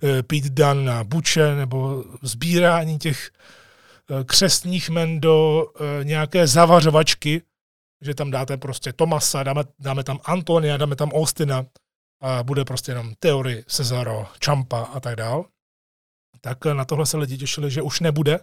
eh, 0.04 0.24
Pete 0.24 0.50
Dunne 0.50 0.84
na 0.84 1.04
Buče, 1.04 1.56
nebo 1.56 2.04
sbírání 2.22 3.00
těch 3.00 3.32
Eh, 3.32 3.59
křestních 4.26 4.90
men 4.90 5.20
do 5.20 5.66
eh, 5.76 6.04
nějaké 6.04 6.48
zavařovačky, 6.48 7.42
že 8.02 8.16
tam 8.16 8.32
dáte 8.32 8.58
prostě 8.58 8.94
Tomasa, 8.94 9.44
dáme, 9.44 9.64
dáme 9.80 10.04
tam 10.04 10.20
Antonia, 10.24 10.78
dáme 10.78 10.96
tam 10.96 11.12
Austina 11.12 11.66
a 12.22 12.44
bude 12.44 12.66
prostě 12.66 12.92
jenom 12.92 13.14
Teory, 13.20 13.64
Cesaro, 13.68 14.28
Champa 14.46 14.84
a 14.84 15.00
tak 15.00 15.16
dál. 15.16 15.46
Tak 16.42 16.66
na 16.66 16.86
tohle 16.86 17.06
se 17.06 17.18
lidi 17.18 17.38
těšili, 17.38 17.72
že 17.72 17.82
už 17.82 18.00
nebude, 18.00 18.40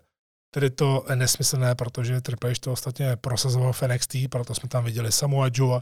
tedy 0.50 0.70
to 0.70 1.04
nesmyslné, 1.14 1.74
protože 1.74 2.20
Triple 2.20 2.50
H 2.50 2.60
to 2.60 2.72
ostatně 2.72 3.16
prosazoval 3.16 3.72
v 3.72 3.82
NXT, 3.82 4.16
proto 4.30 4.54
jsme 4.54 4.68
tam 4.68 4.84
viděli 4.84 5.12
Samoa 5.12 5.48
Joe, 5.54 5.80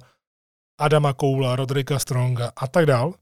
Adama 0.80 1.12
Koula, 1.12 1.57
Rodrika 1.57 1.99
Stronga 1.99 2.53
a 2.57 2.66
tak 2.66 2.87
dál. 2.87 3.14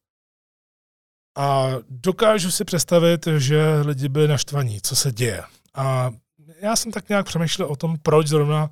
A 1.39 1.67
dokážu 1.89 2.51
si 2.51 2.65
představit, 2.65 3.29
že 3.39 3.81
lidi 3.81 4.09
byli 4.09 4.29
naštvaní, 4.29 4.81
co 4.81 4.97
se 4.97 5.13
děje. 5.13 5.43
A 5.75 6.11
já 6.61 6.77
jsem 6.77 6.93
tak 6.93 7.09
nějak 7.09 7.27
přemýšlel 7.27 7.69
o 7.69 7.77
tom, 7.77 7.97
proč 8.03 8.27
zrovna 8.27 8.71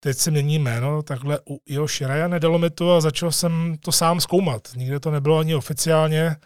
teď 0.00 0.16
se 0.16 0.30
mění 0.30 0.58
jméno, 0.58 1.02
takhle 1.02 1.40
u 1.50 1.60
jeho 1.68 1.86
Shiraya 1.88 2.28
nedalo 2.28 2.58
mi 2.58 2.70
to 2.70 2.96
a 2.96 3.00
začal 3.00 3.32
jsem 3.32 3.76
to 3.80 3.92
sám 3.92 4.20
zkoumat. 4.20 4.68
Nikde 4.76 5.00
to 5.00 5.10
nebylo 5.10 5.38
ani 5.38 5.54
oficiálně. 5.54 6.36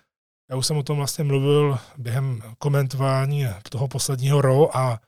Já 0.51 0.57
už 0.57 0.67
jsem 0.67 0.77
o 0.77 0.83
tom 0.83 0.97
vlastně 0.97 1.25
mluvil 1.25 1.79
během 1.97 2.43
komentování 2.59 3.47
toho 3.71 3.89
posledního 3.89 4.43
ro 4.43 4.77
a 4.77 5.01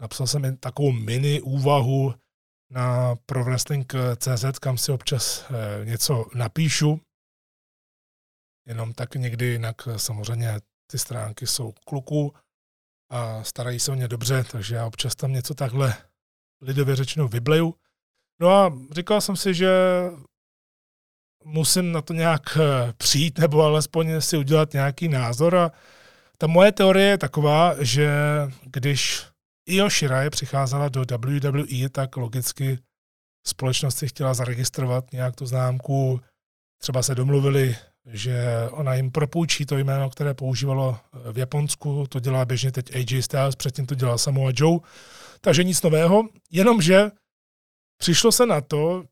napsal 0.00 0.26
jsem 0.26 0.56
takovou 0.56 0.92
mini 0.92 1.40
úvahu 1.40 2.14
na 2.70 3.16
ProWrestling.cz, 3.26 4.58
kam 4.60 4.78
si 4.78 4.92
občas 4.92 5.44
eh, 5.50 5.84
něco 5.84 6.26
napíšu. 6.34 7.00
Jenom 8.66 8.92
tak 8.92 9.14
někdy, 9.14 9.46
jinak 9.46 9.76
samozřejmě 9.96 10.60
ty 10.90 10.98
stránky 10.98 11.46
jsou 11.46 11.72
kluků 11.84 12.34
a 13.10 13.44
starají 13.44 13.80
se 13.80 13.92
o 13.92 13.94
ně 13.94 14.08
dobře, 14.08 14.44
takže 14.52 14.74
já 14.74 14.86
občas 14.86 15.14
tam 15.14 15.32
něco 15.32 15.54
takhle 15.54 15.94
lidově 16.60 16.96
řečeno 16.96 17.28
vybleju. 17.28 17.74
No 18.40 18.50
a 18.50 18.72
říkal 18.90 19.20
jsem 19.20 19.36
si, 19.36 19.54
že 19.54 19.70
musím 21.44 21.92
na 21.92 22.02
to 22.02 22.12
nějak 22.12 22.42
eh, 22.56 22.92
přijít, 22.92 23.38
nebo 23.44 23.62
alespoň 23.62 24.20
si 24.20 24.36
udělat 24.36 24.72
nějaký 24.72 25.08
názor 25.08 25.56
a 25.56 25.72
ta 26.38 26.46
moje 26.46 26.72
teorie 26.72 27.08
je 27.08 27.18
taková, 27.18 27.74
že 27.84 28.10
když 28.62 29.26
Io 29.66 29.90
Shirai 29.90 30.30
přicházela 30.30 30.88
do 30.88 31.04
WWE, 31.18 31.88
tak 31.88 32.16
logicky 32.16 32.78
společnost 33.46 33.98
si 33.98 34.08
chtěla 34.08 34.34
zaregistrovat 34.34 35.12
nějak 35.12 35.36
tu 35.36 35.46
známku, 35.46 36.20
třeba 36.78 37.02
se 37.02 37.14
domluvili, 37.14 37.76
že 38.06 38.46
ona 38.70 38.94
jim 38.94 39.10
propůjčí 39.10 39.66
to 39.66 39.78
jméno, 39.78 40.10
které 40.10 40.34
používalo 40.34 40.98
v 41.32 41.38
Japonsku, 41.38 42.06
to 42.08 42.20
dělá 42.20 42.44
běžně 42.44 42.72
teď 42.72 42.96
AJ 42.96 43.22
Styles, 43.22 43.56
předtím 43.56 43.86
to 43.86 43.94
dělal 43.94 44.18
Samoa 44.18 44.50
Joe, 44.54 44.78
takže 45.40 45.64
nic 45.64 45.82
nového, 45.82 46.28
jenomže 46.50 47.10
přišlo 47.98 48.32
se 48.32 48.46
na 48.46 48.60
to, 48.60 49.04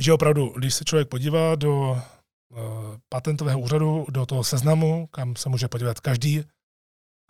že 0.00 0.12
opravdu, 0.12 0.48
když 0.56 0.74
se 0.74 0.84
člověk 0.84 1.08
podívá 1.08 1.54
do 1.54 1.90
uh, 1.90 1.98
patentového 3.08 3.60
úřadu, 3.60 4.06
do 4.10 4.26
toho 4.26 4.44
seznamu, 4.44 5.06
kam 5.06 5.36
se 5.36 5.48
může 5.48 5.68
podívat 5.68 6.00
každý, 6.00 6.44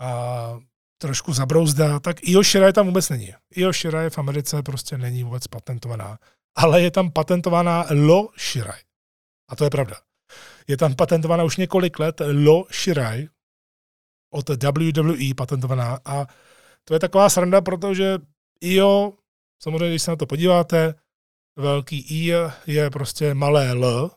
a 0.00 0.60
trošku 0.98 1.32
zabrouzdá, 1.32 2.00
tak 2.00 2.16
Io 2.22 2.42
Shirai 2.42 2.72
tam 2.72 2.86
vůbec 2.86 3.08
není. 3.08 3.34
Io 3.50 3.72
Shirai 3.72 4.10
v 4.10 4.18
Americe 4.18 4.62
prostě 4.62 4.98
není 4.98 5.24
vůbec 5.24 5.46
patentovaná. 5.46 6.18
Ale 6.56 6.82
je 6.82 6.90
tam 6.90 7.10
patentovaná 7.10 7.86
Lo 7.90 8.28
Shirai. 8.38 8.80
A 9.48 9.56
to 9.56 9.64
je 9.64 9.70
pravda. 9.70 9.96
Je 10.68 10.76
tam 10.76 10.94
patentovaná 10.94 11.44
už 11.44 11.56
několik 11.56 11.98
let 11.98 12.20
Lo 12.44 12.64
Shirai 12.72 13.28
od 14.32 14.48
WWE 14.48 15.34
patentovaná 15.36 15.98
a 16.04 16.26
to 16.84 16.94
je 16.94 17.00
taková 17.00 17.28
sranda, 17.28 17.60
protože 17.60 18.18
Io, 18.60 19.12
samozřejmě, 19.62 19.88
když 19.88 20.02
se 20.02 20.10
na 20.10 20.16
to 20.16 20.26
podíváte, 20.26 20.94
velký 21.58 22.00
I 22.00 22.32
je 22.66 22.90
prostě 22.90 23.34
malé 23.34 23.68
L, 23.68 24.10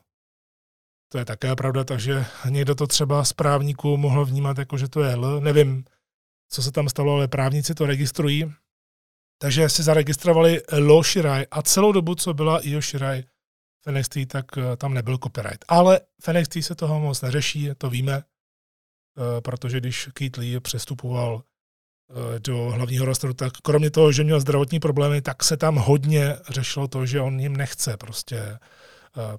to 1.12 1.18
je 1.18 1.24
také 1.24 1.56
pravda, 1.56 1.84
takže 1.84 2.24
někdo 2.48 2.74
to 2.74 2.86
třeba 2.86 3.24
z 3.24 3.32
právníků 3.32 3.96
mohl 3.96 4.24
vnímat 4.24 4.58
jako, 4.58 4.78
že 4.78 4.88
to 4.88 5.00
je 5.00 5.12
L. 5.12 5.40
Nevím, 5.40 5.84
co 6.48 6.62
se 6.62 6.72
tam 6.72 6.88
stalo, 6.88 7.14
ale 7.14 7.28
právníci 7.28 7.74
to 7.74 7.86
registrují. 7.86 8.52
Takže 9.38 9.68
si 9.68 9.82
zaregistrovali 9.82 10.62
Lo 10.78 11.02
Shirai 11.02 11.46
a 11.50 11.62
celou 11.62 11.92
dobu, 11.92 12.14
co 12.14 12.34
byla 12.34 12.60
Io 12.60 12.82
Shirai 12.82 13.24
v 13.86 13.92
NXT, 13.92 14.16
tak 14.26 14.44
eh, 14.58 14.76
tam 14.76 14.94
nebyl 14.94 15.18
copyright. 15.18 15.64
Ale 15.68 16.00
v 16.24 16.28
NXT 16.28 16.56
se 16.60 16.74
toho 16.74 17.00
moc 17.00 17.22
neřeší, 17.22 17.68
to 17.78 17.90
víme, 17.90 18.22
eh, 18.22 19.40
protože 19.40 19.80
když 19.80 20.08
Keith 20.12 20.36
Lee 20.36 20.60
přestupoval 20.60 21.42
eh, 21.42 22.40
do 22.40 22.56
hlavního 22.56 23.04
rosteru, 23.04 23.34
tak 23.34 23.52
kromě 23.62 23.90
toho, 23.90 24.12
že 24.12 24.24
měl 24.24 24.40
zdravotní 24.40 24.80
problémy, 24.80 25.22
tak 25.22 25.44
se 25.44 25.56
tam 25.56 25.76
hodně 25.76 26.36
řešilo 26.48 26.88
to, 26.88 27.06
že 27.06 27.20
on 27.20 27.40
jim 27.40 27.56
nechce 27.56 27.96
prostě 27.96 28.58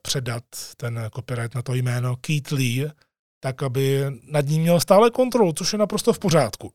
předat 0.02 0.44
ten 0.78 1.10
copyright 1.16 1.56
na 1.56 1.62
to 1.62 1.74
jméno 1.74 2.16
Keith 2.16 2.52
Lee, 2.52 2.92
tak 3.39 3.64
aby 3.64 4.06
nad 4.24 4.46
ním 4.46 4.62
měl 4.62 4.80
stále 4.80 5.12
kontrolu, 5.12 5.54
což 5.54 5.74
je 5.74 5.80
naprosto 5.80 6.14
v 6.14 6.20
pořádku. 6.20 6.74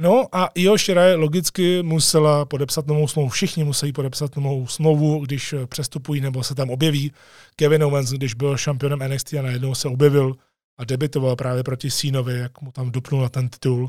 No 0.00 0.28
a 0.32 0.50
Io 0.54 0.78
Shirai 0.78 1.14
logicky 1.14 1.82
musela 1.82 2.44
podepsat 2.44 2.86
novou 2.86 3.08
smlouvu. 3.08 3.28
Všichni 3.28 3.64
musí 3.64 3.92
podepsat 3.92 4.36
novou 4.36 4.66
smlouvu, 4.66 5.24
když 5.24 5.54
přestupují 5.66 6.20
nebo 6.20 6.42
se 6.42 6.54
tam 6.54 6.70
objeví. 6.70 7.12
Kevin 7.56 7.84
Owens, 7.84 8.10
když 8.10 8.34
byl 8.34 8.56
šampionem 8.56 8.98
NXT 8.98 9.34
a 9.34 9.42
najednou 9.42 9.74
se 9.74 9.88
objevil 9.88 10.36
a 10.78 10.84
debitoval 10.84 11.36
právě 11.36 11.62
proti 11.62 11.90
Sínovi, 11.90 12.38
jak 12.38 12.60
mu 12.60 12.72
tam 12.72 12.90
dupnul 12.90 13.22
na 13.22 13.28
ten 13.28 13.48
titul, 13.48 13.88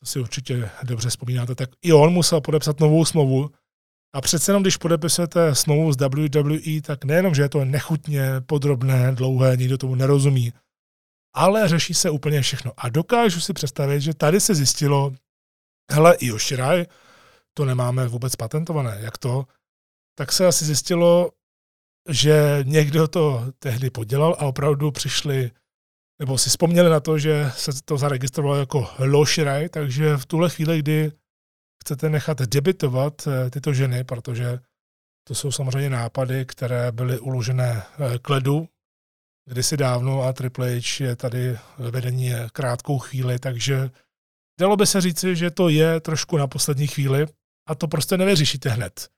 to 0.00 0.06
si 0.06 0.20
určitě 0.20 0.70
dobře 0.82 1.08
vzpomínáte, 1.08 1.54
tak 1.54 1.70
i 1.82 1.92
on 1.92 2.12
musel 2.12 2.40
podepsat 2.40 2.80
novou 2.80 3.04
smlouvu. 3.04 3.50
A 4.14 4.20
přece 4.20 4.50
jenom, 4.50 4.62
když 4.62 4.76
podepisujete 4.76 5.54
smlouvu 5.54 5.92
s 5.92 5.96
WWE, 5.96 6.80
tak 6.82 7.04
nejenom, 7.04 7.34
že 7.34 7.42
je 7.42 7.48
to 7.48 7.64
nechutně, 7.64 8.30
podrobné, 8.46 9.12
dlouhé, 9.12 9.56
nikdo 9.56 9.78
tomu 9.78 9.94
nerozumí, 9.94 10.52
ale 11.34 11.68
řeší 11.68 11.94
se 11.94 12.10
úplně 12.10 12.42
všechno. 12.42 12.72
A 12.76 12.88
dokážu 12.88 13.40
si 13.40 13.52
představit, 13.52 14.00
že 14.00 14.14
tady 14.14 14.40
se 14.40 14.54
zjistilo, 14.54 15.12
hele, 15.92 16.16
i 16.16 16.30
Shirai, 16.38 16.86
to 17.54 17.64
nemáme 17.64 18.08
vůbec 18.08 18.36
patentované. 18.36 18.98
Jak 19.00 19.18
to? 19.18 19.44
Tak 20.18 20.32
se 20.32 20.46
asi 20.46 20.64
zjistilo, 20.64 21.30
že 22.08 22.58
někdo 22.62 23.08
to 23.08 23.44
tehdy 23.58 23.90
podělal 23.90 24.36
a 24.38 24.46
opravdu 24.46 24.90
přišli, 24.90 25.50
nebo 26.18 26.38
si 26.38 26.50
vzpomněli 26.50 26.90
na 26.90 27.00
to, 27.00 27.18
že 27.18 27.50
se 27.54 27.72
to 27.84 27.98
zaregistrovalo 27.98 28.56
jako 28.56 28.90
Shirai, 29.24 29.68
takže 29.68 30.16
v 30.16 30.26
tuhle 30.26 30.50
chvíli, 30.50 30.78
kdy 30.78 31.12
chcete 31.84 32.10
nechat 32.10 32.38
debitovat 32.38 33.26
eh, 33.26 33.50
tyto 33.50 33.72
ženy, 33.72 34.04
protože 34.04 34.58
to 35.24 35.34
jsou 35.34 35.52
samozřejmě 35.52 35.90
nápady, 35.90 36.46
které 36.46 36.92
byly 36.92 37.18
uložené 37.18 37.82
eh, 37.98 38.18
k 38.18 38.28
ledu 38.28 38.68
kdysi 39.46 39.76
dávno 39.76 40.22
a 40.22 40.32
Triple 40.32 40.80
H 40.80 41.04
je 41.04 41.16
tady 41.16 41.58
vedení 41.78 42.32
krátkou 42.52 42.98
chvíli, 42.98 43.38
takže 43.38 43.90
Dalo 44.60 44.76
by 44.76 44.86
se 44.86 45.00
říci, 45.00 45.36
že 45.36 45.50
to 45.50 45.68
je 45.68 46.00
trošku 46.00 46.36
na 46.36 46.46
poslední 46.46 46.86
chvíli 46.86 47.26
a 47.68 47.74
to 47.74 47.88
prostě 47.88 48.16
nevyřešíte 48.16 48.68
hned. 48.68 49.08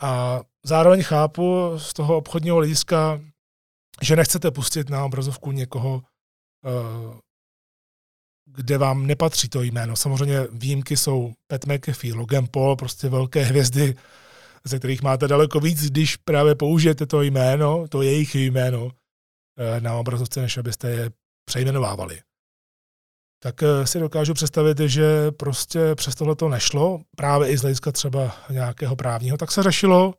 A 0.00 0.40
zároveň 0.64 1.02
chápu 1.02 1.72
z 1.78 1.92
toho 1.92 2.16
obchodního 2.16 2.56
hlediska, 2.56 3.20
že 4.02 4.16
nechcete 4.16 4.50
pustit 4.50 4.90
na 4.90 5.04
obrazovku 5.04 5.52
někoho, 5.52 6.02
eh, 6.66 7.18
kde 8.46 8.78
vám 8.78 9.06
nepatří 9.06 9.48
to 9.48 9.62
jméno. 9.62 9.96
Samozřejmě 9.96 10.46
výjimky 10.52 10.96
jsou 10.96 11.32
Pat 11.46 11.66
McAfee, 11.66 12.14
Logan 12.14 12.46
Paul, 12.50 12.76
prostě 12.76 13.08
velké 13.08 13.42
hvězdy, 13.42 13.94
ze 14.64 14.78
kterých 14.78 15.02
máte 15.02 15.28
daleko 15.28 15.60
víc, 15.60 15.90
když 15.90 16.16
právě 16.16 16.54
použijete 16.54 17.06
to 17.06 17.22
jméno, 17.22 17.88
to 17.88 18.02
jejich 18.02 18.34
jméno 18.34 18.90
eh, 19.58 19.80
na 19.80 19.94
obrazovce, 19.94 20.40
než 20.40 20.58
abyste 20.58 20.90
je 20.90 21.10
přejmenovávali 21.44 22.22
tak 23.42 23.62
eh, 23.62 23.86
si 23.86 24.00
dokážu 24.00 24.34
představit, 24.34 24.78
že 24.78 25.30
prostě 25.30 25.94
přes 25.94 26.14
tohle 26.14 26.36
to 26.36 26.48
nešlo, 26.48 27.00
právě 27.16 27.48
i 27.48 27.58
z 27.58 27.60
hlediska 27.60 27.92
třeba 27.92 28.36
nějakého 28.50 28.96
právního, 28.96 29.36
tak 29.36 29.52
se 29.52 29.62
řešilo 29.62 30.14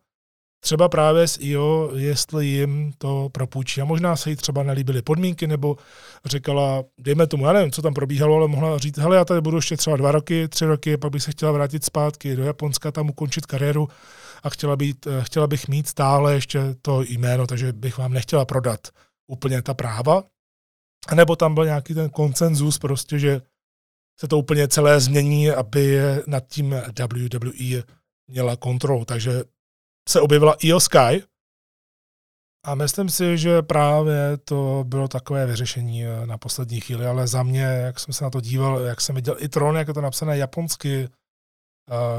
třeba 0.64 0.90
právě 0.90 1.28
s 1.28 1.38
IO, 1.42 1.92
jestli 1.96 2.46
jim 2.46 2.94
to 2.98 3.30
propůjčí. 3.32 3.82
A 3.82 3.86
možná 3.86 4.16
se 4.16 4.30
jí 4.30 4.36
třeba 4.36 4.64
nelíbily 4.64 5.02
podmínky, 5.02 5.48
nebo 5.48 5.78
říkala, 6.26 6.84
dejme 7.00 7.28
tomu, 7.28 7.46
já 7.46 7.54
nevím, 7.54 7.72
co 7.72 7.82
tam 7.82 7.94
probíhalo, 7.94 8.36
ale 8.36 8.48
mohla 8.48 8.78
říct, 8.78 8.98
hele, 8.98 9.16
já 9.16 9.26
tady 9.26 9.42
budu 9.42 9.58
ještě 9.58 9.78
třeba 9.78 9.98
dva 9.98 10.12
roky, 10.12 10.48
tři 10.48 10.66
roky, 10.66 10.98
pak 10.98 11.12
bych 11.12 11.24
se 11.24 11.32
chtěla 11.32 11.52
vrátit 11.52 11.86
zpátky 11.86 12.36
do 12.36 12.44
Japonska, 12.44 12.92
tam 12.92 13.10
ukončit 13.10 13.46
kariéru 13.46 13.88
a 14.44 14.50
chtěla, 14.50 14.76
být, 14.76 15.08
eh, 15.08 15.24
chtěla 15.24 15.48
bych 15.48 15.68
mít 15.68 15.88
stále 15.88 16.34
ještě 16.34 16.60
to 16.82 17.02
jméno, 17.02 17.48
takže 17.48 17.74
bych 17.74 17.98
vám 17.98 18.14
nechtěla 18.14 18.46
prodat 18.46 18.80
úplně 19.28 19.62
ta 19.62 19.74
práva, 19.74 20.24
nebo 21.14 21.36
tam 21.36 21.54
byl 21.54 21.66
nějaký 21.66 21.94
ten 21.94 22.10
koncenzus 22.10 22.78
prostě, 22.78 23.20
že 23.20 23.42
se 24.20 24.28
to 24.28 24.38
úplně 24.38 24.68
celé 24.68 25.00
změní, 25.00 25.50
aby 25.50 26.00
nad 26.28 26.48
tím 26.48 26.76
WWE 27.00 27.84
měla 28.28 28.56
kontrolu. 28.56 29.06
Takže 29.06 29.44
se 30.10 30.22
objevila 30.22 30.56
IO 30.60 30.80
Sky 30.80 31.24
a 32.66 32.76
myslím 32.76 33.10
si, 33.10 33.38
že 33.38 33.62
právě 33.62 34.38
to 34.38 34.84
bylo 34.88 35.08
takové 35.08 35.46
vyřešení 35.46 36.04
na 36.26 36.38
poslední 36.38 36.80
chvíli, 36.82 37.06
ale 37.06 37.28
za 37.28 37.44
mě, 37.44 37.62
jak 37.62 38.00
jsem 38.00 38.14
se 38.14 38.24
na 38.24 38.30
to 38.30 38.42
díval, 38.42 38.80
jak 38.80 39.02
jsem 39.02 39.16
viděl 39.16 39.36
i 39.40 39.50
Tron, 39.50 39.78
jak 39.78 39.88
je 39.88 39.94
to 39.94 40.02
napsané 40.02 40.38
japonsky, 40.38 41.10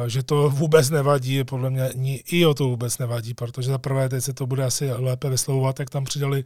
že 0.07 0.22
to 0.22 0.51
vůbec 0.61 0.91
nevadí, 0.91 1.45
podle 1.45 1.70
mě 1.70 1.89
ani 1.89 2.14
IO 2.14 2.55
to 2.55 2.64
vůbec 2.64 2.99
nevadí, 2.99 3.35
protože 3.35 3.68
za 3.68 3.78
prvé 3.78 4.09
teď 4.09 4.24
se 4.24 4.32
to 4.32 4.47
bude 4.47 4.64
asi 4.64 4.93
lépe 4.93 5.30
vyslovovat, 5.30 5.80
jak 5.80 5.91
tam 5.91 6.05
přidali 6.05 6.45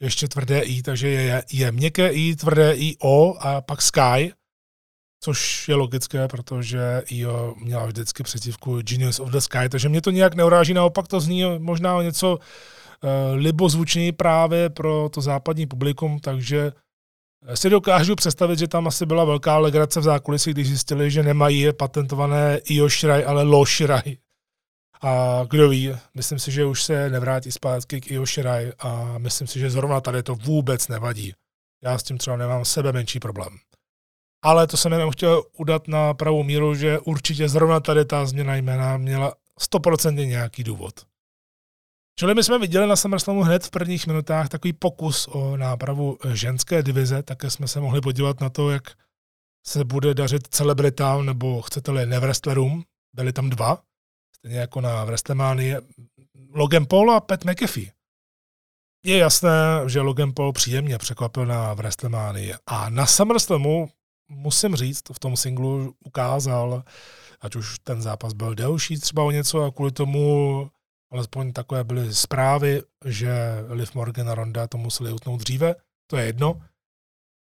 ještě 0.00 0.28
tvrdé 0.28 0.60
I, 0.60 0.82
takže 0.82 1.08
je, 1.08 1.44
je 1.52 1.72
měkké 1.72 2.08
I, 2.08 2.36
tvrdé 2.36 2.74
I, 2.74 2.96
O 3.02 3.34
a 3.40 3.60
pak 3.60 3.82
Sky, 3.82 4.32
což 5.20 5.68
je 5.68 5.74
logické, 5.74 6.28
protože 6.28 7.02
IO 7.08 7.54
měla 7.58 7.86
vždycky 7.86 8.22
přezdívku 8.22 8.82
Genius 8.82 9.20
of 9.20 9.30
the 9.30 9.38
Sky, 9.38 9.68
takže 9.68 9.88
mě 9.88 10.00
to 10.00 10.10
nějak 10.10 10.34
neuráží, 10.34 10.74
naopak 10.74 11.08
to 11.08 11.20
zní 11.20 11.44
možná 11.58 11.96
o 11.96 12.02
něco 12.02 12.36
uh, 12.36 12.40
libozvučněji 13.34 14.12
právě 14.12 14.70
pro 14.70 15.08
to 15.08 15.20
západní 15.20 15.66
publikum, 15.66 16.18
takže 16.18 16.72
si 17.54 17.70
dokážu 17.70 18.14
představit, 18.14 18.58
že 18.58 18.68
tam 18.68 18.86
asi 18.86 19.06
byla 19.06 19.24
velká 19.24 19.58
legrace 19.58 20.00
v 20.00 20.02
zákulisí, 20.02 20.50
když 20.50 20.68
zjistili, 20.68 21.10
že 21.10 21.22
nemají 21.22 21.72
patentované 21.72 22.60
IO 22.64 22.88
Shirai, 22.88 23.24
ale 23.24 23.42
Lo 23.42 23.64
Shirai. 23.64 24.18
A 25.02 25.42
kdo 25.50 25.68
ví, 25.68 25.96
myslím 26.14 26.38
si, 26.38 26.52
že 26.52 26.64
už 26.64 26.82
se 26.82 27.10
nevrátí 27.10 27.52
zpátky 27.52 28.00
k 28.00 28.10
Io 28.10 28.24
a 28.78 29.18
myslím 29.18 29.46
si, 29.46 29.58
že 29.58 29.70
zrovna 29.70 30.00
tady 30.00 30.22
to 30.22 30.34
vůbec 30.34 30.88
nevadí. 30.88 31.34
Já 31.84 31.98
s 31.98 32.02
tím 32.02 32.18
třeba 32.18 32.36
nemám 32.36 32.64
sebe 32.64 32.92
menší 32.92 33.20
problém. 33.20 33.58
Ale 34.42 34.66
to 34.66 34.76
jsem 34.76 34.92
jenom 34.92 35.10
chtěl 35.10 35.44
udat 35.58 35.88
na 35.88 36.14
pravou 36.14 36.42
míru, 36.42 36.74
že 36.74 36.98
určitě 36.98 37.48
zrovna 37.48 37.80
tady 37.80 38.04
ta 38.04 38.26
změna 38.26 38.56
jména 38.56 38.96
měla 38.96 39.34
100% 39.60 40.26
nějaký 40.26 40.64
důvod. 40.64 41.06
Čili 42.18 42.34
my 42.34 42.44
jsme 42.44 42.58
viděli 42.58 42.86
na 42.86 42.96
SummerSlamu 42.96 43.42
hned 43.42 43.64
v 43.64 43.70
prvních 43.70 44.06
minutách 44.06 44.48
takový 44.48 44.72
pokus 44.72 45.28
o 45.28 45.56
nápravu 45.56 46.18
ženské 46.32 46.82
divize, 46.82 47.22
také 47.22 47.50
jsme 47.50 47.68
se 47.68 47.80
mohli 47.80 48.00
podívat 48.00 48.40
na 48.40 48.50
to, 48.50 48.70
jak 48.70 48.82
se 49.66 49.84
bude 49.84 50.14
dařit 50.14 50.46
celebritám, 50.46 51.26
nebo 51.26 51.62
chcete-li 51.62 52.06
nevrestlerům, 52.06 52.84
byli 53.16 53.32
tam 53.32 53.50
dva, 53.50 53.82
stejně 54.44 54.58
jako 54.58 54.80
na 54.80 55.04
WrestleMania, 55.04 55.80
Logan 56.50 56.86
Paul 56.86 57.10
a 57.10 57.20
Pat 57.20 57.44
McAfee. 57.44 57.92
Je 59.04 59.18
jasné, 59.18 59.82
že 59.86 60.00
Logan 60.00 60.32
Paul 60.32 60.52
příjemně 60.52 60.98
překvapil 60.98 61.46
na 61.46 61.74
WrestleMania. 61.74 62.58
A 62.66 62.90
na 62.90 63.06
SummerSlamu, 63.06 63.88
musím 64.28 64.76
říct, 64.76 65.02
v 65.12 65.18
tom 65.18 65.36
singlu 65.36 65.94
ukázal, 66.04 66.84
ať 67.40 67.56
už 67.56 67.78
ten 67.78 68.02
zápas 68.02 68.32
byl 68.32 68.54
delší 68.54 68.98
třeba 68.98 69.22
o 69.22 69.30
něco 69.30 69.62
a 69.62 69.70
kvůli 69.70 69.92
tomu 69.92 70.70
alespoň 71.12 71.52
takové 71.52 71.84
byly 71.84 72.14
zprávy, 72.14 72.82
že 73.04 73.34
Liv 73.68 73.94
Morgan 73.94 74.30
a 74.30 74.34
Ronda 74.34 74.66
to 74.66 74.78
museli 74.78 75.12
utnout 75.12 75.40
dříve, 75.40 75.74
to 76.10 76.16
je 76.16 76.26
jedno, 76.26 76.62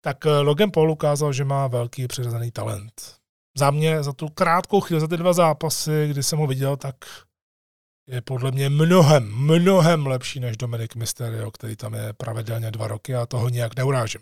tak 0.01 0.25
Logan 0.25 0.71
Paul 0.71 0.91
ukázal, 0.91 1.33
že 1.33 1.43
má 1.43 1.67
velký 1.67 2.07
přirozený 2.07 2.51
talent. 2.51 3.22
Za 3.57 3.71
mě, 3.71 4.03
za 4.03 4.13
tu 4.13 4.29
krátkou 4.29 4.81
chvíli, 4.81 5.01
za 5.01 5.07
ty 5.07 5.17
dva 5.17 5.33
zápasy, 5.33 6.07
kdy 6.07 6.23
jsem 6.23 6.39
ho 6.39 6.47
viděl, 6.47 6.77
tak 6.77 6.95
je 8.07 8.21
podle 8.21 8.51
mě 8.51 8.69
mnohem, 8.69 9.35
mnohem 9.35 10.07
lepší 10.07 10.39
než 10.39 10.57
Dominik 10.57 10.95
Mysterio, 10.95 11.51
který 11.51 11.75
tam 11.75 11.93
je 11.93 12.13
pravidelně 12.13 12.71
dva 12.71 12.87
roky 12.87 13.15
a 13.15 13.25
toho 13.25 13.49
nijak 13.49 13.75
neurážím. 13.75 14.21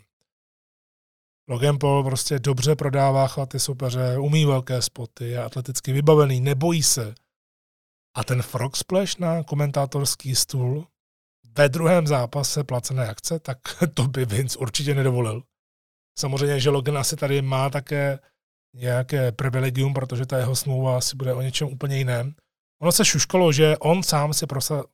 Logan 1.48 1.80
Paul 1.80 2.04
prostě 2.04 2.40
dobře 2.40 2.76
prodává 2.76 3.28
chvaty 3.28 3.60
soupeře, 3.60 4.18
umí 4.18 4.46
velké 4.46 4.82
spoty, 4.82 5.30
je 5.30 5.44
atleticky 5.44 5.94
vybavený, 5.94 6.42
nebojí 6.42 6.84
se. 6.84 7.16
A 8.16 8.24
ten 8.24 8.42
frog 8.42 8.76
splash 8.76 9.18
na 9.18 9.44
komentátorský 9.44 10.36
stůl 10.36 10.88
ve 11.58 11.70
druhém 11.70 12.08
zápase 12.08 12.64
placené 12.64 13.08
akce, 13.08 13.40
tak 13.40 13.58
to 13.94 14.08
by 14.08 14.26
Vince 14.26 14.58
určitě 14.58 14.96
nedovolil. 14.96 15.44
Samozřejmě, 16.20 16.60
že 16.60 16.70
Logan 16.70 16.98
asi 16.98 17.16
tady 17.16 17.42
má 17.42 17.70
také 17.70 18.20
nějaké 18.74 19.32
privilegium, 19.32 19.94
protože 19.94 20.26
ta 20.26 20.38
jeho 20.38 20.56
smlouva 20.56 20.98
asi 20.98 21.16
bude 21.16 21.34
o 21.34 21.42
něčem 21.42 21.68
úplně 21.68 21.98
jiném. 21.98 22.34
Ono 22.82 22.92
se 22.92 23.06
šuškalo, 23.06 23.52
že 23.52 23.78
on 23.78 24.04
sám 24.04 24.34
si 24.34 24.46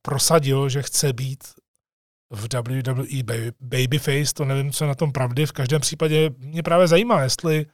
prosadil, 0.02 0.70
že 0.70 0.82
chce 0.82 1.14
být 1.14 1.44
v 2.30 2.48
WWE 2.54 3.52
Babyface, 3.62 4.34
to 4.34 4.46
nevím, 4.46 4.72
co 4.72 4.84
je 4.84 4.88
na 4.88 4.96
tom 4.96 5.12
pravdy. 5.12 5.46
V 5.46 5.52
každém 5.52 5.82
případě 5.82 6.30
mě 6.38 6.64
právě 6.64 6.88
zajímá, 6.88 7.22
jestli 7.22 7.66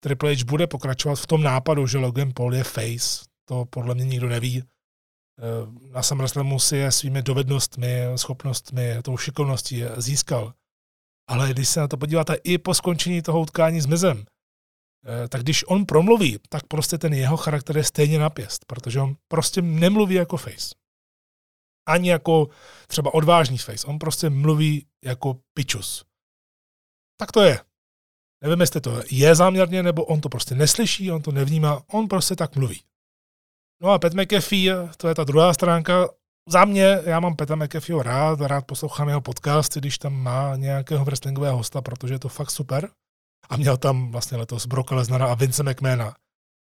Triple 0.00 0.34
H 0.34 0.44
bude 0.44 0.66
pokračovat 0.66 1.14
v 1.14 1.26
tom 1.26 1.42
nápadu, 1.42 1.86
že 1.86 1.98
Logan 1.98 2.32
Paul 2.34 2.54
je 2.54 2.64
face. 2.64 3.24
To 3.44 3.64
podle 3.64 3.94
mě 3.94 4.04
nikdo 4.04 4.28
neví. 4.28 4.62
Eh, 4.62 5.90
na 5.90 6.02
SummerSlamu 6.02 6.58
si 6.58 6.76
je 6.76 6.92
svými 6.92 7.22
dovednostmi, 7.22 8.02
schopnostmi, 8.16 9.02
tou 9.02 9.16
šikovností 9.16 9.82
získal. 9.96 10.52
Ale 11.28 11.50
když 11.50 11.68
se 11.68 11.80
na 11.80 11.88
to 11.88 11.96
podíváte 11.96 12.34
i 12.34 12.58
po 12.58 12.74
skončení 12.74 13.22
toho 13.22 13.40
utkání 13.40 13.80
s 13.80 13.86
Mizem, 13.86 14.24
tak 15.28 15.42
když 15.42 15.64
on 15.64 15.86
promluví, 15.86 16.38
tak 16.48 16.66
prostě 16.66 16.98
ten 16.98 17.14
jeho 17.14 17.36
charakter 17.36 17.76
je 17.76 17.84
stejně 17.84 18.18
napěst, 18.18 18.64
protože 18.64 19.00
on 19.00 19.16
prostě 19.28 19.62
nemluví 19.62 20.14
jako 20.14 20.36
face. 20.36 20.74
Ani 21.88 22.10
jako 22.10 22.48
třeba 22.86 23.14
odvážný 23.14 23.58
face. 23.58 23.86
On 23.86 23.98
prostě 23.98 24.30
mluví 24.30 24.86
jako 25.04 25.40
pičus. 25.54 26.04
Tak 27.20 27.32
to 27.32 27.42
je. 27.42 27.58
Nevím, 28.44 28.60
jestli 28.60 28.80
to 28.80 29.02
je 29.10 29.34
záměrně, 29.34 29.82
nebo 29.82 30.04
on 30.04 30.20
to 30.20 30.28
prostě 30.28 30.54
neslyší, 30.54 31.12
on 31.12 31.22
to 31.22 31.32
nevnímá, 31.32 31.82
on 31.92 32.08
prostě 32.08 32.36
tak 32.36 32.56
mluví. 32.56 32.82
No 33.82 33.90
a 33.90 33.98
Pat 33.98 34.14
McAfee, 34.14 34.70
to 34.96 35.08
je 35.08 35.14
ta 35.14 35.24
druhá 35.24 35.54
stránka. 35.54 36.08
Za 36.48 36.64
mě, 36.64 37.00
já 37.04 37.20
mám 37.20 37.36
Peta 37.36 37.56
McAfeeho 37.56 38.02
rád, 38.02 38.40
rád 38.40 38.66
poslouchám 38.66 39.08
jeho 39.08 39.20
podcasty, 39.20 39.80
když 39.80 39.98
tam 39.98 40.14
má 40.14 40.56
nějakého 40.56 41.04
wrestlingového 41.04 41.56
hosta, 41.56 41.82
protože 41.82 42.14
je 42.14 42.18
to 42.18 42.28
fakt 42.28 42.50
super 42.50 42.90
a 43.48 43.56
měl 43.56 43.76
tam 43.76 44.10
vlastně 44.10 44.38
letos 44.38 44.66
Brock 44.66 44.90
Lesnara 44.90 45.26
a 45.26 45.34
Vince 45.34 45.62
McMahona. 45.62 46.14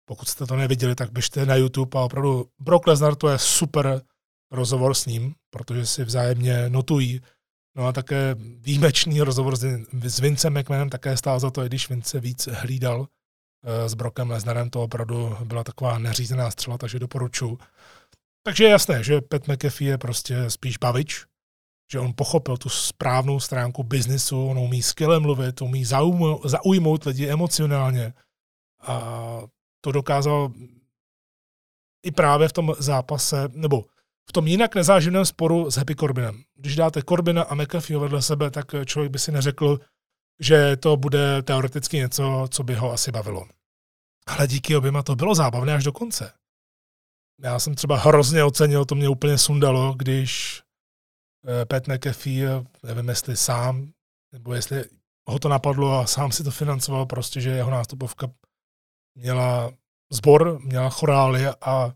Pokud 0.06 0.28
jste 0.28 0.46
to 0.46 0.56
neviděli, 0.56 0.96
tak 0.96 1.12
běžte 1.12 1.46
na 1.46 1.56
YouTube 1.56 2.00
a 2.00 2.04
opravdu 2.04 2.46
Brock 2.62 2.88
Lesnar 2.88 3.16
to 3.16 3.30
je 3.30 3.38
super 3.38 4.02
rozhovor 4.52 4.94
s 4.94 5.06
ním, 5.06 5.36
protože 5.50 5.86
si 5.86 6.04
vzájemně 6.04 6.70
notují. 6.70 7.22
No 7.76 7.88
a 7.88 7.92
také 7.92 8.36
výjimečný 8.40 9.22
rozhovor 9.22 9.56
s 10.04 10.20
Vincem 10.20 10.60
McMahonem 10.60 10.90
také 10.90 11.18
stál 11.18 11.40
za 11.40 11.52
to, 11.52 11.64
i 11.64 11.66
když 11.66 11.90
Vince 11.90 12.20
víc 12.20 12.48
hlídal 12.48 13.08
eh, 13.64 13.90
s 13.90 13.94
Brockem 13.94 14.30
Lesnarem, 14.30 14.70
to 14.70 14.84
opravdu 14.84 15.38
byla 15.44 15.64
taková 15.64 16.00
neřízená 16.00 16.52
střela, 16.52 16.78
takže 16.78 17.00
doporučuji. 17.00 17.58
Takže 18.44 18.64
je 18.64 18.70
jasné, 18.70 19.04
že 19.04 19.22
Pat 19.22 19.48
McAfee 19.48 19.88
je 19.88 19.98
prostě 19.98 20.50
spíš 20.50 20.78
bavič, 20.78 21.26
že 21.94 22.00
on 22.00 22.14
pochopil 22.16 22.58
tu 22.58 22.70
správnou 22.70 23.40
stránku 23.40 23.84
biznisu, 23.84 24.48
on 24.48 24.60
umí 24.60 24.82
skvěle 24.82 25.20
mluvit, 25.20 25.62
umí 25.62 25.86
zaujmout, 25.86 26.46
zaujmout 26.46 27.04
lidi 27.04 27.30
emocionálně. 27.30 28.14
A 28.82 29.02
to 29.82 29.92
dokázal 29.92 30.52
i 32.06 32.12
právě 32.12 32.48
v 32.48 32.54
tom 32.54 32.74
zápase, 32.80 33.50
nebo 33.54 33.86
v 34.30 34.34
tom 34.34 34.48
jinak 34.48 34.76
nezáživném 34.76 35.26
sporu 35.26 35.72
s 35.72 35.76
Happy 35.76 35.96
Corbinem. 35.96 36.44
Když 36.56 36.76
dáte 36.76 37.02
Corbina 37.10 37.44
a 37.44 37.56
McAfee 37.56 37.98
vedle 37.98 38.22
sebe, 38.22 38.52
tak 38.52 38.66
člověk 38.86 39.12
by 39.12 39.20
si 39.20 39.32
neřekl, 39.32 39.80
že 40.40 40.78
to 40.78 40.98
bude 40.98 41.42
teoreticky 41.42 41.98
něco, 41.98 42.48
co 42.50 42.64
by 42.64 42.76
ho 42.76 42.92
asi 42.92 43.12
bavilo. 43.12 43.48
Ale 44.28 44.48
díky 44.48 44.76
oběma 44.76 45.04
to 45.04 45.16
bylo 45.16 45.36
zábavné 45.36 45.74
až 45.74 45.84
do 45.84 45.92
konce. 45.92 46.34
Já 47.44 47.60
jsem 47.60 47.76
třeba 47.76 47.98
hrozně 47.98 48.44
ocenil, 48.44 48.86
to 48.86 48.96
mě 48.96 49.10
úplně 49.10 49.38
sundalo, 49.38 49.94
když 49.94 50.62
Pat 51.68 51.88
McAfee, 51.88 52.48
nevím 52.84 53.10
jestli 53.10 53.38
sám, 53.38 53.92
nebo 54.32 54.54
jestli 54.54 54.84
ho 55.30 55.40
to 55.40 55.50
napadlo 55.50 56.00
a 56.00 56.06
sám 56.06 56.32
si 56.32 56.44
to 56.44 56.52
financoval, 56.52 57.06
prostě, 57.06 57.42
že 57.42 57.50
jeho 57.50 57.72
nástupovka 57.72 58.28
měla 59.16 59.72
zbor, 60.12 60.60
měla 60.64 60.90
chorály 60.90 61.48
a 61.48 61.94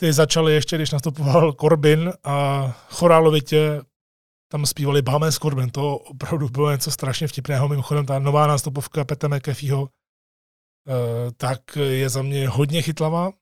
ty 0.00 0.12
začaly 0.12 0.54
ještě, 0.54 0.76
když 0.76 0.90
nastupoval 0.90 1.52
Corbin 1.52 2.12
a 2.24 2.68
chorálovitě 2.90 3.82
tam 4.52 4.66
zpívali 4.66 5.02
Bahamas 5.02 5.38
Corbin. 5.38 5.70
To 5.70 5.96
opravdu 5.96 6.48
bylo 6.48 6.70
něco 6.70 6.90
strašně 6.90 7.28
vtipného. 7.28 7.68
Mimochodem 7.68 8.06
ta 8.06 8.18
nová 8.18 8.46
nástupovka 8.46 9.04
Peta 9.04 9.28
McAfeeho 9.28 9.88
eh, 9.88 11.32
tak 11.36 11.76
je 11.76 12.08
za 12.08 12.22
mě 12.22 12.48
hodně 12.48 12.82
chytlavá 12.82 13.32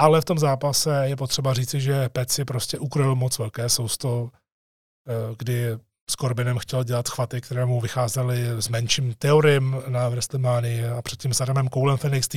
ale 0.00 0.20
v 0.20 0.24
tom 0.24 0.38
zápase 0.38 1.02
je 1.06 1.16
potřeba 1.16 1.54
říci, 1.54 1.80
že 1.80 2.08
Peci 2.08 2.44
prostě 2.44 2.78
ukryl 2.78 3.14
moc 3.14 3.38
velké 3.38 3.68
sousto, 3.68 4.30
eh, 5.08 5.34
kdy 5.38 5.76
s 6.10 6.16
Corbinem 6.20 6.58
chtěl 6.58 6.84
dělat 6.84 7.08
chvaty, 7.08 7.40
které 7.40 7.66
mu 7.66 7.80
vycházely 7.80 8.46
s 8.62 8.68
menším 8.68 9.14
teoriem 9.14 9.82
na 9.88 10.08
WrestleMania 10.08 10.98
a 10.98 11.02
předtím 11.02 11.34
s 11.34 11.40
Adamem 11.40 11.68
Koulem 11.68 11.98
v 11.98 12.04
NXT. 12.04 12.34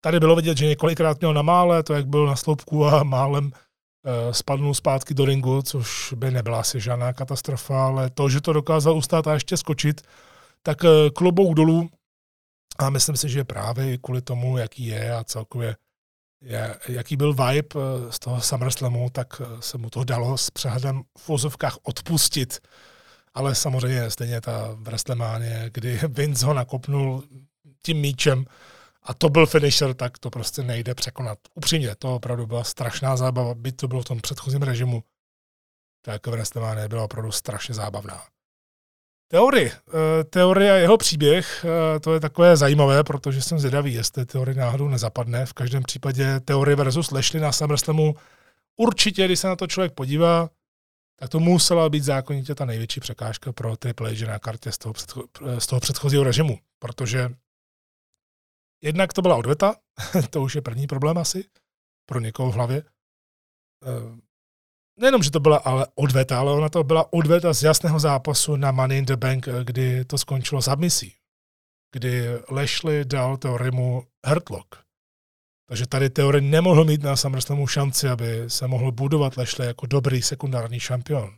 Tady 0.00 0.20
bylo 0.20 0.36
vidět, 0.36 0.58
že 0.58 0.66
několikrát 0.66 1.20
měl 1.20 1.34
na 1.34 1.42
mále, 1.42 1.82
to 1.82 1.94
jak 1.94 2.06
byl 2.06 2.26
na 2.26 2.36
sloupku 2.36 2.86
a 2.86 3.02
málem 3.02 3.52
eh, 3.52 4.34
spadnul 4.34 4.74
zpátky 4.74 5.14
do 5.14 5.24
ringu, 5.24 5.62
což 5.62 6.12
by 6.12 6.30
nebyla 6.30 6.60
asi 6.60 6.80
žádná 6.80 7.12
katastrofa, 7.12 7.86
ale 7.86 8.10
to, 8.10 8.28
že 8.28 8.40
to 8.40 8.52
dokázal 8.52 8.96
ustát 8.96 9.26
a 9.26 9.34
ještě 9.34 9.56
skočit, 9.56 10.00
tak 10.62 10.84
eh, 10.84 11.10
klobouk 11.10 11.54
dolů 11.54 11.90
a 12.78 12.90
myslím 12.90 13.16
si, 13.16 13.28
že 13.28 13.44
právě 13.44 13.98
kvůli 13.98 14.22
tomu, 14.22 14.58
jaký 14.58 14.86
je 14.86 15.14
a 15.14 15.24
celkově 15.24 15.76
jaký 16.88 17.16
byl 17.16 17.32
vibe 17.32 17.68
eh, 17.76 18.12
z 18.12 18.18
toho 18.18 18.40
SummerSlamu, 18.40 19.10
tak 19.10 19.40
eh, 19.40 19.62
se 19.62 19.78
mu 19.78 19.90
to 19.90 20.04
dalo 20.04 20.38
s 20.38 20.50
přehledem 20.50 21.02
v 21.18 21.28
vozovkách 21.28 21.76
odpustit. 21.82 22.60
Ale 23.34 23.54
samozřejmě 23.54 24.10
stejně 24.10 24.40
ta 24.40 24.68
WrestleMania, 24.74 25.68
kdy 25.68 26.00
Vince 26.08 26.46
ho 26.46 26.54
nakopnul 26.54 27.24
tím 27.82 27.96
míčem 27.96 28.44
a 29.02 29.14
to 29.14 29.28
byl 29.28 29.46
finisher, 29.46 29.94
tak 29.94 30.18
to 30.18 30.30
prostě 30.30 30.62
nejde 30.62 30.94
překonat. 30.94 31.38
Upřímně, 31.54 31.94
to 31.98 32.14
opravdu 32.14 32.46
byla 32.46 32.64
strašná 32.64 33.16
zábava, 33.16 33.54
byť 33.54 33.76
to 33.76 33.88
bylo 33.88 34.02
v 34.02 34.04
tom 34.04 34.20
předchozím 34.20 34.62
režimu, 34.62 35.04
tak 36.02 36.26
WrestleMania 36.26 36.88
byla 36.88 37.04
opravdu 37.04 37.32
strašně 37.32 37.74
zábavná. 37.74 38.22
Teorie. 39.32 39.72
Eh, 39.72 40.24
teorie 40.24 40.72
a 40.72 40.76
jeho 40.76 40.98
příběh, 40.98 41.64
eh, 41.64 42.00
to 42.00 42.14
je 42.14 42.20
takové 42.20 42.56
zajímavé, 42.56 43.04
protože 43.04 43.42
jsem 43.42 43.58
zvědavý, 43.58 43.94
jestli 43.94 44.26
teorie 44.26 44.54
náhodou 44.54 44.88
nezapadne. 44.88 45.46
V 45.46 45.52
každém 45.52 45.82
případě 45.82 46.40
teorie 46.40 46.76
versus 46.76 47.10
Lešli 47.10 47.40
na 47.40 47.52
SummerSlamu 47.52 48.14
určitě, 48.76 49.24
když 49.24 49.40
se 49.40 49.48
na 49.48 49.56
to 49.56 49.66
člověk 49.66 49.92
podívá, 49.92 50.50
tak 51.16 51.30
to 51.30 51.40
musela 51.40 51.88
být 51.88 52.04
zákonitě 52.04 52.54
ta 52.54 52.64
největší 52.64 53.00
překážka 53.00 53.52
pro 53.52 53.76
Triple 53.76 54.10
H 54.14 54.26
na 54.26 54.38
kartě 54.38 54.72
z 54.72 54.78
toho, 54.78 54.92
předcho- 54.92 55.28
eh, 55.46 55.60
z 55.60 55.66
toho 55.66 55.80
předchozího 55.80 56.24
režimu, 56.24 56.58
protože 56.78 57.30
jednak 58.82 59.12
to 59.12 59.22
byla 59.22 59.36
odveta, 59.36 59.74
to 60.30 60.42
už 60.42 60.54
je 60.54 60.62
první 60.62 60.86
problém 60.86 61.18
asi 61.18 61.44
pro 62.06 62.20
někoho 62.20 62.50
v 62.50 62.54
hlavě 62.54 62.82
nejenom, 64.96 65.22
že 65.22 65.30
to 65.30 65.40
byla 65.40 65.56
ale 65.56 65.86
odveta, 65.94 66.40
ale 66.40 66.52
ona 66.52 66.68
to 66.68 66.84
byla 66.84 67.12
odveta 67.12 67.52
z 67.52 67.62
jasného 67.62 67.98
zápasu 67.98 68.56
na 68.56 68.70
Money 68.70 68.98
in 68.98 69.04
the 69.04 69.16
Bank, 69.16 69.48
kdy 69.64 70.04
to 70.04 70.18
skončilo 70.18 70.62
submisí. 70.62 71.14
Kdy 71.92 72.24
Lashley 72.50 73.04
dal 73.04 73.36
Teorimu 73.36 74.06
hurtlock. 74.26 74.82
Takže 75.68 75.86
tady 75.86 76.10
Teory 76.10 76.40
nemohl 76.40 76.84
mít 76.84 77.02
na 77.02 77.16
SummerSlamu 77.16 77.66
šanci, 77.66 78.08
aby 78.08 78.50
se 78.50 78.66
mohl 78.66 78.92
budovat 78.92 79.36
Lashley 79.36 79.68
jako 79.68 79.86
dobrý 79.86 80.22
sekundární 80.22 80.80
šampion. 80.80 81.36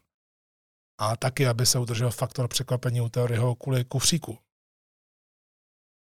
A 1.01 1.17
taky, 1.17 1.47
aby 1.47 1.67
se 1.67 1.79
udržel 1.79 2.11
faktor 2.11 2.49
překvapení 2.49 3.01
u 3.01 3.09
Teoryho 3.09 3.55
kvůli 3.55 3.85
kufříku. 3.85 4.39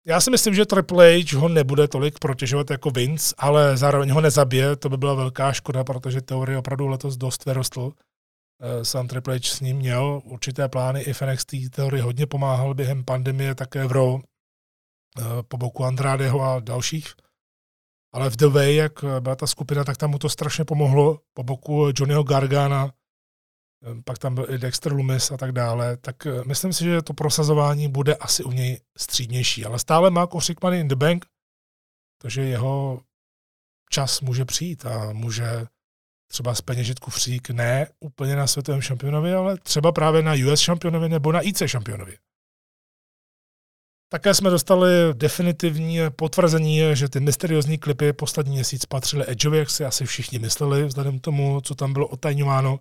Já 0.06 0.22
si 0.22 0.32
myslím, 0.32 0.54
že 0.54 0.66
Triple 0.66 1.20
H 1.20 1.38
ho 1.38 1.49
nebude 1.49 1.88
tolik 1.88 2.20
protěžovat 2.20 2.70
jako 2.70 2.89
Vince, 2.89 3.36
ale 3.38 3.78
zároveň 3.78 4.10
ho 4.12 4.22
nezabije, 4.22 4.76
to 4.76 4.89
by 4.89 4.97
byla 4.97 5.14
velká 5.14 5.54
škoda, 5.54 5.84
protože 5.84 6.22
teorie 6.22 6.58
opravdu 6.58 6.88
letos 6.88 7.18
dost 7.18 7.45
vyrostl. 7.45 7.91
Eh, 8.62 8.86
Sam 8.86 9.08
Triple 9.08 9.36
H 9.36 9.47
s 9.47 9.62
ním 9.62 9.78
měl 9.78 10.22
určité 10.24 10.70
plány, 10.70 11.02
i 11.02 11.14
v 11.14 11.22
teorie 11.70 12.04
hodně 12.04 12.26
pomáhal 12.26 12.74
během 12.74 13.06
pandemie, 13.06 13.56
také 13.56 13.88
v 13.88 13.91
Raw, 13.91 14.16
eh, 14.16 15.24
po 15.47 15.58
boku 15.58 15.86
Andradeho 15.86 16.41
a 16.41 16.60
dalších. 16.60 17.14
Ale 18.14 18.30
v 18.30 18.36
The 18.36 18.47
Way, 18.47 18.76
jak 18.76 18.91
byla 19.20 19.36
ta 19.36 19.47
skupina, 19.47 19.84
tak 19.84 19.97
tam 19.97 20.10
mu 20.10 20.20
to 20.20 20.30
strašně 20.30 20.66
pomohlo 20.66 21.20
po 21.34 21.43
boku 21.43 21.89
Johnnyho 21.95 22.24
Gargana, 22.24 22.91
pak 24.04 24.20
tam 24.20 24.36
byl 24.36 24.46
i 24.50 24.58
Dexter 24.58 24.94
Lumis 24.94 25.32
a 25.32 25.38
tak 25.38 25.52
dále, 25.52 25.98
tak 25.98 26.28
myslím 26.46 26.74
si, 26.74 26.84
že 26.84 27.02
to 27.02 27.14
prosazování 27.14 27.88
bude 27.88 28.16
asi 28.16 28.44
u 28.44 28.52
něj 28.52 28.82
střídnější. 28.98 29.66
Ale 29.66 29.80
stále 29.80 30.10
má 30.10 30.28
košík 30.28 30.64
money 30.64 30.80
in 30.80 30.88
the 30.88 30.96
bank, 30.96 31.26
takže 32.22 32.42
jeho 32.42 33.02
čas 33.90 34.22
může 34.22 34.46
přijít 34.46 34.86
a 34.86 35.14
může 35.14 35.66
třeba 36.28 36.56
z 36.56 36.62
peněžitku 36.62 37.12
fřík, 37.12 37.50
ne 37.50 37.88
úplně 38.00 38.36
na 38.36 38.48
světovém 38.48 38.82
šampionovi, 38.82 39.34
ale 39.34 39.58
třeba 39.58 39.92
právě 39.92 40.22
na 40.22 40.34
US 40.34 40.60
šampionovi 40.60 41.10
nebo 41.10 41.32
na 41.32 41.48
IC 41.48 41.64
šampionovi. 41.66 42.18
Také 44.10 44.34
jsme 44.34 44.50
dostali 44.50 44.90
definitivní 45.14 46.00
potvrzení, 46.16 46.82
že 46.94 47.10
ty 47.10 47.20
mysteriózní 47.20 47.78
klipy 47.78 48.14
poslední 48.14 48.54
měsíc 48.54 48.86
patřily 48.86 49.26
Edgeovi, 49.28 49.58
jak 49.58 49.70
si 49.70 49.86
asi 49.86 50.06
všichni 50.06 50.40
mysleli, 50.40 50.86
vzhledem 50.86 51.20
k 51.20 51.22
tomu, 51.22 51.62
co 51.62 51.76
tam 51.76 51.94
bylo 51.94 52.08
otajňováno. 52.08 52.80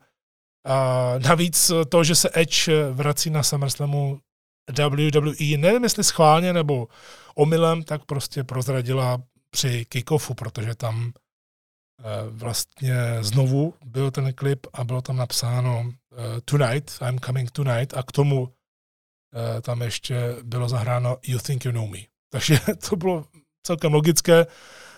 A 0.65 1.15
navíc 1.19 1.73
to, 1.89 2.05
že 2.05 2.15
se 2.15 2.31
Edge 2.33 2.91
vrací 2.93 3.31
na 3.31 3.43
SummerSlamu 3.43 4.21
WWE, 4.79 5.57
nevím 5.57 5.85
jestli 5.85 6.05
schválně 6.05 6.53
nebo 6.53 6.89
omylem, 7.35 7.83
tak 7.83 8.05
prostě 8.05 8.45
prozradila 8.45 9.23
při 9.51 9.85
kickoffu, 9.85 10.35
protože 10.35 10.75
tam 10.75 11.13
Eh, 12.01 12.31
vlastně 12.31 12.95
znovu 13.21 13.75
byl 13.85 14.11
ten 14.11 14.33
klip 14.33 14.67
a 14.73 14.85
bylo 14.85 15.03
tam 15.03 15.17
napsáno 15.17 15.93
eh, 16.13 16.41
Tonight, 16.41 16.99
I'm 17.09 17.19
coming 17.19 17.51
tonight 17.51 17.95
a 17.95 18.03
k 18.03 18.13
tomu 18.13 18.49
eh, 19.35 19.61
tam 19.61 19.83
ještě 19.83 20.37
bylo 20.43 20.69
zahráno 20.69 21.19
You 21.27 21.39
think 21.39 21.65
you 21.65 21.73
know 21.73 21.89
me. 21.89 21.99
Takže 22.33 22.61
to 22.89 22.97
bylo 22.97 23.25
celkem 23.67 23.93
logické. 23.93 24.47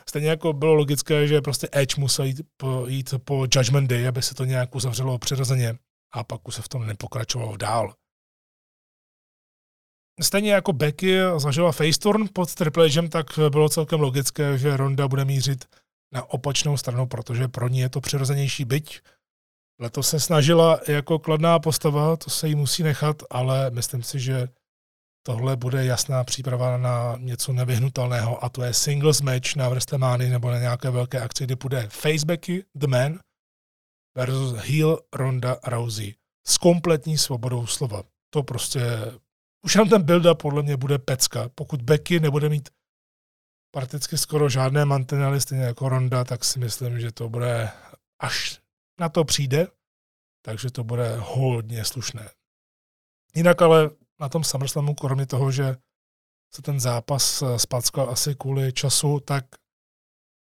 Stejně 0.09 0.29
jako 0.29 0.53
bylo 0.53 0.75
logické, 0.75 1.29
že 1.29 1.41
prostě 1.41 1.69
Edge 1.73 1.95
musel 1.99 2.25
jít 2.25 2.41
po, 2.57 2.87
jít 2.89 3.15
po 3.25 3.47
Judgment 3.55 3.91
Day, 3.91 4.09
aby 4.09 4.23
se 4.23 4.35
to 4.35 4.45
nějak 4.45 4.75
uzavřelo 4.75 5.19
přirozeně 5.19 5.79
a 6.15 6.25
pak 6.25 6.49
už 6.49 6.55
se 6.55 6.63
v 6.63 6.69
tom 6.69 6.87
nepokračovalo 6.87 7.57
dál. 7.57 7.95
Stejně 10.21 10.53
jako 10.53 10.73
Becky 10.73 11.19
zažila 11.37 11.73
faceturn 11.73 12.29
pod 12.33 12.55
Triple 12.55 12.89
H, 12.89 13.09
tak 13.09 13.27
bylo 13.49 13.69
celkem 13.69 14.01
logické, 14.01 14.59
že 14.59 14.77
Ronda 14.77 15.09
bude 15.09 15.25
mířit 15.25 15.65
na 16.13 16.31
opačnou 16.31 16.77
stranu, 16.77 17.07
protože 17.07 17.49
pro 17.49 17.69
ní 17.69 17.79
je 17.79 17.89
to 17.89 18.01
přirozenější 18.01 18.65
byť. 18.65 19.01
Letos 19.81 20.09
se 20.09 20.21
snažila 20.21 20.81
jako 20.89 21.19
kladná 21.19 21.59
postava, 21.59 22.17
to 22.17 22.31
se 22.31 22.49
jí 22.49 22.55
musí 22.55 22.83
nechat, 22.83 23.23
ale 23.31 23.71
myslím 23.71 24.03
si, 24.03 24.21
že 24.21 24.49
tohle 25.23 25.57
bude 25.57 25.85
jasná 25.85 26.25
příprava 26.25 26.77
na 26.77 27.17
něco 27.19 27.53
nevyhnutelného 27.53 28.45
a 28.45 28.49
to 28.49 28.63
je 28.63 28.75
singles 28.75 29.21
match 29.21 29.57
na 29.57 29.69
Vrstemány 29.69 30.31
nebo 30.31 30.51
na 30.51 30.59
nějaké 30.59 30.91
velké 30.91 31.21
akci, 31.21 31.45
kdy 31.45 31.55
bude 31.55 31.89
Facebacky, 31.89 32.65
The 32.75 32.87
Man 32.87 33.19
versus 34.17 34.53
Heel 34.53 34.99
Ronda 35.13 35.57
Rousey 35.65 36.15
s 36.47 36.59
kompletní 36.59 37.19
svobodou 37.19 37.67
slova. 37.67 38.03
To 38.31 38.43
prostě, 38.43 38.81
už 39.65 39.75
jenom 39.75 39.89
ten 39.89 40.03
build 40.03 40.39
podle 40.43 40.63
mě 40.63 40.77
bude 40.77 40.99
pecka. 40.99 41.49
Pokud 41.49 41.83
Becky 41.83 42.21
nebude 42.21 42.49
mít 42.49 42.69
prakticky 43.75 44.19
skoro 44.19 44.49
žádné 44.49 44.85
mantinely, 44.85 45.41
stejně 45.41 45.65
jako 45.65 45.89
Ronda, 45.89 46.25
tak 46.25 46.45
si 46.45 46.59
myslím, 46.59 47.01
že 47.01 47.13
to 47.13 47.29
bude, 47.29 47.71
až 48.23 48.61
na 49.01 49.09
to 49.09 49.25
přijde, 49.25 49.67
takže 50.45 50.71
to 50.71 50.85
bude 50.85 51.17
hodně 51.17 51.85
slušné. 51.85 52.31
Jinak 53.35 53.63
ale 53.63 53.91
na 54.23 54.29
tom 54.29 54.45
SummerSlamu, 54.45 54.95
kromě 54.95 55.27
toho, 55.27 55.51
že 55.51 55.77
se 56.55 56.63
ten 56.63 56.81
zápas 56.81 57.43
spackal 57.57 58.11
asi 58.11 58.35
kvůli 58.35 58.73
času, 58.73 59.21
tak 59.21 59.45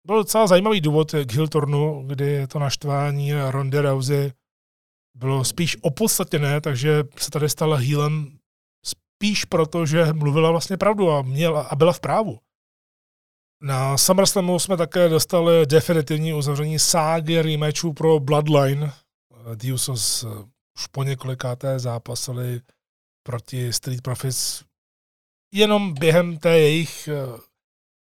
byl 0.07 0.17
docela 0.17 0.47
zajímavý 0.47 0.81
důvod 0.81 1.11
k 1.11 1.33
Hiltornu, 1.33 2.07
kdy 2.07 2.47
to 2.47 2.59
naštvání 2.59 3.33
Rondy 3.33 3.81
Rousey 3.81 4.33
bylo 5.17 5.45
spíš 5.45 5.77
opodstatněné, 5.81 6.61
takže 6.61 7.05
se 7.19 7.31
tady 7.31 7.49
stala 7.49 7.77
healem 7.77 8.39
spíš 8.87 9.45
proto, 9.45 9.87
že 9.87 10.13
mluvila 10.13 10.51
vlastně 10.51 10.77
pravdu 10.77 11.11
a, 11.11 11.23
měla, 11.23 11.63
a 11.63 11.77
byla 11.77 11.93
v 11.93 12.01
právu. 12.01 12.39
Na 13.63 13.99
SummerSlamu 13.99 14.59
jsme 14.59 14.77
také 14.77 15.09
dostali 15.09 15.67
definitivní 15.67 16.35
uzavření 16.35 16.79
ságy 16.79 17.43
rematchů 17.43 17.93
pro 17.93 18.21
Bloodline. 18.21 18.93
The 19.55 19.73
Usos 19.73 20.25
eh, 20.25 20.27
už 20.79 20.87
po 20.87 21.03
několikáté 21.03 21.79
zápasili 21.79 22.61
proti 23.31 23.73
Street 23.73 24.03
Profits 24.03 24.65
jenom 25.55 25.95
během 25.95 26.39
té 26.39 26.59
jejich 26.59 27.09
eh, 27.09 27.39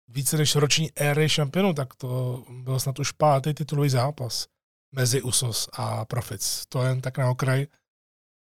více 0.08 0.36
než 0.36 0.56
roční 0.56 0.90
éry 0.96 1.28
šampionů, 1.28 1.74
tak 1.74 1.94
to 1.94 2.44
byl 2.50 2.80
snad 2.80 2.98
už 2.98 3.12
pátý 3.12 3.54
titulový 3.54 3.88
zápas 3.88 4.46
mezi 4.94 5.22
Usos 5.22 5.68
a 5.72 6.04
Profits. 6.04 6.66
To 6.66 6.82
jen 6.82 7.00
tak 7.00 7.18
na 7.18 7.30
okraj. 7.30 7.66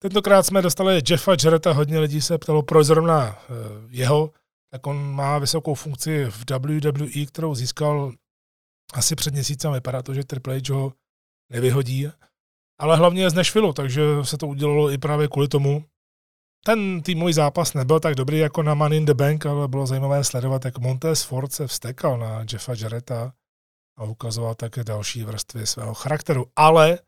Tentokrát 0.01 0.43
jsme 0.43 0.61
dostali 0.61 1.01
Jeffa 1.09 1.35
Jarretta, 1.43 1.73
hodně 1.73 1.99
lidí 1.99 2.21
se 2.21 2.37
ptalo, 2.37 2.63
proč 2.63 2.87
zrovna 2.87 3.27
eh, 3.27 3.43
jeho 3.89 4.31
tak 4.71 4.87
on 4.87 4.97
má 5.15 5.39
vysokou 5.39 5.73
funkci 5.73 6.25
v 6.25 6.45
WWE, 6.51 7.25
kterou 7.25 7.55
získal 7.55 8.13
asi 8.93 9.15
před 9.15 9.33
měsícem. 9.33 9.73
Vypadá 9.73 10.01
to, 10.01 10.13
že 10.13 10.23
Triple 10.23 10.59
H 10.59 10.73
ho 10.73 10.93
nevyhodí, 11.51 12.07
ale 12.79 12.97
hlavně 12.97 13.21
je 13.21 13.29
z 13.29 13.33
Nashville, 13.33 13.73
takže 13.73 14.01
se 14.23 14.37
to 14.37 14.47
udělalo 14.47 14.91
i 14.91 14.97
právě 14.97 15.27
kvůli 15.27 15.47
tomu. 15.47 15.85
Ten 16.65 17.01
týmový 17.01 17.33
zápas 17.33 17.73
nebyl 17.73 17.99
tak 17.99 18.15
dobrý 18.15 18.37
jako 18.37 18.63
na 18.63 18.73
Money 18.73 18.97
in 18.97 19.05
the 19.05 19.13
Bank, 19.13 19.45
ale 19.45 19.67
bylo 19.67 19.87
zajímavé 19.87 20.23
sledovat, 20.23 20.65
jak 20.65 20.77
Montez 20.77 21.23
Ford 21.23 21.53
se 21.53 21.67
vstekal 21.67 22.17
na 22.17 22.45
Jeffa 22.53 22.73
Jarretta 22.77 23.33
a 23.97 24.03
ukazoval 24.03 24.55
také 24.55 24.83
další 24.83 25.23
vrstvy 25.23 25.67
svého 25.67 25.93
charakteru. 25.93 26.45
Ale 26.55 26.99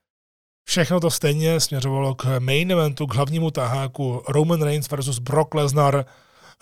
všechno 0.67 0.99
to 0.99 1.11
stejně 1.11 1.59
směřovalo 1.59 2.15
k 2.15 2.39
main 2.39 2.71
eventu, 2.71 3.07
k 3.07 3.15
hlavnímu 3.15 3.51
taháku 3.51 4.23
Roman 4.27 4.61
Reigns 4.61 4.89
versus 4.89 5.19
Brock 5.19 5.55
Lesnar– 5.55 6.05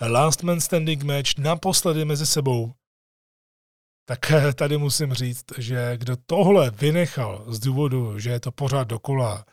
last 0.06 0.42
man 0.42 0.60
standing 0.60 1.02
match 1.02 1.38
naposledy 1.38 2.04
mezi 2.04 2.26
sebou, 2.26 2.72
tak 4.04 4.18
tady 4.54 4.78
musím 4.78 5.14
říct, 5.14 5.44
že 5.58 5.96
kdo 5.96 6.16
tohle 6.26 6.70
vynechal 6.70 7.44
z 7.48 7.58
důvodu, 7.58 8.18
že 8.18 8.30
je 8.30 8.40
to 8.40 8.52
pořád 8.52 8.88
dokola, 8.88 9.44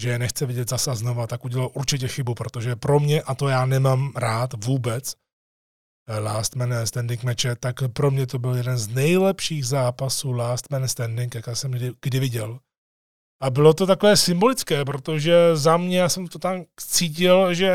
že 0.00 0.08
je 0.08 0.18
nechce 0.18 0.46
vidět 0.46 0.68
zase 0.68 0.94
znova, 0.94 1.26
tak 1.26 1.44
udělal 1.44 1.70
určitě 1.74 2.08
chybu, 2.08 2.34
protože 2.34 2.76
pro 2.76 3.00
mě, 3.00 3.22
a 3.22 3.34
to 3.34 3.48
já 3.48 3.66
nemám 3.66 4.12
rád 4.16 4.64
vůbec, 4.64 5.14
eh, 6.08 6.18
Last 6.18 6.56
Man 6.56 6.86
Standing 6.86 7.22
matche, 7.22 7.56
tak 7.60 7.76
pro 7.92 8.10
mě 8.10 8.26
to 8.26 8.38
byl 8.38 8.54
jeden 8.54 8.78
z 8.78 8.88
nejlepších 8.88 9.66
zápasů 9.66 10.32
Last 10.32 10.70
Man 10.70 10.88
Standing, 10.88 11.34
jak 11.34 11.44
jsem 11.54 11.70
kdy, 11.70 11.92
kdy 12.02 12.20
viděl. 12.20 12.58
A 13.42 13.50
bylo 13.50 13.74
to 13.74 13.86
takové 13.86 14.16
symbolické, 14.16 14.84
protože 14.84 15.56
za 15.56 15.76
mě 15.76 15.98
já 15.98 16.08
jsem 16.08 16.26
to 16.26 16.38
tam 16.38 16.64
cítil, 16.76 17.54
že 17.54 17.72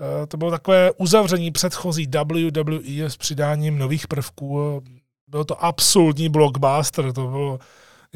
Eh, 0.00 0.26
to 0.26 0.36
bylo 0.36 0.50
takové 0.50 0.92
uzavření 0.92 1.50
předchozí 1.50 2.06
WWE 2.06 3.10
s 3.10 3.16
přidáním 3.16 3.78
nových 3.78 4.06
prvků. 4.06 4.82
Bylo 5.26 5.44
to 5.44 5.64
absolutní 5.64 6.28
blockbuster, 6.28 7.12
to 7.12 7.26
bylo 7.26 7.58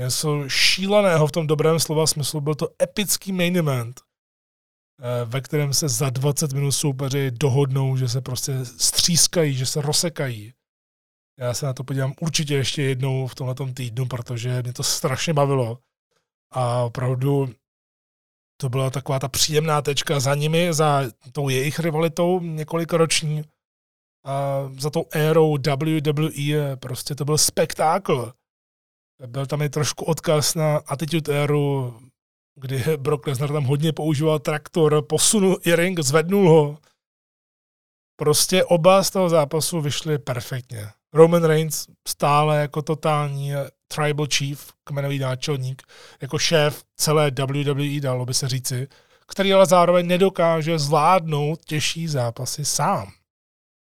něco 0.01 0.49
šíleného 0.49 1.27
v 1.27 1.33
tom 1.33 1.47
dobrém 1.47 1.81
slova 1.81 2.07
smyslu. 2.07 2.41
Byl 2.41 2.55
to 2.55 2.69
epický 2.83 3.33
main 3.33 3.57
event, 3.57 4.01
eh, 4.01 5.25
ve 5.25 5.41
kterém 5.41 5.75
se 5.75 5.89
za 5.89 6.11
20 6.11 6.53
minut 6.53 6.73
soupeři 6.73 7.31
dohodnou, 7.31 7.97
že 7.97 8.09
se 8.09 8.21
prostě 8.21 8.65
střískají, 8.65 9.55
že 9.55 9.67
se 9.67 9.81
rozsekají. 9.81 10.53
Já 11.39 11.55
se 11.55 11.67
na 11.67 11.73
to 11.73 11.85
podívám 11.85 12.15
určitě 12.21 12.55
ještě 12.55 12.83
jednou 12.83 13.27
v 13.27 13.35
tomhle 13.35 13.55
týdnu, 13.75 14.07
protože 14.07 14.63
mě 14.63 14.73
to 14.73 14.83
strašně 14.83 15.35
bavilo. 15.35 15.79
A 16.51 16.83
opravdu 16.83 17.55
to 18.61 18.69
byla 18.69 18.91
taková 18.91 19.19
ta 19.19 19.29
příjemná 19.29 19.83
tečka 19.83 20.21
za 20.21 20.35
nimi, 20.35 20.75
za 20.75 21.03
tou 21.33 21.49
jejich 21.49 21.79
rivalitou 21.79 22.41
několikroční 22.41 23.45
a 24.25 24.69
za 24.79 24.91
tou 24.91 25.05
érou 25.13 25.57
WWE, 25.57 26.77
prostě 26.77 27.15
to 27.15 27.25
byl 27.25 27.39
spektákl. 27.39 28.33
Byl 29.27 29.47
tam 29.47 29.63
i 29.63 29.69
trošku 29.69 30.05
odkaz 30.05 30.55
na 30.55 30.77
Attitude 30.77 31.43
éru, 31.43 31.95
kdy 32.55 32.85
Brock 32.97 33.27
Lesnar 33.27 33.53
tam 33.53 33.65
hodně 33.65 33.93
používal 33.93 34.39
traktor, 34.39 35.03
posunul 35.07 35.59
i 35.65 35.77
ring, 35.77 36.01
zvednul 36.01 36.49
ho. 36.49 36.79
Prostě 38.17 38.65
oba 38.65 39.03
z 39.03 39.11
toho 39.11 39.29
zápasu 39.29 39.81
vyšly 39.81 40.19
perfektně. 40.19 40.89
Roman 41.13 41.45
Reigns 41.45 41.87
stále 42.09 42.61
jako 42.61 42.83
totální 42.83 43.53
tribal 43.89 44.27
chief, 44.35 44.73
kmenový 44.85 45.19
náčelník, 45.19 45.83
jako 46.23 46.39
šéf 46.39 46.85
celé 46.97 47.31
WWE, 47.31 48.01
dalo 48.01 48.27
by 48.27 48.35
se 48.35 48.49
říci, 48.49 48.89
který 49.27 49.53
ale 49.53 49.67
zároveň 49.67 50.07
nedokáže 50.07 50.79
zvládnout 50.79 51.65
těžší 51.65 52.09
zápasy 52.09 52.65
sám. 52.65 53.13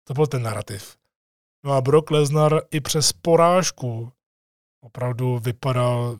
To 0.05 0.15
byl 0.15 0.27
ten 0.27 0.43
narrativ. 0.43 0.97
No 1.65 1.73
a 1.73 1.81
Brock 1.81 2.11
Lesnar 2.11 2.63
i 2.71 2.81
přes 2.81 3.13
porážku 3.13 4.13
opravdu 4.81 5.39
vypadal, 5.39 6.19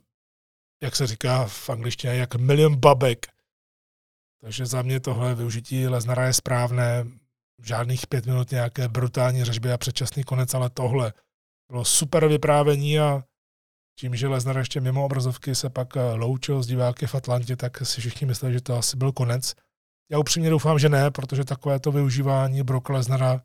jak 0.83 0.97
se 0.97 1.07
říká 1.07 1.47
v 1.47 1.71
angličtině, 1.71 2.15
jak 2.15 2.35
milion 2.35 2.77
babek. 2.77 3.27
Takže 4.41 4.67
za 4.67 4.83
mě 4.83 5.01
tohle 5.01 5.35
využití 5.35 5.89
Lesnara 5.89 6.27
je 6.27 6.33
správné. 6.33 7.07
Žádných 7.63 8.07
pět 8.07 8.27
minut 8.27 8.51
nějaké 8.51 8.89
brutální 8.89 9.45
řežby 9.45 9.73
a 9.73 9.79
předčasný 9.79 10.25
konec, 10.25 10.55
ale 10.55 10.71
tohle 10.71 11.13
bylo 11.71 11.85
super 11.85 12.29
vyprávění 12.29 13.01
a 13.01 13.25
tím, 13.99 14.17
že 14.17 14.29
Lesnar 14.29 14.59
ještě 14.59 14.81
mimo 14.81 15.05
obrazovky 15.05 15.55
se 15.55 15.71
pak 15.71 15.89
loučil 16.15 16.63
s 16.63 16.67
diváky 16.67 17.07
v 17.07 17.15
Atlantě, 17.15 17.57
tak 17.57 17.87
si 17.87 18.01
všichni 18.01 18.27
mysleli, 18.27 18.55
že 18.55 18.61
to 18.61 18.77
asi 18.77 18.97
byl 18.97 19.13
konec. 19.13 19.55
Já 20.11 20.19
upřímně 20.19 20.51
doufám, 20.51 20.79
že 20.79 20.89
ne, 20.89 21.11
protože 21.11 21.45
takové 21.45 21.81
to 21.81 21.93
využívání 21.93 22.63
Brock 22.63 22.89
Lesnara 22.89 23.43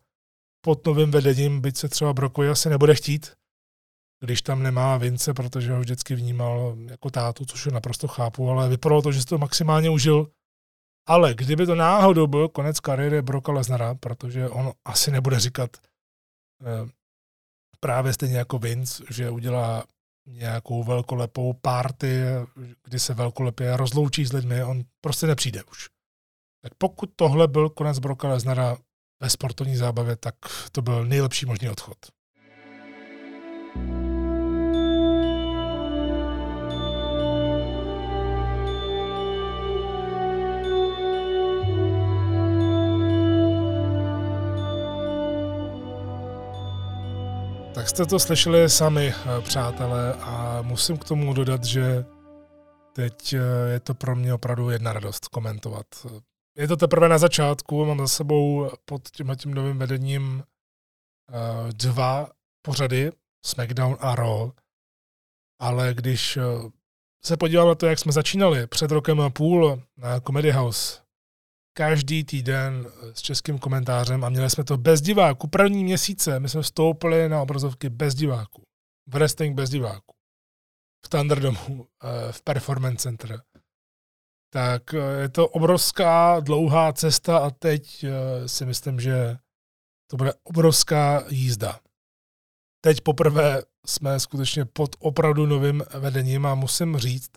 pod 0.60 0.86
novým 0.86 1.10
vedením, 1.10 1.60
byť 1.60 1.76
se 1.76 1.88
třeba 1.88 2.12
Brockovi 2.12 2.48
asi 2.48 2.68
nebude 2.68 2.94
chtít, 2.94 3.32
když 4.26 4.42
tam 4.42 4.62
nemá 4.62 4.96
Vince, 4.96 5.34
protože 5.34 5.72
ho 5.72 5.80
vždycky 5.80 6.14
vnímal 6.14 6.76
jako 6.90 7.10
tátu, 7.10 7.44
což 7.44 7.66
je 7.66 7.72
naprosto 7.72 8.08
chápu, 8.08 8.50
ale 8.50 8.68
vypadalo 8.68 9.02
to, 9.02 9.12
že 9.12 9.20
si 9.20 9.26
to 9.26 9.38
maximálně 9.38 9.90
užil. 9.90 10.26
Ale 11.08 11.34
kdyby 11.34 11.66
to 11.66 11.74
náhodou 11.74 12.26
byl 12.26 12.48
konec 12.48 12.80
kariéry 12.80 13.22
Broka 13.22 13.52
Lesnara, 13.52 13.94
protože 13.94 14.48
on 14.48 14.72
asi 14.84 15.10
nebude 15.10 15.40
říkat 15.40 15.70
eh, 16.62 16.90
právě 17.80 18.12
stejně 18.12 18.36
jako 18.36 18.58
Vince, 18.58 19.04
že 19.10 19.30
udělá 19.30 19.84
nějakou 20.26 20.84
velkolepou 20.84 21.52
party, 21.52 22.22
kdy 22.84 22.98
se 22.98 23.14
velkolepě 23.14 23.76
rozloučí 23.76 24.26
s 24.26 24.32
lidmi, 24.32 24.64
on 24.64 24.82
prostě 25.00 25.26
nepřijde 25.26 25.64
už. 25.64 25.88
Tak 26.62 26.72
pokud 26.78 27.10
tohle 27.16 27.48
byl 27.48 27.70
konec 27.70 27.98
Broka 27.98 28.28
Lesnara 28.28 28.76
ve 29.22 29.30
sportovní 29.30 29.76
zábavě, 29.76 30.16
tak 30.16 30.34
to 30.72 30.82
byl 30.82 31.04
nejlepší 31.04 31.46
možný 31.46 31.68
odchod. 31.68 31.96
Tak 32.00 32.16
jste 47.96 48.06
to 48.06 48.18
slyšeli 48.18 48.70
sami, 48.70 49.14
eh, 49.16 49.42
přátelé, 49.42 50.14
a 50.14 50.62
musím 50.62 50.98
k 50.98 51.04
tomu 51.04 51.34
dodat, 51.34 51.64
že 51.64 52.04
teď 52.92 53.32
eh, 53.32 53.38
je 53.72 53.80
to 53.80 53.94
pro 53.94 54.16
mě 54.16 54.34
opravdu 54.34 54.70
jedna 54.70 54.92
radost 54.92 55.28
komentovat. 55.28 55.86
Je 56.56 56.68
to 56.68 56.76
teprve 56.76 57.08
na 57.08 57.18
začátku, 57.18 57.84
mám 57.84 57.98
za 57.98 58.08
sebou 58.08 58.70
pod 58.84 59.08
tím, 59.08 59.36
tím 59.36 59.54
novým 59.54 59.78
vedením 59.78 60.42
eh, 60.42 61.72
dva 61.72 62.28
pořady, 62.62 63.12
SmackDown 63.46 63.96
a 64.00 64.14
Raw, 64.14 64.50
ale 65.60 65.94
když 65.94 66.38
se 67.24 67.36
podívám 67.36 67.68
na 67.68 67.74
to, 67.74 67.86
jak 67.86 67.98
jsme 67.98 68.12
začínali 68.12 68.66
před 68.66 68.90
rokem 68.90 69.20
a 69.20 69.30
půl 69.30 69.82
na 69.96 70.20
Comedy 70.20 70.50
House, 70.50 71.00
každý 71.76 72.24
týden 72.24 72.86
s 73.12 73.22
českým 73.22 73.58
komentářem 73.58 74.24
a 74.24 74.28
měli 74.28 74.50
jsme 74.50 74.64
to 74.64 74.76
bez 74.76 75.00
diváků. 75.00 75.48
První 75.48 75.84
měsíce 75.84 76.40
my 76.40 76.48
jsme 76.48 76.62
vstoupili 76.62 77.28
na 77.28 77.42
obrazovky 77.42 77.88
bez 77.88 78.14
diváků. 78.14 78.62
V 79.08 79.14
wrestling 79.14 79.56
bez 79.56 79.70
diváků. 79.70 80.14
V 81.06 81.08
Thunderdomu, 81.08 81.86
eh, 82.04 82.32
v 82.32 82.42
Performance 82.42 83.02
Center. 83.02 83.42
Tak 84.52 84.94
eh, 84.94 85.20
je 85.20 85.28
to 85.28 85.48
obrovská 85.48 86.40
dlouhá 86.40 86.92
cesta 86.92 87.38
a 87.38 87.50
teď 87.50 88.04
eh, 88.04 88.48
si 88.48 88.66
myslím, 88.66 89.00
že 89.00 89.36
to 90.10 90.16
bude 90.16 90.32
obrovská 90.44 91.24
jízda. 91.28 91.80
Teď 92.80 93.00
poprvé 93.00 93.62
jsme 93.86 94.20
skutečně 94.20 94.64
pod 94.64 94.96
opravdu 94.98 95.46
novým 95.46 95.82
vedením 95.98 96.46
a 96.46 96.54
musím 96.54 96.96
říct, 96.96 97.30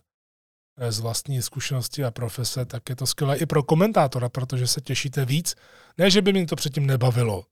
z 0.89 0.99
vlastní 0.99 1.41
zkušenosti 1.41 2.03
a 2.03 2.11
profese, 2.11 2.65
tak 2.65 2.89
je 2.89 2.95
to 2.95 3.07
skvělé 3.07 3.37
i 3.37 3.45
pro 3.45 3.63
komentátora, 3.63 4.29
protože 4.29 4.67
se 4.67 4.81
těšíte 4.81 5.25
víc. 5.25 5.55
Ne, 5.97 6.11
že 6.11 6.21
by 6.21 6.33
mě 6.33 6.45
to 6.45 6.55
předtím 6.55 6.85
nebavilo, 6.87 7.45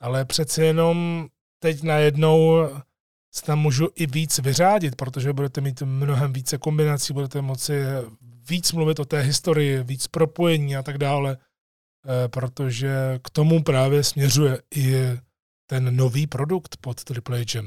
ale 0.00 0.24
přeci 0.24 0.62
jenom 0.62 1.28
teď 1.58 1.82
najednou 1.82 2.68
se 3.34 3.42
tam 3.42 3.58
můžu 3.58 3.88
i 3.94 4.06
víc 4.06 4.38
vyřádit, 4.38 4.96
protože 4.96 5.32
budete 5.32 5.60
mít 5.60 5.82
mnohem 5.82 6.32
více 6.32 6.58
kombinací, 6.58 7.12
budete 7.12 7.42
moci 7.42 7.82
víc 8.48 8.72
mluvit 8.72 8.98
o 8.98 9.04
té 9.04 9.20
historii, 9.20 9.82
víc 9.82 10.06
propojení 10.06 10.76
a 10.76 10.82
tak 10.82 10.98
dále, 10.98 11.36
eh, 11.36 12.28
protože 12.28 13.18
k 13.24 13.30
tomu 13.30 13.62
právě 13.62 14.04
směřuje 14.04 14.62
i 14.74 14.94
ten 15.66 15.96
nový 15.96 16.26
produkt 16.26 16.76
pod 16.80 17.04
Triple 17.04 17.44
H. 17.44 17.62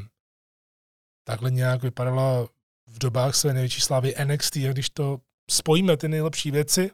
Takhle 1.23 1.51
nějak 1.51 1.83
vypadala 1.83 2.47
v 2.91 2.99
dobách 2.99 3.35
své 3.35 3.53
největší 3.53 3.81
slávy 3.81 4.15
NXT, 4.25 4.57
a 4.57 4.71
když 4.71 4.89
to 4.89 5.19
spojíme 5.51 5.97
ty 5.97 6.07
nejlepší 6.07 6.51
věci 6.51 6.91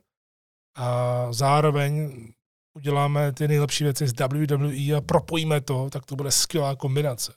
a 0.75 1.27
zároveň 1.33 2.27
uděláme 2.73 3.33
ty 3.33 3.47
nejlepší 3.47 3.83
věci 3.83 4.07
z 4.07 4.13
WWE 4.13 4.97
a 4.97 5.01
propojíme 5.01 5.61
to, 5.61 5.89
tak 5.89 6.05
to 6.05 6.15
bude 6.15 6.31
skvělá 6.31 6.75
kombinace. 6.75 7.33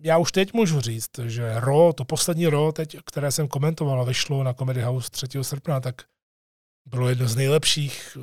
Já 0.00 0.18
už 0.18 0.32
teď 0.32 0.52
můžu 0.52 0.80
říct, 0.80 1.10
že 1.26 1.60
Ro, 1.60 1.92
to 1.92 2.04
poslední 2.04 2.46
Ro, 2.46 2.72
teď, 2.72 2.96
které 3.06 3.32
jsem 3.32 3.48
komentoval 3.48 4.04
vyšlo 4.04 4.42
na 4.42 4.54
Comedy 4.54 4.82
House 4.82 5.10
3. 5.10 5.28
srpna, 5.42 5.80
tak 5.80 6.02
bylo 6.88 7.08
jedno 7.08 7.28
z 7.28 7.36
nejlepších, 7.36 8.18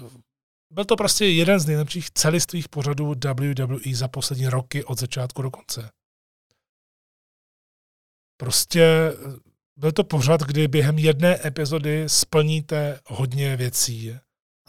byl 0.74 0.86
to 0.86 0.96
prostě 0.96 1.26
jeden 1.26 1.60
z 1.60 1.66
nejlepších 1.66 2.12
celistvých 2.12 2.70
pořadů 2.70 3.16
WWE 3.26 3.96
za 3.96 4.08
poslední 4.08 4.48
roky 4.48 4.84
od 4.84 5.00
začátku 5.00 5.42
do 5.42 5.52
konce. 5.52 5.90
Prostě 8.40 8.84
eh, 8.84 9.14
byl 9.78 9.92
to 9.92 10.04
pořad, 10.04 10.42
kdy 10.42 10.68
během 10.68 10.98
jedné 10.98 11.48
epizody 11.48 12.10
splníte 12.10 13.00
hodně 13.06 13.56
věcí 13.56 14.18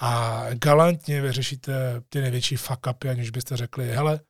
a 0.00 0.44
galantně 0.54 1.20
vyřešíte 1.20 2.00
ty 2.08 2.20
největší 2.20 2.56
fuck 2.56 2.86
upy, 2.90 3.08
aniž 3.08 3.30
byste 3.30 3.56
řekli, 3.56 3.88
hele, 3.88 4.20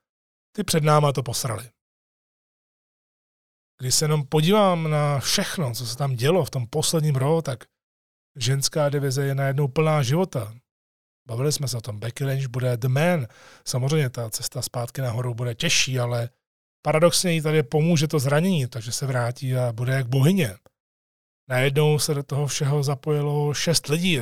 ty 0.57 0.65
před 0.65 0.85
náma 0.85 1.13
to 1.13 1.23
posrali. 1.23 1.71
Když 3.81 3.95
se 3.95 4.05
jenom 4.05 4.27
podívám 4.27 4.91
na 4.91 5.21
všechno, 5.21 5.75
co 5.75 5.87
se 5.87 5.97
tam 5.97 6.17
dělo 6.17 6.45
v 6.45 6.51
tom 6.51 6.67
posledním 6.67 7.17
rohu, 7.17 7.43
tak 7.43 7.65
ženská 8.37 8.89
divize 8.89 9.27
je 9.27 9.35
najednou 9.35 9.69
plná 9.69 10.03
života. 10.03 10.55
Bavili 11.29 11.53
jsme 11.53 11.69
se 11.69 11.77
o 11.77 11.81
tom, 11.81 11.99
Becky 12.01 12.25
Lynch 12.25 12.47
bude 12.47 12.77
the 12.77 12.89
man. 12.89 13.27
Samozřejmě 13.67 14.11
ta 14.11 14.31
cesta 14.31 14.63
zpátky 14.63 15.01
nahoru 15.01 15.35
bude 15.35 15.55
těžší, 15.55 15.99
ale 15.99 16.31
paradoxně 16.83 17.33
jí 17.33 17.41
tady 17.41 17.63
pomůže 17.63 18.09
to 18.09 18.19
zranění, 18.19 18.67
takže 18.67 18.93
se 18.93 19.07
vrátí 19.07 19.57
a 19.57 19.73
bude 19.73 19.93
jak 19.93 20.09
bohyně. 20.09 20.57
Najednou 21.49 21.99
se 21.99 22.15
do 22.15 22.23
toho 22.23 22.47
všeho 22.47 22.83
zapojilo 22.83 23.55
šest 23.55 23.89
lidí. 23.89 24.21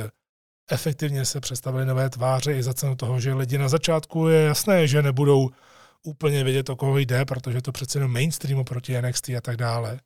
Efektivně 0.71 1.25
se 1.25 1.39
představili 1.39 1.85
nové 1.85 2.09
tváře 2.09 2.53
i 2.53 2.63
za 2.63 2.73
cenu 2.73 2.95
toho, 2.95 3.19
že 3.19 3.33
lidi 3.33 3.57
na 3.57 3.69
začátku 3.69 4.27
je 4.27 4.41
jasné, 4.41 4.87
že 4.87 5.01
nebudou 5.01 5.49
úplně 6.03 6.43
vědět, 6.43 6.69
o 6.69 6.75
koho 6.75 6.97
jde, 6.97 7.25
protože 7.25 7.61
to 7.61 7.71
přece 7.71 7.97
jenom 7.97 8.13
mainstreamu 8.13 8.63
proti 8.63 9.01
NXT 9.01 9.29
a 9.29 9.41
tak 9.41 9.57
dále. 9.57 9.99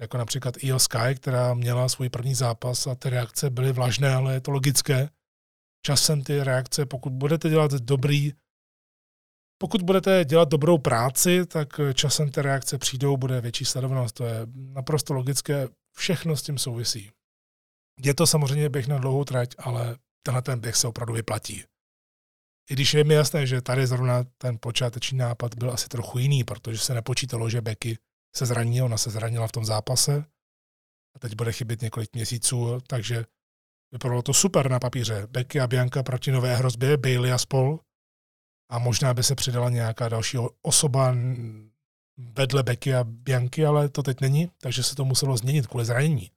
Jako 0.00 0.18
například 0.18 0.54
Io 0.58 0.78
Sky, 0.78 1.14
která 1.16 1.54
měla 1.54 1.88
svůj 1.88 2.08
první 2.08 2.34
zápas 2.34 2.86
a 2.86 2.94
ty 2.94 3.10
reakce 3.10 3.50
byly 3.50 3.72
vlažné, 3.72 4.14
ale 4.14 4.34
je 4.34 4.40
to 4.40 4.50
logické. 4.50 5.08
Časem 5.86 6.22
ty 6.22 6.44
reakce, 6.44 6.86
pokud 6.86 7.12
budete 7.12 7.48
dělat 7.48 7.72
dobrý 7.72 8.32
pokud 9.62 9.82
budete 9.82 10.24
dělat 10.24 10.48
dobrou 10.48 10.78
práci, 10.78 11.46
tak 11.46 11.80
časem 11.94 12.30
ty 12.30 12.42
reakce 12.42 12.78
přijdou, 12.78 13.16
bude 13.16 13.40
větší 13.40 13.64
sledovanost. 13.64 14.14
To 14.14 14.24
je 14.24 14.46
naprosto 14.54 15.14
logické, 15.14 15.68
všechno 15.96 16.36
s 16.36 16.42
tím 16.42 16.58
souvisí. 16.58 17.10
Je 18.04 18.14
to 18.14 18.26
samozřejmě 18.26 18.68
běh 18.68 18.88
na 18.88 18.98
dlouhou 18.98 19.24
trať, 19.24 19.54
ale 19.58 19.96
tenhle 20.22 20.42
ten 20.42 20.60
běh 20.60 20.76
se 20.76 20.88
opravdu 20.88 21.14
vyplatí. 21.14 21.64
I 22.70 22.74
když 22.74 22.94
je 22.94 23.04
mi 23.04 23.14
jasné, 23.14 23.46
že 23.46 23.62
tady 23.62 23.86
zrovna 23.86 24.24
ten 24.38 24.58
počáteční 24.60 25.18
nápad 25.18 25.54
byl 25.54 25.70
asi 25.70 25.88
trochu 25.88 26.18
jiný, 26.18 26.44
protože 26.44 26.78
se 26.78 26.94
nepočítalo, 26.94 27.50
že 27.50 27.60
Becky 27.60 27.98
se 28.36 28.46
zraní, 28.46 28.82
ona 28.82 28.98
se 28.98 29.10
zranila 29.10 29.46
v 29.46 29.52
tom 29.52 29.64
zápase 29.64 30.24
a 31.16 31.18
teď 31.18 31.34
bude 31.34 31.52
chybět 31.52 31.82
několik 31.82 32.14
měsíců, 32.14 32.80
takže 32.86 33.24
vypadalo 33.92 34.22
to 34.22 34.34
super 34.34 34.70
na 34.70 34.78
papíře. 34.78 35.26
Becky 35.30 35.60
a 35.60 35.66
Bianca 35.66 36.02
proti 36.02 36.32
nové 36.32 36.56
hrozbě, 36.56 36.96
Bailey 36.96 37.32
a 37.32 37.38
spol 37.38 37.78
a 38.72 38.78
možná 38.78 39.14
by 39.14 39.22
se 39.22 39.34
přidala 39.34 39.70
nějaká 39.70 40.08
další 40.08 40.38
osoba 40.62 41.14
vedle 42.16 42.62
Becky 42.62 42.94
a 42.94 43.04
Bianky, 43.04 43.66
ale 43.66 43.88
to 43.88 44.02
teď 44.02 44.20
není, 44.20 44.50
takže 44.60 44.82
se 44.82 44.94
to 44.94 45.04
muselo 45.04 45.36
změnit 45.36 45.66
kvůli 45.66 45.84
zranění. 45.84 46.30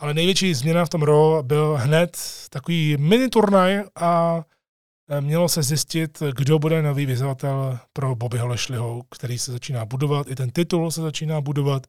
Ale 0.00 0.14
největší 0.14 0.54
změna 0.54 0.84
v 0.84 0.88
tom 0.88 1.02
RO 1.02 1.42
byl 1.42 1.76
hned 1.76 2.18
takový 2.50 2.96
mini 2.96 3.28
turnaj 3.28 3.82
a 3.94 4.44
e, 5.10 5.20
mělo 5.20 5.48
se 5.48 5.62
zjistit, 5.62 6.22
kdo 6.36 6.58
bude 6.58 6.82
nový 6.82 7.06
vyzvatel 7.06 7.78
pro 7.92 8.14
Bobbyho 8.14 8.46
Lešliho, 8.46 9.02
který 9.10 9.38
se 9.38 9.52
začíná 9.52 9.84
budovat, 9.84 10.30
i 10.30 10.34
ten 10.34 10.50
titul 10.50 10.90
se 10.90 11.00
začíná 11.00 11.40
budovat. 11.40 11.86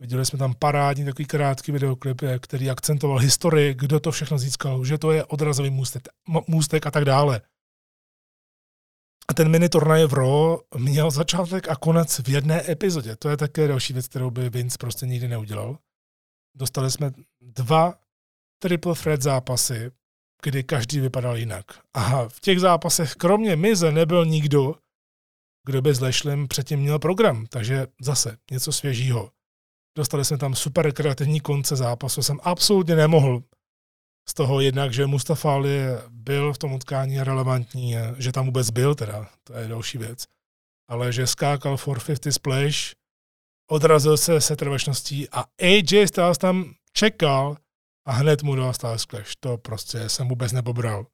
Viděli 0.00 0.26
jsme 0.26 0.38
tam 0.38 0.54
parádní 0.54 1.04
takový 1.04 1.26
krátký 1.26 1.72
videoklip, 1.72 2.22
e, 2.22 2.38
který 2.38 2.70
akcentoval 2.70 3.18
historii, 3.18 3.74
kdo 3.74 4.00
to 4.00 4.10
všechno 4.10 4.38
získal, 4.38 4.84
že 4.84 4.98
to 4.98 5.12
je 5.12 5.24
odrazový 5.24 5.70
můstek, 5.70 6.08
můstek 6.46 6.86
a 6.86 6.90
tak 6.90 7.04
dále. 7.04 7.40
A 9.28 9.34
ten 9.34 9.48
mini 9.48 9.68
turnaj 9.68 10.04
v 10.06 10.12
Raw 10.12 10.58
měl 10.76 11.10
začátek 11.10 11.68
a 11.68 11.76
konec 11.76 12.18
v 12.18 12.28
jedné 12.28 12.70
epizodě. 12.70 13.16
To 13.16 13.28
je 13.28 13.36
také 13.36 13.68
další 13.68 13.92
věc, 13.92 14.08
kterou 14.08 14.30
by 14.30 14.50
Vince 14.50 14.78
prostě 14.78 15.06
nikdy 15.06 15.28
neudělal. 15.28 15.78
Dostali 16.56 16.90
jsme 16.90 17.12
dva 17.40 17.94
triple 18.58 18.94
threat 18.94 19.22
zápasy, 19.22 19.90
kdy 20.42 20.64
každý 20.64 21.00
vypadal 21.00 21.36
jinak. 21.36 21.64
A 21.94 22.28
v 22.28 22.40
těch 22.40 22.60
zápasech 22.60 23.14
kromě 23.14 23.56
Mize 23.56 23.92
nebyl 23.92 24.26
nikdo, 24.26 24.74
kdo 25.66 25.82
by 25.82 25.94
s 25.94 26.00
Lashlem 26.00 26.48
předtím 26.48 26.80
měl 26.80 26.98
program. 26.98 27.46
Takže 27.46 27.86
zase 28.00 28.36
něco 28.50 28.72
svěžího. 28.72 29.30
Dostali 29.96 30.24
jsme 30.24 30.38
tam 30.38 30.54
super 30.54 30.92
kreativní 30.92 31.40
konce 31.40 31.76
zápasu. 31.76 32.22
Jsem 32.22 32.40
absolutně 32.42 32.96
nemohl 32.96 33.42
z 34.28 34.34
toho 34.34 34.60
jednak, 34.60 34.92
že 34.92 35.06
Mustafa 35.06 35.52
Ali 35.52 35.78
byl 36.08 36.52
v 36.52 36.58
tom 36.58 36.72
utkání 36.72 37.22
relevantní, 37.22 37.94
že 38.18 38.32
tam 38.32 38.46
vůbec 38.46 38.70
byl 38.70 38.94
teda, 38.94 39.28
to 39.44 39.52
je 39.52 39.68
další 39.68 39.98
věc, 39.98 40.26
ale 40.88 41.12
že 41.12 41.26
skákal 41.26 41.76
for 41.76 42.00
50 42.04 42.32
splash, 42.32 42.94
odrazil 43.70 44.16
se 44.16 44.40
se 44.40 44.56
trvačností 44.56 45.28
a 45.30 45.44
AJ 45.60 46.08
Styles 46.08 46.38
tam 46.38 46.74
čekal 46.92 47.56
a 48.06 48.12
hned 48.12 48.42
mu 48.42 48.54
dal 48.54 48.72
Styles 48.72 49.02
splash. 49.02 49.32
To 49.40 49.58
prostě 49.58 50.08
jsem 50.08 50.28
vůbec 50.28 50.52
nepobral. 50.52 51.06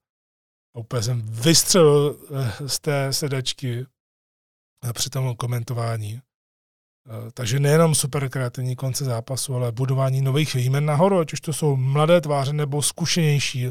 A 0.77 0.79
úplně 0.79 1.03
jsem 1.03 1.23
vystřelil 1.23 2.19
eh, 2.35 2.69
z 2.69 2.81
té 2.81 3.13
sedačky 3.13 3.87
při 4.93 5.11
tom 5.11 5.37
komentování. 5.37 6.21
Eh, 7.11 7.31
takže 7.35 7.61
nejenom 7.61 7.95
super 7.95 8.29
kreativní 8.29 8.77
konce 8.77 9.05
zápasu, 9.05 9.55
ale 9.55 9.73
budování 9.73 10.23
nových 10.23 10.55
jmen 10.55 10.87
nahoru, 10.87 11.19
ať 11.19 11.33
už 11.33 11.41
to 11.41 11.53
jsou 11.53 11.77
mladé 11.77 12.21
tváře 12.21 12.53
nebo 12.53 12.83
zkušenější, 12.83 13.69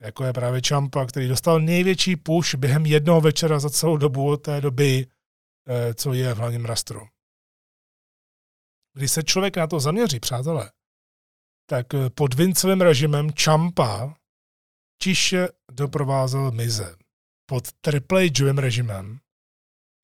jako 0.00 0.24
je 0.24 0.32
právě 0.32 0.62
Čampa, 0.62 1.06
který 1.06 1.28
dostal 1.28 1.60
největší 1.60 2.16
push 2.16 2.54
během 2.54 2.86
jednoho 2.86 3.20
večera 3.20 3.58
za 3.58 3.70
celou 3.70 3.96
dobu 3.96 4.28
od 4.28 4.36
té 4.36 4.60
doby, 4.60 5.06
eh, 5.68 5.94
co 5.94 6.12
je 6.12 6.34
v 6.34 6.38
hlavním 6.38 6.64
rastru. 6.64 7.06
Když 8.94 9.12
se 9.12 9.22
člověk 9.22 9.56
na 9.56 9.66
to 9.66 9.80
zaměří, 9.80 10.20
přátelé, 10.20 10.70
tak 11.66 11.94
eh, 11.94 12.10
pod 12.10 12.34
Vincovým 12.34 12.80
režimem 12.80 13.32
Čampa 13.32 14.14
tiše 15.02 15.48
doprovázel 15.72 16.50
Mize. 16.50 16.96
Pod 17.46 17.72
Triple 17.72 18.28
režimem 18.56 19.18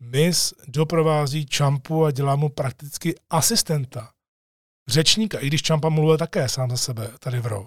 Miss 0.01 0.55
doprovází 0.67 1.47
Čampu 1.47 2.05
a 2.05 2.11
dělá 2.11 2.37
mu 2.37 2.49
prakticky 2.49 3.15
asistenta. 3.31 4.13
Řečníka, 4.89 5.39
i 5.39 5.47
když 5.47 5.63
Čampa 5.63 5.89
mluvil 5.89 6.19
také 6.19 6.49
sám 6.49 6.71
za 6.71 6.77
sebe 6.77 7.11
tady 7.19 7.41
v 7.41 7.47
Raw. 7.47 7.67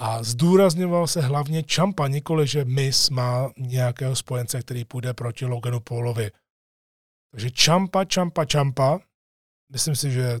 A 0.00 0.22
zdůrazňoval 0.22 1.06
se 1.06 1.20
hlavně 1.20 1.62
Čampa, 1.62 2.08
nikoli, 2.08 2.46
že 2.46 2.64
Miss 2.64 3.10
má 3.10 3.50
nějakého 3.56 4.16
spojence, 4.16 4.60
který 4.60 4.84
půjde 4.84 5.14
proti 5.14 5.44
Loganu 5.44 5.80
Paulovi. 5.80 6.30
Takže 7.30 7.50
Čampa, 7.50 8.04
Čampa, 8.04 8.44
Čampa. 8.44 8.98
Myslím 9.72 9.96
si, 9.96 10.10
že 10.10 10.40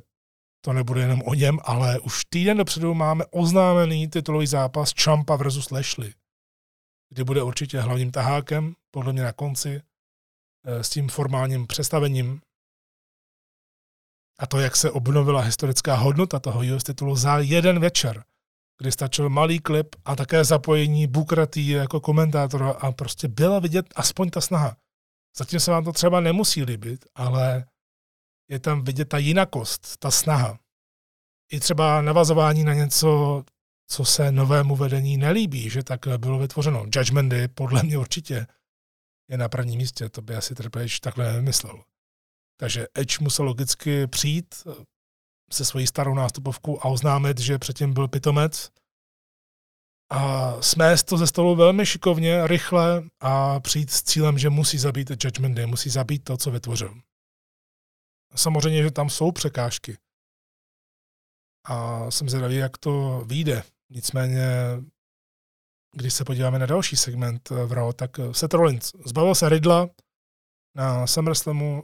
to 0.64 0.72
nebude 0.72 1.00
jenom 1.00 1.22
o 1.26 1.34
něm, 1.34 1.58
ale 1.62 2.00
už 2.00 2.24
týden 2.24 2.56
dopředu 2.56 2.94
máme 2.94 3.24
oznámený 3.26 4.08
titulový 4.08 4.46
zápas 4.46 4.94
Čampa 4.94 5.36
versus 5.36 5.70
Lashley, 5.70 6.14
kdy 7.08 7.24
bude 7.24 7.42
určitě 7.42 7.80
hlavním 7.80 8.10
tahákem, 8.10 8.74
podle 8.90 9.12
mě 9.12 9.22
na 9.22 9.32
konci, 9.32 9.82
s 10.68 10.90
tím 10.90 11.08
formálním 11.08 11.66
představením 11.66 12.40
a 14.38 14.46
to, 14.46 14.60
jak 14.60 14.76
se 14.76 14.90
obnovila 14.90 15.40
historická 15.40 15.94
hodnota 15.94 16.38
toho 16.38 16.60
US 16.76 16.84
titulu 16.84 17.16
za 17.16 17.38
jeden 17.38 17.80
večer, 17.80 18.24
kdy 18.78 18.92
stačil 18.92 19.28
malý 19.28 19.58
klip 19.58 19.96
a 20.04 20.16
také 20.16 20.44
zapojení 20.44 21.06
Bukratý 21.06 21.68
jako 21.68 22.00
komentátora 22.00 22.70
a 22.70 22.92
prostě 22.92 23.28
byla 23.28 23.58
vidět 23.58 23.86
aspoň 23.96 24.30
ta 24.30 24.40
snaha. 24.40 24.76
Zatím 25.36 25.60
se 25.60 25.70
vám 25.70 25.84
to 25.84 25.92
třeba 25.92 26.20
nemusí 26.20 26.62
líbit, 26.64 27.06
ale 27.14 27.66
je 28.50 28.58
tam 28.58 28.84
vidět 28.84 29.08
ta 29.08 29.18
jinakost, 29.18 29.96
ta 29.96 30.10
snaha. 30.10 30.58
I 31.52 31.60
třeba 31.60 32.02
navazování 32.02 32.64
na 32.64 32.74
něco, 32.74 33.44
co 33.90 34.04
se 34.04 34.32
novému 34.32 34.76
vedení 34.76 35.16
nelíbí, 35.16 35.70
že 35.70 35.82
tak 35.82 36.00
bylo 36.16 36.38
vytvořeno. 36.38 36.84
Judgment 36.94 37.30
Day 37.30 37.48
podle 37.48 37.82
mě 37.82 37.98
určitě 37.98 38.46
je 39.30 39.38
na 39.38 39.48
prvním 39.48 39.78
místě. 39.78 40.08
To 40.08 40.22
by 40.22 40.36
asi 40.36 40.54
Triple 40.54 40.84
H 40.84 41.00
takhle 41.00 41.24
nevymyslel. 41.24 41.84
Takže 42.60 42.86
Edge 42.94 43.18
musel 43.20 43.44
logicky 43.44 44.06
přijít 44.06 44.54
eh, 44.66 44.84
se 45.52 45.64
svojí 45.64 45.86
starou 45.86 46.14
nástupovkou 46.14 46.78
a 46.80 46.84
oznámit, 46.84 47.38
že 47.38 47.58
předtím 47.58 47.94
byl 47.94 48.08
pitomec 48.08 48.70
a 50.10 50.52
smést 50.62 51.06
to 51.06 51.16
ze 51.16 51.26
stolu 51.26 51.56
velmi 51.56 51.86
šikovně, 51.86 52.46
rychle 52.46 53.04
a 53.20 53.60
přijít 53.60 53.90
s 53.90 54.02
cílem, 54.02 54.38
že 54.38 54.50
musí 54.50 54.78
zabít 54.78 55.24
Judgment 55.24 55.56
Day, 55.56 55.66
musí 55.66 55.90
zabít 55.90 56.24
to, 56.24 56.36
co 56.36 56.50
vytvořil. 56.50 57.00
Samozřejmě, 58.34 58.82
že 58.82 58.90
tam 58.90 59.10
jsou 59.10 59.32
překážky. 59.32 59.98
A 61.64 62.10
jsem 62.10 62.28
zvědavý, 62.28 62.56
jak 62.56 62.78
to 62.78 63.24
vyjde. 63.26 63.62
Nicméně 63.90 64.46
když 65.92 66.14
se 66.14 66.24
podíváme 66.24 66.58
na 66.58 66.66
další 66.66 66.96
segment 66.96 67.48
eh, 67.52 67.66
v 67.66 67.72
Raw, 67.72 67.92
tak 67.92 68.18
eh, 68.18 68.34
Seth 68.34 68.54
Rollins 68.54 68.92
zbavil 69.04 69.34
se 69.34 69.48
Ridla 69.48 69.88
na 70.76 71.06
SummerSlamu, 71.06 71.82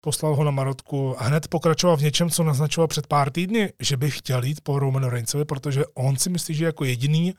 poslal 0.00 0.34
ho 0.34 0.44
na 0.44 0.50
Marotku 0.50 1.20
a 1.20 1.24
hned 1.24 1.48
pokračoval 1.48 1.96
v 1.96 2.02
něčem, 2.02 2.30
co 2.30 2.44
naznačoval 2.44 2.88
před 2.88 3.06
pár 3.06 3.30
týdny, 3.30 3.72
že 3.80 3.96
by 3.96 4.10
chtěl 4.10 4.44
jít 4.44 4.60
po 4.60 4.78
Romanu 4.78 5.08
Reignsovi, 5.08 5.44
protože 5.44 5.86
on 5.86 6.16
si 6.16 6.30
myslí, 6.30 6.54
že 6.54 6.64
jako 6.64 6.84
jediný 6.84 7.34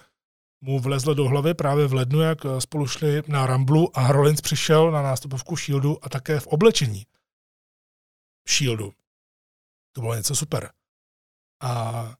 mu 0.62 0.80
vlezlo 0.80 1.14
do 1.14 1.28
hlavy 1.30 1.54
právě 1.54 1.88
v 1.88 1.94
lednu, 1.94 2.22
jak 2.22 2.46
eh, 2.46 2.62
spolu 2.62 2.88
šli 2.88 3.22
na 3.28 3.46
Ramblu 3.46 3.98
a 3.98 4.12
Rollins 4.12 4.41
přišel 4.41 4.91
na 4.91 5.02
nástupovku 5.02 5.56
Shieldu 5.56 6.06
a 6.06 6.10
také 6.10 6.39
v 6.39 6.48
oblečení 6.48 7.06
Shieldu. 8.50 8.94
To 9.96 10.02
bylo 10.02 10.16
něco 10.16 10.36
super. 10.36 10.72
A 11.62 12.16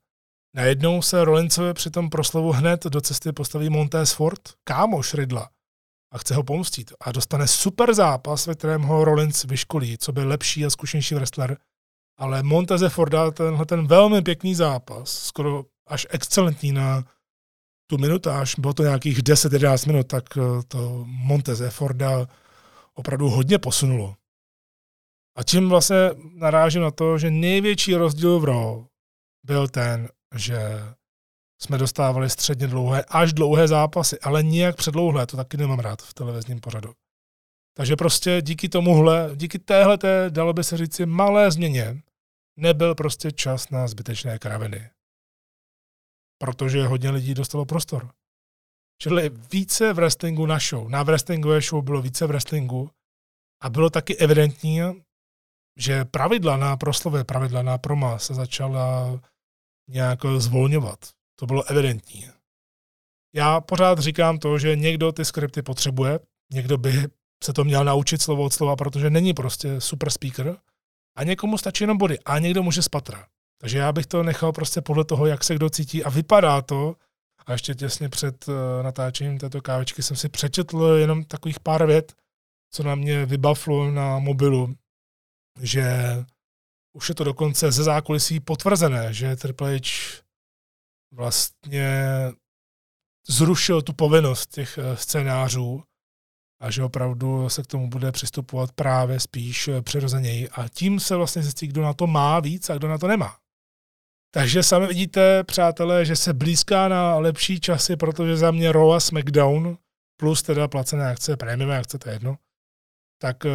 Najednou 0.56 1.02
se 1.02 1.26
Rollinsovi 1.26 1.74
při 1.74 1.90
tom 1.90 2.10
proslovu 2.10 2.52
hned 2.52 2.84
do 2.84 3.02
cesty 3.02 3.32
postaví 3.32 3.70
Montez 3.70 4.14
Ford, 4.14 4.42
kámoš 4.64 5.14
Ridla, 5.14 5.50
a 6.12 6.18
chce 6.18 6.36
ho 6.36 6.44
pomstit. 6.44 6.94
A 7.00 7.12
dostane 7.12 7.48
super 7.48 7.94
zápas, 7.94 8.48
ve 8.48 8.56
kterém 8.56 8.82
ho 8.82 9.06
Rollins 9.06 9.44
vyškolí, 9.44 9.98
co 9.98 10.12
by 10.12 10.24
lepší 10.24 10.66
a 10.66 10.70
zkušenější 10.70 11.16
wrestler. 11.16 11.58
Ale 12.18 12.44
Monteze 12.44 12.90
Forda 12.90 13.32
tenhle 13.32 13.66
ten 13.66 13.88
velmi 13.88 14.22
pěkný 14.22 14.56
zápas, 14.56 15.10
skoro 15.10 15.66
až 15.88 16.08
excelentní 16.10 16.72
na 16.72 17.04
tu 17.90 17.98
minutáž, 17.98 18.56
bylo 18.56 18.74
to 18.74 18.84
nějakých 18.84 19.20
10-11 19.20 19.88
minut, 19.88 20.08
tak 20.08 20.38
eh, 20.38 20.64
to 20.68 21.04
Monteze 21.08 21.70
Forda 21.70 22.28
opravdu 22.94 23.30
hodně 23.30 23.60
posunulo. 23.60 24.16
A 25.38 25.44
tím 25.44 25.70
vlastně 25.70 25.96
narážím 26.36 26.82
na 26.82 26.92
to, 26.92 27.18
že 27.18 27.32
největší 27.32 27.96
rozdíl 27.96 28.40
v 28.40 28.46
Raw 28.46 28.86
byl 29.46 29.68
ten, 29.68 30.10
že 30.34 30.60
jsme 31.62 31.78
dostávali 31.78 32.30
středně 32.30 32.68
dlouhé 32.68 33.04
až 33.08 33.34
dlouhé 33.34 33.68
zápasy, 33.68 34.20
ale 34.20 34.44
nijak 34.44 34.76
předlouhlé, 34.76 35.28
to 35.28 35.38
taky 35.38 35.58
nemám 35.58 35.80
rád 35.80 36.02
v 36.02 36.14
televizním 36.14 36.60
pořadu. 36.60 36.94
Takže 37.78 37.96
prostě 37.96 38.42
díky 38.42 38.70
tomuhle, 38.70 39.32
díky 39.36 39.60
téhle, 39.60 39.98
dalo 40.30 40.54
by 40.54 40.64
se 40.64 40.78
říci, 40.78 41.06
malé 41.06 41.52
změně, 41.52 42.02
nebyl 42.60 42.96
prostě 42.96 43.32
čas 43.32 43.70
na 43.70 43.88
zbytečné 43.88 44.40
kraviny. 44.40 44.90
Protože 46.38 46.84
hodně 46.84 47.10
lidí 47.10 47.34
dostalo 47.34 47.66
prostor. 47.66 48.12
Čili 49.02 49.30
více 49.52 49.94
v 49.94 49.96
wrestlingu 49.96 50.46
na 50.46 50.60
show. 50.60 50.90
Na 50.90 51.04
wrestlingové 51.04 51.62
show 51.62 51.84
bylo 51.84 52.02
více 52.02 52.26
v 52.26 52.30
wrestlingu 52.30 52.90
a 53.62 53.70
bylo 53.70 53.90
taky 53.90 54.18
evidentní, 54.18 54.82
že 55.78 56.06
pravidla 56.06 56.58
na 56.58 56.78
proslovy, 56.78 57.24
pravidla 57.24 57.62
na 57.62 57.78
proma 57.78 58.20
se 58.20 58.34
začala 58.34 59.20
nějak 59.90 60.20
zvolňovat. 60.38 61.00
To 61.40 61.46
bylo 61.46 61.64
evidentní. 61.64 62.30
Já 63.36 63.62
pořád 63.62 64.00
říkám 64.00 64.40
to, 64.40 64.58
že 64.58 64.76
někdo 64.76 65.12
ty 65.12 65.26
skripty 65.26 65.62
potřebuje, 65.62 66.20
někdo 66.52 66.78
by 66.78 67.08
se 67.44 67.54
to 67.54 67.64
měl 67.64 67.86
naučit 67.86 68.22
slovo 68.22 68.44
od 68.44 68.54
slova, 68.54 68.76
protože 68.76 69.10
není 69.10 69.34
prostě 69.34 69.82
super 69.82 70.10
speaker 70.10 70.58
a 71.18 71.24
někomu 71.24 71.58
stačí 71.58 71.84
jenom 71.84 71.98
body 71.98 72.20
a 72.20 72.40
někdo 72.40 72.64
může 72.64 72.82
spatra. 72.82 73.28
Takže 73.62 73.78
já 73.78 73.92
bych 73.92 74.06
to 74.06 74.24
nechal 74.24 74.52
prostě 74.52 74.82
podle 74.82 75.06
toho, 75.06 75.26
jak 75.26 75.44
se 75.44 75.56
kdo 75.56 75.70
cítí 75.70 76.04
a 76.04 76.10
vypadá 76.10 76.62
to. 76.62 76.96
A 77.46 77.52
ještě 77.52 77.76
těsně 77.76 78.10
před 78.10 78.46
eh, 78.50 78.84
natáčením 78.84 79.38
této 79.38 79.62
kávečky 79.62 80.04
jsem 80.04 80.18
si 80.18 80.30
přečetl 80.30 80.84
jenom 80.84 81.24
takových 81.24 81.60
pár 81.60 81.86
vět, 81.86 82.14
co 82.72 82.84
na 82.84 82.96
mě 82.96 83.26
vybavlo 83.26 83.92
na 83.92 84.20
mobilu, 84.20 84.76
že 85.62 85.86
už 86.94 87.10
je 87.10 87.16
to 87.16 87.24
dokonce 87.24 87.72
ze 87.72 87.84
zákulisí 87.84 88.40
potvrzené, 88.40 89.14
že 89.14 89.36
Triple 89.36 89.80
H 89.80 90.22
vlastně 91.12 92.08
zrušil 93.28 93.82
tu 93.82 93.94
povinnost 93.94 94.48
těch 94.48 94.78
eh, 94.78 94.98
scénářů 94.98 95.84
a 96.62 96.72
že 96.72 96.84
opravdu 96.84 97.50
se 97.50 97.64
k 97.64 97.68
tomu 97.68 97.90
bude 97.90 98.12
přistupovat 98.12 98.72
právě 98.72 99.20
spíš 99.20 99.68
eh, 99.68 99.82
přirozeněji. 99.82 100.50
A 100.50 100.70
tím 100.70 101.00
se 101.00 101.16
vlastně 101.16 101.42
zjistí, 101.42 101.68
kdo 101.68 101.82
na 101.82 101.94
to 101.94 102.08
má 102.08 102.40
víc 102.40 102.70
a 102.70 102.76
kdo 102.76 102.88
na 102.88 102.98
to 102.98 103.08
nemá. 103.08 103.38
Takže 104.34 104.64
sami 104.64 104.88
vidíte, 104.88 105.44
přátelé, 105.44 106.06
že 106.06 106.16
se 106.16 106.34
blízká 106.34 106.88
na 106.88 107.16
lepší 107.16 107.60
časy, 107.60 107.96
protože 107.96 108.38
za 108.38 108.52
mě 108.52 108.72
Raw 108.72 108.94
a 108.94 109.00
SmackDown 109.00 109.78
plus 110.20 110.44
teda 110.44 110.68
placené 110.68 111.12
akce, 111.12 111.38
prémiové 111.38 111.78
akce, 111.78 112.00
to 112.00 112.10
je 112.10 112.16
jedno, 112.16 112.38
tak 113.22 113.46
eh, 113.46 113.52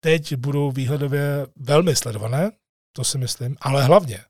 teď 0.00 0.34
budou 0.34 0.72
výhledově 0.72 1.46
velmi 1.56 1.96
sledované, 1.96 2.50
to 2.96 3.04
si 3.04 3.18
myslím, 3.18 3.56
ale 3.60 3.84
hlavně 3.84 4.24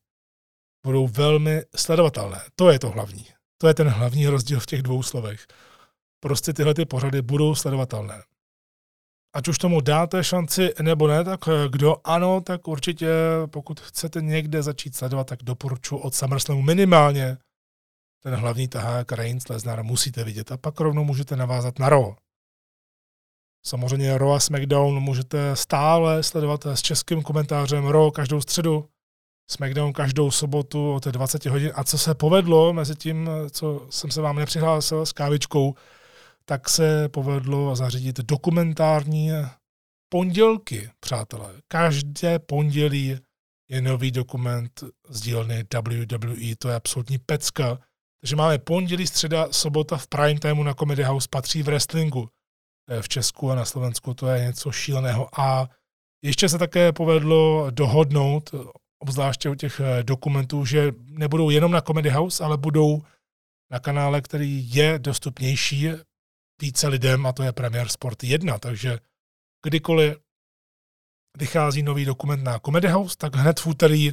budou 0.87 1.09
velmi 1.09 1.63
sledovatelné. 1.77 2.41
To 2.55 2.71
je 2.71 2.79
to 2.79 2.91
hlavní. 2.91 3.27
To 3.59 3.69
je 3.69 3.75
ten 3.75 3.89
hlavní 3.89 4.27
rozdíl 4.27 4.61
v 4.61 4.67
těch 4.67 4.83
dvou 4.83 5.03
slovech. 5.03 5.47
Prostě 6.21 6.53
tyhle 6.53 6.75
ty 6.75 6.85
pořady 6.85 7.23
budou 7.23 7.55
sledovatelné. 7.55 8.23
Ať 9.35 9.49
už 9.49 9.59
tomu 9.59 9.81
dáte 9.81 10.25
šanci 10.25 10.73
nebo 10.83 11.09
ne, 11.09 11.25
tak 11.25 11.41
eh, 11.49 11.69
kdo 11.69 11.97
ano, 12.05 12.41
tak 12.41 12.69
určitě 12.69 13.09
pokud 13.51 13.81
chcete 13.81 14.23
někde 14.23 14.63
začít 14.63 14.97
sledovat, 14.97 15.27
tak 15.27 15.43
doporučuji 15.43 15.99
od 15.99 16.15
SummerSlamu 16.15 16.63
minimálně 16.63 17.39
ten 18.23 18.35
hlavní 18.35 18.69
tahák 18.69 19.13
Reigns 19.13 19.49
Lesnar 19.49 19.85
musíte 19.85 20.25
vidět 20.25 20.53
a 20.53 20.57
pak 20.57 20.81
rovnou 20.81 21.05
můžete 21.05 21.37
navázat 21.37 21.79
na 21.79 21.89
Raw. 21.89 22.15
Samozřejmě 23.65 24.19
Raw 24.19 24.33
a 24.33 24.41
SmackDown 24.41 25.01
můžete 25.01 25.57
stále 25.57 26.23
sledovat 26.23 26.67
s 26.67 26.83
českým 26.83 27.23
komentářem 27.23 27.87
Raw 27.87 28.11
každou 28.11 28.41
středu, 28.41 28.89
SmackDown 29.51 29.93
každou 29.93 30.31
sobotu 30.31 30.95
od 30.95 31.07
20 31.07 31.47
hodin. 31.47 31.73
A 31.75 31.85
co 31.85 31.99
se 31.99 32.15
povedlo 32.15 32.73
mezi 32.73 32.95
tím, 32.95 33.31
co 33.51 33.87
jsem 33.91 34.11
se 34.11 34.21
vám 34.21 34.37
nepřihlásil 34.37 35.07
s 35.07 35.13
kávičkou, 35.13 35.75
tak 36.45 36.69
se 36.69 37.09
povedlo 37.09 37.77
zařídit 37.77 38.17
dokumentární 38.17 39.31
pondělky, 40.09 40.91
přátelé. 41.01 41.53
Každé 41.69 42.39
pondělí 42.39 43.19
je 43.69 43.81
nový 43.81 44.11
dokument 44.11 44.85
z 45.09 45.21
dílny 45.21 45.65
WWE, 45.75 46.57
to 46.59 46.69
je 46.69 46.75
absolutní 46.75 47.19
pecka. 47.19 47.79
Takže 48.21 48.37
máme 48.37 48.59
pondělí, 48.59 49.07
středa, 49.07 49.49
sobota 49.53 49.97
v 49.97 50.07
prime 50.07 50.41
timeu 50.41 50.63
na 50.63 50.75
Comedy 50.75 51.03
House 51.03 51.29
patří 51.31 51.63
v 51.63 51.67
wrestlingu. 51.67 52.29
V 53.01 53.09
Česku 53.09 53.51
a 53.51 53.55
na 53.55 53.65
Slovensku 53.65 54.15
to 54.15 54.27
je 54.27 54.45
něco 54.45 54.73
šíleného. 54.73 55.41
A 55.41 55.69
ještě 56.25 56.49
se 56.49 56.59
také 56.59 56.93
povedlo 56.93 57.71
dohodnout, 57.71 58.51
obzvláště 58.99 59.49
u 59.49 59.55
těch 59.55 59.81
eh, 59.81 60.03
dokumentů, 60.03 60.65
že 60.65 60.93
nebudou 61.05 61.51
jenom 61.51 61.73
na 61.73 61.81
Comedy 61.81 62.11
House, 62.11 62.45
ale 62.45 62.57
budou 62.57 63.03
na 63.71 63.79
kanále, 63.79 64.21
který 64.21 64.75
je 64.75 64.99
dostupnější 64.99 65.89
více 66.63 66.89
lidem, 66.89 67.27
a 67.27 67.33
to 67.33 67.43
je 67.43 67.53
Premier 67.53 67.89
Sport 67.89 68.25
1. 68.25 68.59
Takže 68.59 68.99
kdykoliv 69.65 70.19
vychází 71.39 71.83
nový 71.83 72.05
dokument 72.05 72.45
na 72.45 72.59
Comedy 72.59 72.89
House, 72.89 73.17
tak 73.17 73.37
hned 73.37 73.61
v 73.61 73.67
úterý 73.67 74.13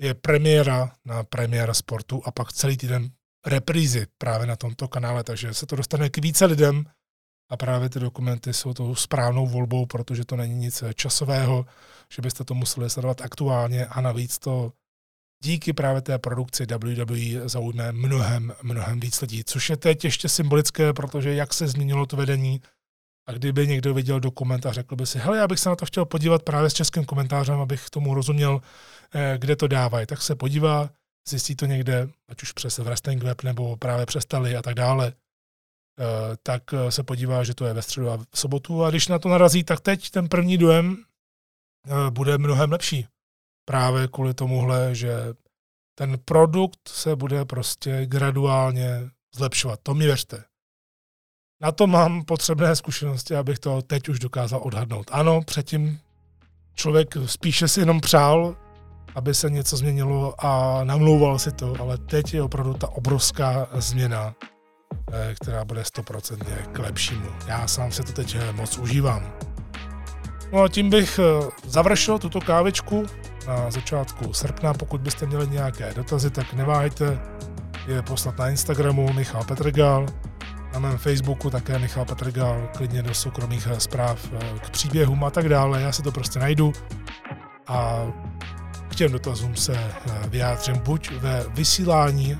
je 0.00 0.14
premiéra 0.14 0.92
na 1.04 1.24
Premiéra 1.24 1.74
Sportu 1.74 2.22
a 2.24 2.30
pak 2.30 2.52
celý 2.52 2.76
týden 2.76 3.10
reprízy 3.46 4.06
právě 4.18 4.46
na 4.46 4.56
tomto 4.56 4.88
kanále, 4.88 5.24
takže 5.24 5.54
se 5.54 5.66
to 5.66 5.76
dostane 5.76 6.10
k 6.10 6.18
více 6.18 6.44
lidem 6.44 6.84
a 7.50 7.56
právě 7.56 7.88
ty 7.88 8.00
dokumenty 8.00 8.52
jsou 8.52 8.74
tou 8.74 8.94
správnou 8.94 9.46
volbou, 9.46 9.86
protože 9.86 10.24
to 10.24 10.36
není 10.36 10.54
nic 10.54 10.84
časového, 10.94 11.66
že 12.12 12.22
byste 12.22 12.44
to 12.44 12.54
museli 12.54 12.90
sledovat 12.90 13.20
aktuálně 13.20 13.86
a 13.86 14.00
navíc 14.00 14.38
to 14.38 14.72
díky 15.44 15.72
právě 15.72 16.02
té 16.02 16.18
produkci 16.18 16.66
WWE 16.66 17.48
zaujme 17.48 17.92
mnohem, 17.92 18.52
mnohem 18.62 19.00
víc 19.00 19.20
lidí, 19.20 19.44
což 19.44 19.70
je 19.70 19.76
teď 19.76 20.04
ještě 20.04 20.28
symbolické, 20.28 20.92
protože 20.92 21.34
jak 21.34 21.54
se 21.54 21.68
změnilo 21.68 22.06
to 22.06 22.16
vedení 22.16 22.60
a 23.28 23.32
kdyby 23.32 23.66
někdo 23.66 23.94
viděl 23.94 24.20
dokument 24.20 24.66
a 24.66 24.72
řekl 24.72 24.96
by 24.96 25.06
si, 25.06 25.18
hele, 25.18 25.38
já 25.38 25.48
bych 25.48 25.58
se 25.58 25.68
na 25.68 25.76
to 25.76 25.86
chtěl 25.86 26.04
podívat 26.04 26.42
právě 26.42 26.70
s 26.70 26.74
českým 26.74 27.04
komentářem, 27.04 27.60
abych 27.60 27.90
tomu 27.90 28.14
rozuměl, 28.14 28.60
eh, 29.14 29.38
kde 29.38 29.56
to 29.56 29.68
dávají, 29.68 30.06
tak 30.06 30.22
se 30.22 30.34
podívá, 30.34 30.90
zjistí 31.28 31.56
to 31.56 31.66
někde, 31.66 32.08
ať 32.28 32.42
už 32.42 32.52
přes 32.52 32.78
wrestling 32.78 33.22
web 33.22 33.42
nebo 33.42 33.76
právě 33.76 34.06
přes 34.06 34.24
Tali 34.24 34.56
a 34.56 34.62
tak 34.62 34.74
dále, 34.74 35.12
tak 36.42 36.62
eh, 36.72 36.92
se 36.92 37.02
podívá, 37.02 37.44
že 37.44 37.54
to 37.54 37.66
je 37.66 37.72
ve 37.72 37.82
středu 37.82 38.10
a 38.10 38.16
v 38.16 38.24
sobotu 38.34 38.84
a 38.84 38.90
když 38.90 39.08
na 39.08 39.18
to 39.18 39.28
narazí, 39.28 39.64
tak 39.64 39.80
teď 39.80 40.10
ten 40.10 40.28
první 40.28 40.58
dojem 40.58 40.96
eh, 41.86 42.10
bude 42.10 42.38
mnohem 42.38 42.72
lepší. 42.72 43.06
Právě 43.64 44.08
kvůli 44.08 44.34
tomuhle, 44.34 44.94
že 44.94 45.14
ten 45.94 46.18
produkt 46.24 46.88
se 46.88 47.16
bude 47.16 47.44
prostě 47.44 48.06
graduálně 48.06 49.10
zlepšovat. 49.34 49.80
To 49.82 49.94
mi 49.94 50.04
věřte. 50.04 50.44
Na 51.62 51.72
to 51.72 51.86
mám 51.86 52.24
potřebné 52.24 52.76
zkušenosti, 52.76 53.36
abych 53.36 53.58
to 53.58 53.82
teď 53.82 54.08
už 54.08 54.18
dokázal 54.18 54.60
odhadnout. 54.62 55.10
Ano, 55.12 55.40
předtím 55.42 56.00
člověk 56.74 57.14
spíše 57.26 57.68
si 57.68 57.80
jenom 57.80 58.00
přál, 58.00 58.56
aby 59.14 59.34
se 59.34 59.50
něco 59.50 59.76
změnilo 59.76 60.34
a 60.44 60.84
namlouval 60.84 61.38
si 61.38 61.52
to, 61.52 61.74
ale 61.80 61.98
teď 61.98 62.34
je 62.34 62.42
opravdu 62.42 62.74
ta 62.74 62.88
obrovská 62.88 63.68
změna, 63.72 64.34
eh, 64.42 64.57
která 65.34 65.64
bude 65.64 65.84
stoprocentně 65.84 66.56
k 66.72 66.78
lepšímu. 66.78 67.28
Já 67.46 67.66
sám 67.66 67.92
se 67.92 68.02
to 68.02 68.12
teď 68.12 68.34
eh, 68.34 68.52
moc 68.52 68.78
užívám. 68.78 69.32
No 70.52 70.62
a 70.62 70.68
tím 70.68 70.90
bych 70.90 71.18
eh, 71.18 71.50
završil 71.64 72.18
tuto 72.18 72.40
kávičku 72.40 73.06
na 73.46 73.70
začátku 73.70 74.32
srpna. 74.32 74.74
Pokud 74.74 75.00
byste 75.00 75.26
měli 75.26 75.46
nějaké 75.46 75.94
dotazy, 75.94 76.30
tak 76.30 76.52
neváhejte 76.52 77.18
je 77.86 78.02
poslat 78.02 78.38
na 78.38 78.48
Instagramu 78.48 79.12
Michal 79.12 79.44
Petrgal, 79.44 80.06
na 80.72 80.78
mém 80.78 80.98
Facebooku 80.98 81.50
také 81.50 81.78
Michal 81.78 82.04
Petrgal, 82.04 82.68
klidně 82.76 83.02
do 83.02 83.14
soukromých 83.14 83.68
zpráv 83.78 84.30
k 84.60 84.70
příběhům 84.70 85.24
a 85.24 85.30
tak 85.30 85.48
dále. 85.48 85.82
Já 85.82 85.92
se 85.92 86.02
to 86.02 86.12
prostě 86.12 86.38
najdu 86.38 86.72
a 87.66 88.06
těm 88.98 89.12
dotazům 89.12 89.56
se 89.56 89.72
eh, 89.74 90.28
vyjádřím 90.28 90.78
buď 90.78 91.10
ve 91.10 91.44
vysílání 91.54 92.38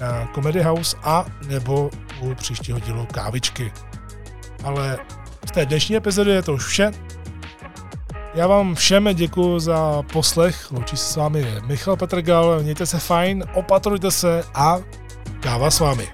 na 0.00 0.28
Comedy 0.34 0.62
House 0.62 0.96
a 1.02 1.26
nebo 1.46 1.90
u 2.20 2.34
příštího 2.34 2.80
dílu 2.80 3.06
kávičky. 3.06 3.72
Ale 4.64 4.98
v 5.46 5.50
té 5.50 5.66
dnešní 5.66 5.96
epizodě 5.96 6.30
je 6.30 6.42
to 6.42 6.52
už 6.52 6.66
vše. 6.66 6.90
Já 8.34 8.46
vám 8.46 8.74
všem 8.74 9.08
děkuji 9.14 9.58
za 9.58 10.02
poslech. 10.12 10.70
Loučí 10.72 10.96
se 10.96 11.12
s 11.12 11.16
vámi 11.16 11.46
Michal 11.66 11.96
Petrgal. 11.96 12.62
Mějte 12.62 12.86
se 12.86 12.98
fajn, 12.98 13.44
opatrujte 13.54 14.10
se 14.10 14.42
a 14.54 14.78
káva 15.40 15.70
s 15.70 15.80
vámi. 15.80 16.08